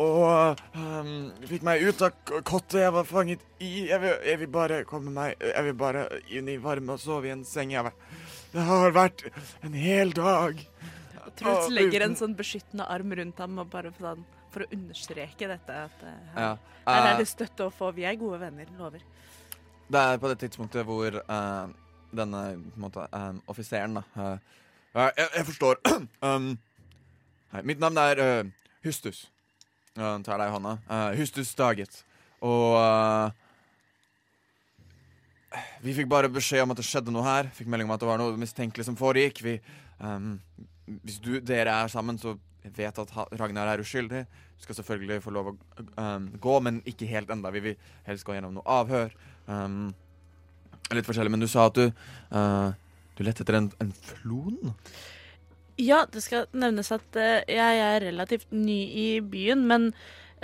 Og 0.00 0.60
um, 0.74 1.10
fikk 1.46 1.64
meg 1.66 1.82
ut 1.84 2.00
av 2.02 2.14
kottet 2.48 2.80
jeg 2.80 2.94
var 2.94 3.08
fanget 3.08 3.42
i. 3.60 3.88
Jeg 3.90 4.00
vil, 4.02 4.14
jeg 4.26 4.40
vil 4.40 4.50
bare 4.52 4.78
komme 4.88 5.12
meg 5.12 5.36
Jeg 5.42 5.66
vil 5.68 5.76
bare 5.78 6.06
inn 6.32 6.48
i 6.48 6.56
varme 6.62 6.96
og 6.96 7.02
sove 7.02 7.28
i 7.28 7.34
en 7.34 7.44
seng. 7.46 7.74
Jeg, 7.74 7.92
det 8.54 8.64
har 8.68 8.94
vært 8.96 9.26
en 9.62 9.76
hel 9.76 10.14
dag. 10.16 10.60
Truls 11.38 11.70
legger 11.72 12.06
en 12.06 12.16
sånn 12.18 12.34
beskyttende 12.36 12.86
arm 12.92 13.12
rundt 13.16 13.38
ham 13.40 13.60
og 13.62 13.70
bare 13.72 13.92
for, 13.94 14.10
sånn, 14.10 14.24
for 14.52 14.64
å 14.64 14.70
understreke 14.74 15.48
dette. 15.48 15.78
At 15.88 16.04
eh, 16.04 16.18
her, 16.34 16.42
Ja. 16.42 16.80
her 16.88 17.06
er 17.06 17.12
eh, 17.14 17.22
det 17.22 17.28
støtte 17.30 17.68
å 17.68 17.72
få. 17.72 17.92
Vi 17.96 18.04
er 18.08 18.18
gode 18.20 18.40
venner, 18.42 18.68
lover. 18.80 19.04
Det 19.92 20.00
er 20.00 20.16
på 20.16 20.28
det 20.30 20.38
tidspunktet 20.40 20.86
hvor 20.88 21.18
uh, 21.20 21.68
denne 22.16 22.40
måte, 22.80 23.04
eh, 23.12 23.32
offiseren 23.48 23.98
da 23.98 24.02
uh, 24.16 24.38
jeg, 24.94 25.26
jeg 25.36 25.46
forstår. 25.48 25.80
um, 26.28 26.48
hei, 27.52 27.62
mitt 27.68 27.80
navn 27.80 28.00
er 28.00 28.20
uh, 28.20 28.50
Hustus. 28.84 29.26
Uh, 29.96 30.16
tar 30.24 30.40
deg 30.40 30.48
i 30.48 30.54
hånda. 30.54 30.76
Hustus 31.16 31.54
Daget. 31.56 32.04
Og 32.40 33.32
Vi 35.84 35.92
fikk 35.92 36.08
bare 36.08 36.32
beskjed 36.32 36.64
om 36.64 36.72
at 36.72 36.80
det 36.80 36.86
skjedde 36.88 37.12
noe 37.12 37.24
her. 37.26 37.50
Fikk 37.52 37.68
melding 37.68 37.88
om 37.88 37.92
at 37.92 38.00
det 38.00 38.08
var 38.08 38.20
noe 38.20 38.36
mistenkelig 38.40 38.86
som 38.88 38.96
foregikk. 38.96 39.42
Vi, 39.44 39.58
um, 40.00 40.38
hvis 41.04 41.20
du, 41.20 41.34
dere 41.40 41.74
er 41.84 41.92
sammen, 41.92 42.18
så 42.18 42.38
vet 42.62 42.98
at 43.02 43.14
Ragnar 43.40 43.72
er 43.72 43.82
uskyldig. 43.82 44.22
Du 44.58 44.66
skal 44.66 44.78
selvfølgelig 44.78 45.22
få 45.24 45.32
lov 45.34 45.52
å 45.52 45.56
um, 45.96 46.28
gå, 46.40 46.58
men 46.62 46.82
ikke 46.88 47.08
helt 47.10 47.32
enda. 47.34 47.50
Vi 47.54 47.64
vil 47.64 47.88
helst 48.06 48.26
gå 48.26 48.36
gjennom 48.36 48.54
noe 48.58 48.78
avhør. 48.80 49.14
Um, 49.48 49.90
litt 50.94 51.08
forskjellig, 51.08 51.32
men 51.32 51.42
du 51.42 51.48
sa 51.50 51.66
at 51.70 51.78
du 51.78 51.88
uh, 51.88 52.70
Du 53.16 53.24
lette 53.26 53.44
etter 53.44 53.58
en, 53.58 53.68
en 53.82 53.92
flon? 53.92 54.74
Ja, 55.80 56.04
det 56.12 56.22
skal 56.24 56.46
nevnes 56.52 56.92
at 56.94 57.18
uh, 57.18 57.42
jeg 57.48 57.82
er 57.82 58.04
relativt 58.06 58.52
ny 58.54 58.80
i 59.02 59.08
byen, 59.20 59.66
men 59.68 59.90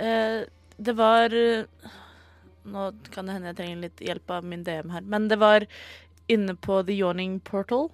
uh, 0.01 0.43
det 0.79 0.95
var 0.95 1.33
eh, 1.35 1.65
Nå 2.69 2.89
kan 3.13 3.27
det 3.27 3.35
hende 3.35 3.51
jeg 3.51 3.57
trenger 3.57 3.83
litt 3.83 4.03
hjelp 4.03 4.31
av 4.31 4.45
min 4.47 4.63
DM 4.63 4.91
her, 4.93 5.03
men 5.03 5.27
det 5.31 5.39
var 5.41 5.65
inne 6.29 6.53
på 6.55 6.81
The 6.85 6.93
Yawning 6.93 7.39
Portal, 7.43 7.87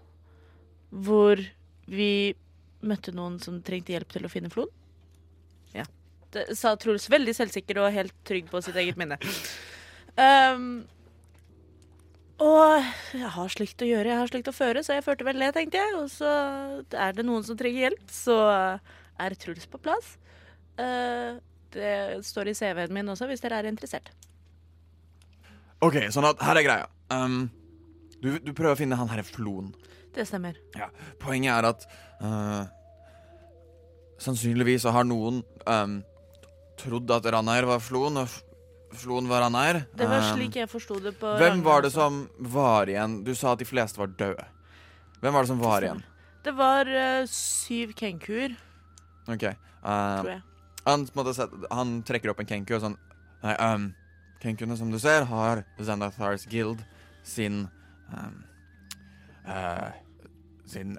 hvor 0.91 1.39
vi 1.87 2.35
møtte 2.85 3.13
noen 3.15 3.37
som 3.43 3.61
trengte 3.65 3.95
hjelp 3.95 4.11
til 4.13 4.27
å 4.27 4.31
finne 4.31 4.51
flon. 4.53 4.71
Ja. 5.75 5.85
Det 6.35 6.49
sa 6.57 6.75
Truls 6.79 7.07
veldig 7.11 7.35
selvsikker 7.37 7.79
og 7.81 7.93
helt 7.95 8.15
trygg 8.27 8.49
på 8.51 8.61
sitt 8.65 8.77
eget 8.81 8.99
minne. 8.99 9.17
Um, 10.15 10.83
og 12.43 12.83
jeg 13.15 13.31
har 13.31 13.51
slikt 13.51 13.83
å 13.83 13.87
gjøre, 13.87 14.11
jeg 14.11 14.19
har 14.19 14.31
slikt 14.31 14.51
å 14.51 14.55
føre, 14.55 14.83
så 14.83 14.97
jeg 14.97 15.05
førte 15.05 15.27
vel 15.27 15.39
det, 15.39 15.53
tenkte 15.55 15.79
jeg. 15.79 15.95
Og 16.01 16.09
så 16.11 16.29
er 16.91 17.15
det 17.15 17.25
noen 17.27 17.45
som 17.47 17.57
trenger 17.59 17.87
hjelp, 17.87 18.05
så 18.11 18.37
er 19.15 19.37
Truls 19.39 19.67
på 19.71 19.79
plass. 19.79 20.15
Uh, 20.75 21.39
det 21.75 22.25
står 22.27 22.51
i 22.51 22.55
CV-en 22.55 22.93
min 22.95 23.11
også, 23.11 23.27
hvis 23.31 23.43
dere 23.43 23.61
er 23.61 23.69
interessert. 23.71 24.11
OK, 25.83 25.99
sånn 26.11 26.27
at 26.27 26.43
her 26.43 26.59
er 26.59 26.65
greia. 26.65 26.87
Um, 27.13 27.45
du, 28.19 28.35
du 28.39 28.51
prøver 28.55 28.73
å 28.73 28.79
finne 28.79 28.99
han 28.99 29.11
herre 29.11 29.25
Flon. 29.27 29.73
Det 30.15 30.23
stemmer. 30.29 30.55
Poenget 31.19 31.51
er 31.57 31.67
at 31.73 31.85
eh, 32.23 32.65
sannsynligvis 34.23 34.85
så 34.85 34.93
har 34.95 35.07
noen 35.07 35.41
um, 35.67 35.95
trodd 36.79 37.11
at 37.15 37.27
Ranair 37.35 37.67
var 37.67 37.81
Floen, 37.83 38.21
og 38.21 38.31
Floen 38.95 39.27
var 39.27 39.43
Ranair. 39.43 39.81
Det 39.95 40.07
var 40.07 40.23
slik 40.33 40.55
jeg 40.61 40.69
forsto 40.71 41.01
det 41.03 41.15
på 41.19 41.33
Hvem 41.35 41.57
Ragnar 41.59 41.65
var 41.67 41.83
det 41.83 41.91
som 41.95 42.21
var 42.39 42.91
igjen? 42.91 43.17
Du 43.27 43.33
sa 43.35 43.53
at 43.55 43.59
de 43.63 43.67
fleste 43.67 43.99
var 43.99 44.13
døde. 44.15 44.45
Hvem 45.19 45.35
var 45.35 45.43
det 45.43 45.51
som 45.51 45.59
var 45.63 45.83
igjen? 45.87 46.03
Det 46.45 46.53
var 46.55 46.87
eh, 46.87 47.25
syv 47.31 47.91
kenkuer, 47.97 48.55
Ok. 49.25 49.47
tror 49.81 50.29
jeg. 50.29 50.41
han, 50.85 51.05
på 51.07 51.11
en 51.17 51.23
måte 51.23 51.33
set- 51.35 51.55
han 51.71 51.95
trekker 52.05 52.29
opp 52.31 52.39
en 52.43 52.49
kenku 52.49 52.75
og 52.77 52.83
sånn 52.83 52.97
Nei, 53.45 53.53
um, 53.61 53.87
kenkuene 54.41 54.77
som 54.77 54.89
du 54.93 54.97
ser, 55.01 55.25
har 55.29 55.63
Xandathars 55.77 56.45
Guild 56.49 56.79
sin 57.25 57.65
um, 58.13 58.37
eh, 59.45 59.91
sin 60.69 60.95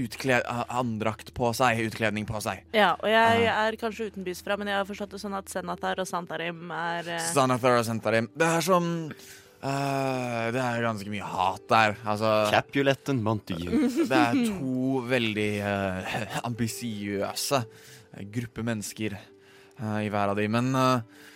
utkled, 0.00 0.46
andrakt 0.68 1.32
på 1.36 1.50
seg, 1.56 1.82
utkledning 1.88 2.26
på 2.28 2.40
seg. 2.44 2.62
Ja, 2.76 2.94
og 2.96 3.08
jeg 3.10 3.46
er 3.52 3.76
kanskje 3.80 4.08
utenbys 4.10 4.40
fra, 4.44 4.56
men 4.60 4.70
jeg 4.70 4.80
har 4.80 4.88
forstått 4.88 5.14
det 5.14 5.20
sånn 5.22 5.36
at 5.38 5.52
Senatar 5.52 6.00
og 6.02 6.08
Santarim 6.08 6.70
er 6.74 7.12
uh... 7.16 7.20
Sanathar 7.30 7.80
og 7.80 7.86
Santarim. 7.88 8.30
Det 8.32 8.48
er 8.48 8.64
som 8.64 8.88
uh, 9.10 10.46
Det 10.54 10.62
er 10.64 10.86
ganske 10.86 11.12
mye 11.12 11.32
hat 11.34 11.66
der. 11.72 11.98
Altså 12.04 12.32
Capulet 12.52 13.12
and 13.12 13.24
Montague. 13.26 13.82
Det 14.10 14.20
er 14.20 14.40
to 14.48 15.02
veldig 15.10 15.50
uh, 15.64 16.38
ambisiøse 16.48 17.60
eh, 17.60 18.24
grupper 18.32 18.66
mennesker 18.66 19.18
uh, 19.18 20.00
i 20.00 20.08
hver 20.12 20.32
av 20.32 20.40
de, 20.40 20.48
Men 20.48 20.72
uh, 20.76 21.26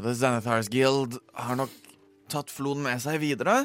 The 0.00 0.10
Xanathars 0.10 0.68
Guild 0.72 1.20
har 1.38 1.58
nok 1.60 1.70
tatt 2.32 2.50
floden 2.50 2.82
med 2.86 2.98
seg 3.02 3.20
videre. 3.22 3.62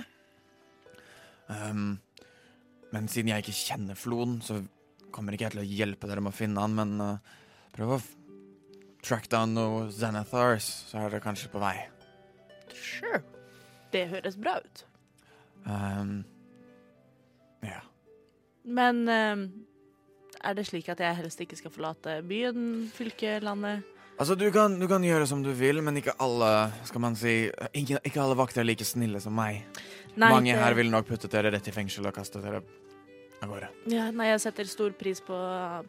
Um, 1.50 1.98
men 2.94 3.10
siden 3.12 3.32
jeg 3.34 3.46
ikke 3.46 3.58
kjenner 3.58 3.98
Floen, 4.00 4.40
så 4.42 4.62
kommer 5.14 5.36
ikke 5.36 5.48
jeg 5.48 5.56
til 5.56 5.64
å 5.64 5.70
hjelpe 5.70 6.10
dere 6.10 6.24
med 6.24 6.34
å 6.34 6.38
finne 6.38 6.64
han. 6.64 6.76
Men 6.78 6.96
uh, 7.04 7.38
prøv 7.76 7.96
å 7.96 8.00
track 9.06 9.30
down 9.32 9.56
noen 9.56 9.92
Xanathars, 9.94 10.68
så 10.90 11.00
er 11.00 11.10
dere 11.10 11.24
kanskje 11.24 11.52
på 11.54 11.62
vei. 11.62 11.76
Sure. 12.74 13.22
Det 13.94 14.06
høres 14.12 14.38
bra 14.38 14.58
ut. 14.62 14.84
Um, 15.66 16.22
ja. 17.66 17.82
Men 18.64 19.06
um, 19.10 19.46
er 20.40 20.58
det 20.58 20.68
slik 20.70 20.90
at 20.92 21.02
jeg 21.04 21.18
helst 21.20 21.42
ikke 21.44 21.58
skal 21.60 21.74
forlate 21.74 22.20
byen, 22.28 22.90
fylket, 22.94 23.44
landet? 23.46 23.86
Altså, 24.20 24.36
du 24.36 24.50
kan, 24.52 24.74
du 24.76 24.84
kan 24.92 25.04
gjøre 25.04 25.28
som 25.30 25.40
du 25.46 25.54
vil, 25.56 25.80
men 25.84 26.02
ikke 26.02 26.18
alle 26.20 26.50
skal 26.88 27.04
man 27.06 27.16
si, 27.16 27.46
ikke, 27.72 28.02
ikke 28.04 28.20
alle 28.20 28.36
vakter 28.36 28.66
er 28.66 28.68
like 28.68 28.88
snille 28.88 29.22
som 29.24 29.36
meg. 29.36 29.64
Mange 30.20 30.54
det- 30.54 30.60
her 30.62 30.74
ville 30.78 30.92
nok 30.92 31.08
puttet 31.08 31.32
dere 31.32 31.52
rett 31.52 31.68
i 31.68 31.72
fengsel 31.72 32.06
og 32.08 32.14
kastet 32.14 32.44
dere 32.44 32.62
av 33.42 33.50
gårde. 33.50 33.70
Ja, 33.88 34.10
nei, 34.12 34.28
jeg 34.34 34.42
setter 34.44 34.68
stor 34.68 34.92
pris 34.92 35.22
på, 35.24 35.38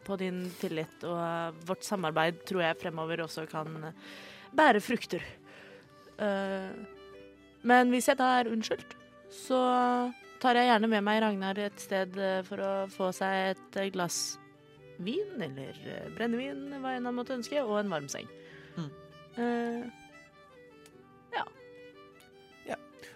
på 0.07 0.17
din 0.17 0.45
tillit, 0.61 1.03
og 1.03 1.59
vårt 1.67 1.83
samarbeid 1.83 2.45
tror 2.47 2.63
jeg 2.63 2.79
fremover 2.79 3.25
også 3.25 3.47
kan 3.49 3.93
bære 4.55 4.79
frukter. 4.79 5.23
Uh, 6.21 6.71
men 7.67 7.89
hvis 7.89 8.07
jeg 8.07 8.17
da 8.17 8.39
er 8.39 8.49
unnskyldt, 8.51 8.95
så 9.31 9.59
tar 10.41 10.57
jeg 10.57 10.69
gjerne 10.71 10.89
med 10.89 11.03
meg 11.05 11.21
Ragnar 11.23 11.59
et 11.61 11.81
sted 11.81 12.17
eh, 12.17 12.41
for 12.47 12.61
å 12.65 12.71
få 12.91 13.11
seg 13.13 13.53
et 13.53 13.77
glass 13.93 14.37
vin, 15.01 15.37
eller 15.41 15.77
eh, 15.85 16.09
brennevin, 16.15 16.65
hva 16.81 16.95
enn 16.97 17.07
han 17.07 17.17
måtte 17.17 17.35
ønske, 17.37 17.61
og 17.61 17.77
en 17.79 17.91
varm 17.93 18.09
seng. 18.11 18.29
Mm. 18.77 18.89
Eh, 19.37 20.00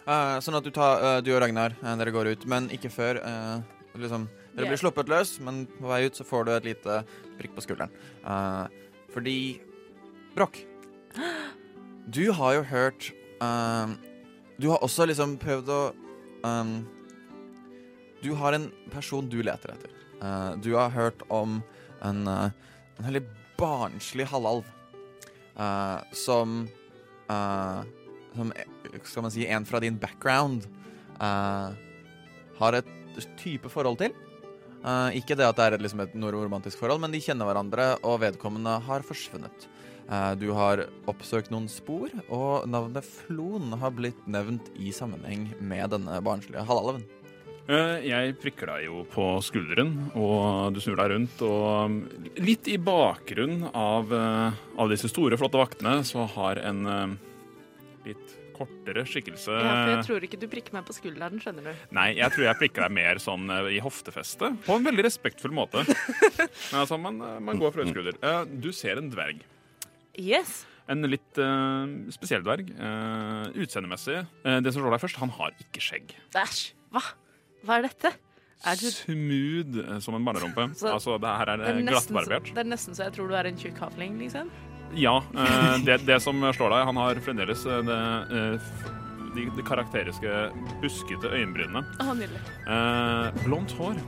Eh, 0.05 0.37
sånn 0.45 0.57
at 0.59 0.65
du, 0.65 0.69
tar, 0.73 0.99
uh, 1.01 1.19
du 1.25 1.31
og 1.33 1.39
Ragnar, 1.41 1.73
uh, 1.81 1.95
dere 1.97 2.13
går 2.13 2.29
ut, 2.35 2.43
men 2.49 2.69
ikke 2.73 2.91
før. 2.93 3.19
liksom, 3.97 4.27
dere 4.53 4.69
blir 4.69 4.77
sluppet 4.77 5.09
løs, 5.09 5.39
men 5.41 5.63
på 5.79 5.89
vei 5.89 6.03
ut 6.05 6.17
så 6.17 6.25
får 6.27 6.45
du 6.45 6.51
et 6.53 6.67
lite 6.67 6.99
prikk 7.39 7.55
på 7.55 7.63
skulderen. 7.65 7.93
Fordi 9.15 9.37
Brokk, 10.35 10.59
du 12.11 12.31
har 12.35 12.57
jo 12.57 12.63
hørt 12.67 13.13
Du 14.59 14.67
har 14.67 14.83
også 14.83 15.07
liksom 15.07 15.37
prøvd 15.39 15.71
å 15.71 15.79
um, 16.43 16.73
Du 18.19 18.33
har 18.35 18.53
en 18.53 18.67
person 18.91 19.29
du 19.31 19.39
leter 19.41 19.71
etter. 19.71 19.95
Du 20.59 20.75
har 20.75 20.91
hørt 20.91 21.23
om 21.29 21.61
en, 22.03 22.27
en 22.27 23.07
veldig 23.07 23.23
barnslig 23.57 24.27
halvalv 24.27 24.67
som 26.11 26.67
Som 28.35 28.51
skal 29.03 29.25
man 29.25 29.33
si, 29.33 29.47
en 29.47 29.65
fra 29.67 29.81
din 29.83 29.97
background 30.01 30.67
uh, 31.19 31.73
har 32.59 32.79
et 32.79 32.93
type 33.39 33.69
forhold 33.71 33.99
til. 34.01 34.15
Uh, 34.85 35.09
ikke 35.17 35.37
det 35.37 35.47
at 35.47 35.57
det 35.57 35.65
er 35.65 35.81
liksom 35.81 36.03
et 36.03 36.13
nordromantisk 36.17 36.81
forhold, 36.81 37.01
men 37.01 37.13
de 37.13 37.23
kjenner 37.23 37.47
hverandre, 37.49 37.95
og 38.05 38.21
vedkommende 38.21 38.77
har 38.85 39.05
forsvunnet. 39.07 39.67
Uh, 40.05 40.33
du 40.37 40.51
har 40.53 40.85
oppsøkt 41.09 41.49
noen 41.53 41.65
spor, 41.71 42.11
og 42.29 42.67
navnet 42.69 43.07
Flon 43.07 43.73
har 43.81 43.95
blitt 43.97 44.19
nevnt 44.29 44.69
i 44.77 44.93
sammenheng 44.93 45.49
med 45.59 45.95
denne 45.95 46.19
barnslige 46.25 46.65
halvalven. 46.67 47.05
Jeg 47.65 48.35
prikker 48.37 48.69
deg 48.69 48.83
jo 48.85 48.99
på 49.09 49.23
skulderen, 49.41 49.95
og 50.13 50.75
du 50.75 50.77
snur 50.83 50.99
deg 50.99 51.15
rundt. 51.15 51.39
Og 51.41 52.35
litt 52.37 52.69
i 52.69 52.75
bakgrunnen 52.77 53.71
av, 53.73 54.13
av 54.13 54.91
disse 54.93 55.09
store, 55.09 55.33
flotte 55.41 55.57
vaktene, 55.57 55.95
så 56.05 56.27
har 56.35 56.61
en 56.61 57.15
litt 58.05 58.35
kortere 58.55 59.03
skikkelse 59.07 59.53
ja, 59.55 59.71
for 59.71 59.91
jeg 59.93 60.05
tror 60.07 60.27
ikke 60.27 60.39
du 60.41 60.45
prikker 60.51 60.75
meg 60.77 60.85
på 60.87 60.95
skulderen, 60.95 61.41
skjønner 61.43 61.67
du. 61.69 61.83
Nei, 61.97 62.07
jeg 62.19 62.31
tror 62.35 62.47
jeg 62.47 62.59
prikker 62.61 62.85
deg 62.87 62.95
mer 62.97 63.19
sånn 63.21 63.49
eh, 63.51 63.71
i 63.75 63.81
hoftefestet. 63.83 64.61
På 64.65 64.77
en 64.79 64.87
veldig 64.87 65.05
respektfull 65.07 65.53
måte. 65.55 65.83
Men 66.71 66.79
altså, 66.83 66.99
man, 67.01 67.19
eh, 67.21 67.41
man 67.49 67.61
går 67.61 67.75
fra 67.75 67.87
høyre. 67.87 68.15
Eh, 68.19 68.41
Du 68.63 68.71
ser 68.75 69.01
en 69.01 69.11
dverg. 69.13 69.43
Yes! 70.19 70.63
En 70.87 71.01
litt 71.09 71.39
uh, 71.41 71.89
spesiell 72.13 72.43
dverg. 72.45 72.67
Uh, 72.77 73.49
Utseendemessig. 73.57 74.19
Uh, 74.45 74.59
det 74.61 74.69
som 74.73 74.83
slår 74.83 74.93
deg 74.93 75.01
først, 75.01 75.17
han 75.23 75.33
har 75.39 75.55
ikke 75.63 75.81
skjegg. 75.81 76.13
Æsj! 76.37 76.67
Hva? 76.93 77.01
Hva 77.65 77.79
er 77.79 77.87
dette? 77.89 78.11
Er 78.65 78.77
du 78.79 78.85
Smooth 78.93 79.99
som 80.01 80.15
en 80.17 80.25
barnerumpe. 80.25 80.69
Altså, 80.85 81.17
det 81.21 81.33
her 81.41 81.51
er 81.55 81.63
Det 81.63 81.73
er, 81.73 81.81
glattbarbert. 81.89 82.53
det 82.55 82.63
er 82.63 82.69
nesten 82.69 82.95
så 82.97 83.09
jeg 83.09 83.17
tror 83.17 83.29
du 83.29 83.35
er 83.37 83.49
en 83.49 83.59
tjukk 83.59 83.81
havling, 83.83 84.15
liksom. 84.21 84.49
Ja. 84.95 85.17
eh, 85.35 85.77
det, 85.85 85.97
det 86.07 86.19
som 86.23 86.39
slår 86.55 86.71
deg, 86.75 86.85
han 86.89 86.99
har 87.01 87.19
fremdeles 87.25 87.65
eh, 87.67 87.81
det, 87.87 87.99
eh, 88.31 88.69
de, 89.35 89.45
de 89.57 89.65
karakteriske 89.67 90.35
buskete 90.81 91.31
øyenbrynene. 91.35 91.83
Oh. 91.99 92.15
Eh, 92.15 93.43
blondt 93.43 93.75
hår. 93.79 93.99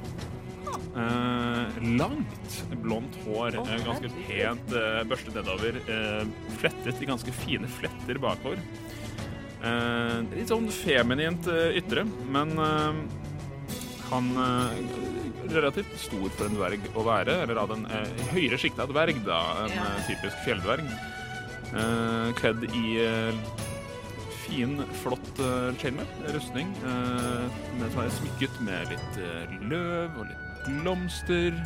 Eh, 0.98 1.80
langt 2.00 2.56
blondt 2.84 3.16
hår. 3.26 3.60
Oh, 3.60 3.74
ganske 3.86 4.12
pent 4.28 4.76
eh, 4.76 5.02
børstet 5.08 5.36
nedover. 5.36 5.80
Eh, 5.88 6.24
flettet 6.62 7.04
i 7.04 7.10
ganske 7.12 7.36
fine 7.44 7.70
fletter 7.78 8.22
bakover. 8.24 8.64
Eh, 9.68 10.18
litt 10.36 10.52
sånn 10.52 10.70
feminint 10.72 11.48
ytre, 11.76 12.06
men 12.32 12.56
han 14.08 14.28
Relativt 15.54 15.94
stor 16.00 16.30
for 16.36 16.46
en 16.50 16.58
dverg 16.58 16.90
å 16.98 17.04
være, 17.08 17.38
eller 17.46 17.60
av 17.62 17.70
den 17.72 17.86
eh, 17.88 18.26
høyere 18.34 18.58
sjiktet 18.60 18.84
av 18.84 18.92
dverg, 18.92 19.22
da. 19.26 19.40
En 19.66 19.72
Ja. 19.78 19.86
eh, 19.94 20.04
typisk 20.10 20.44
fjelldverg. 20.46 20.84
Eh, 21.68 22.34
kledd 22.40 22.64
i 22.74 22.98
eh, 23.04 23.34
fin, 24.48 24.78
flott 25.04 25.40
uh, 25.44 25.74
chainmail, 25.80 26.08
rustning. 26.36 26.70
eh, 26.84 27.58
med, 27.80 27.92
som 27.92 28.00
er 28.04 28.14
smykket 28.16 28.62
med 28.64 28.94
litt 28.94 29.18
eh, 29.20 29.58
løv 29.68 30.16
og 30.22 30.30
litt 30.30 30.70
blomster. 30.84 31.58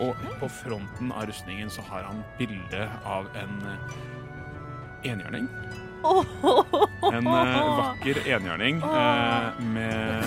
Og 0.00 0.16
på 0.40 0.48
fronten 0.48 1.10
av 1.12 1.26
rustningen 1.28 1.70
så 1.72 1.82
har 1.88 2.04
han 2.06 2.20
bilde 2.38 2.84
av 3.04 3.26
en 3.40 3.56
uh, 3.64 3.94
enhjørning. 5.04 5.48
En 6.00 7.26
eh, 7.26 7.56
vakker 7.80 8.20
enhjørning 8.24 8.80
eh, 8.84 9.58
med 9.74 10.22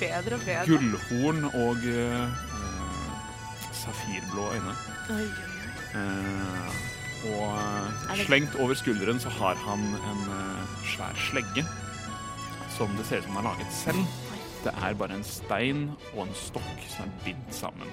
bedre 0.00 0.36
og 0.36 0.44
bedre. 0.46 0.66
gullhorn 0.68 1.44
og 1.50 1.86
eh, 1.90 2.28
safirblå 3.72 4.50
øyne. 4.56 4.76
Oi, 5.10 5.24
oi, 5.24 5.26
oi. 5.26 5.70
Eh, 5.96 6.68
og 7.32 7.56
eh, 8.12 8.24
slengt 8.26 8.54
over 8.60 8.74
skulderen 8.78 9.20
så 9.22 9.32
har 9.38 9.58
han 9.66 9.82
en 9.96 10.22
eh, 10.36 10.78
svær 10.92 11.18
slegge 11.28 11.66
som 12.76 12.92
det 12.98 13.06
ser 13.08 13.22
ut 13.22 13.28
som 13.28 13.36
han 13.38 13.46
har 13.46 13.54
laget 13.56 13.72
selv. 13.72 14.02
Det 14.64 14.72
er 14.82 14.98
bare 14.98 15.14
en 15.16 15.24
stein 15.24 15.86
og 16.14 16.26
en 16.26 16.34
stokk 16.36 16.82
som 16.90 17.06
er 17.06 17.14
bindt 17.24 17.54
sammen. 17.54 17.88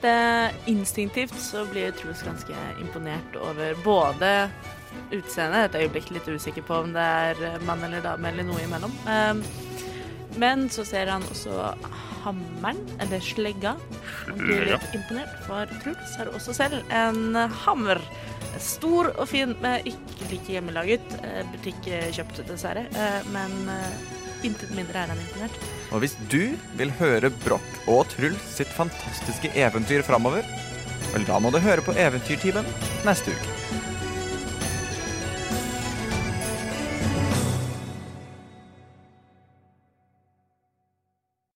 Det, 0.00 0.50
instinktivt 0.66 1.36
så 1.36 1.66
blir 1.68 1.92
Truls 1.92 2.22
ganske 2.24 2.56
imponert 2.80 3.34
over 3.36 3.74
både 3.84 4.30
utseendet, 5.10 5.70
et 5.74 5.84
øyeblikk 5.84 6.10
litt 6.14 6.28
usikker 6.28 6.64
på 6.66 6.82
om 6.84 6.94
det 6.94 7.02
er 7.02 7.58
mann 7.66 7.82
eller 7.86 8.04
dame 8.04 8.30
eller 8.30 8.46
noe 8.46 8.62
imellom. 8.64 8.94
Um, 9.06 9.42
men 10.38 10.68
så 10.70 10.84
ser 10.86 11.10
han 11.10 11.24
også 11.26 11.72
hammeren, 12.24 12.80
eller 13.00 13.22
slegga, 13.24 13.74
og 14.30 14.38
blir 14.38 14.66
litt 14.68 14.94
imponert, 14.94 15.32
for 15.46 15.70
Truls 15.82 16.16
har 16.20 16.30
også 16.34 16.54
selv 16.56 16.92
en 16.94 17.34
hammer. 17.64 18.00
Stor 18.60 19.12
og 19.14 19.28
fin, 19.30 19.54
men 19.62 19.86
ikke 19.88 20.30
like 20.30 20.54
hjemmelaget. 20.56 21.12
Butikk 21.52 21.86
kjøpt, 22.16 22.42
dessverre. 22.48 22.86
Eh, 22.92 23.28
Men 23.32 23.54
eh, 23.72 24.00
intet 24.46 24.72
mindre 24.76 25.04
er 25.04 25.12
han 25.12 25.22
imponert. 25.22 25.56
Og 25.94 26.02
hvis 26.04 26.16
du 26.32 26.56
vil 26.78 26.92
høre 27.00 27.30
Broch 27.44 27.88
og 27.90 28.04
Truls 28.12 28.42
sitt 28.58 28.70
fantastiske 28.74 29.52
eventyr 29.54 30.04
framover, 30.06 30.46
vel, 31.14 31.26
da 31.26 31.38
må 31.42 31.54
du 31.54 31.60
høre 31.62 31.84
på 31.86 31.94
Eventyrtimen 31.98 32.66
neste 33.06 33.34
uke. 33.34 33.69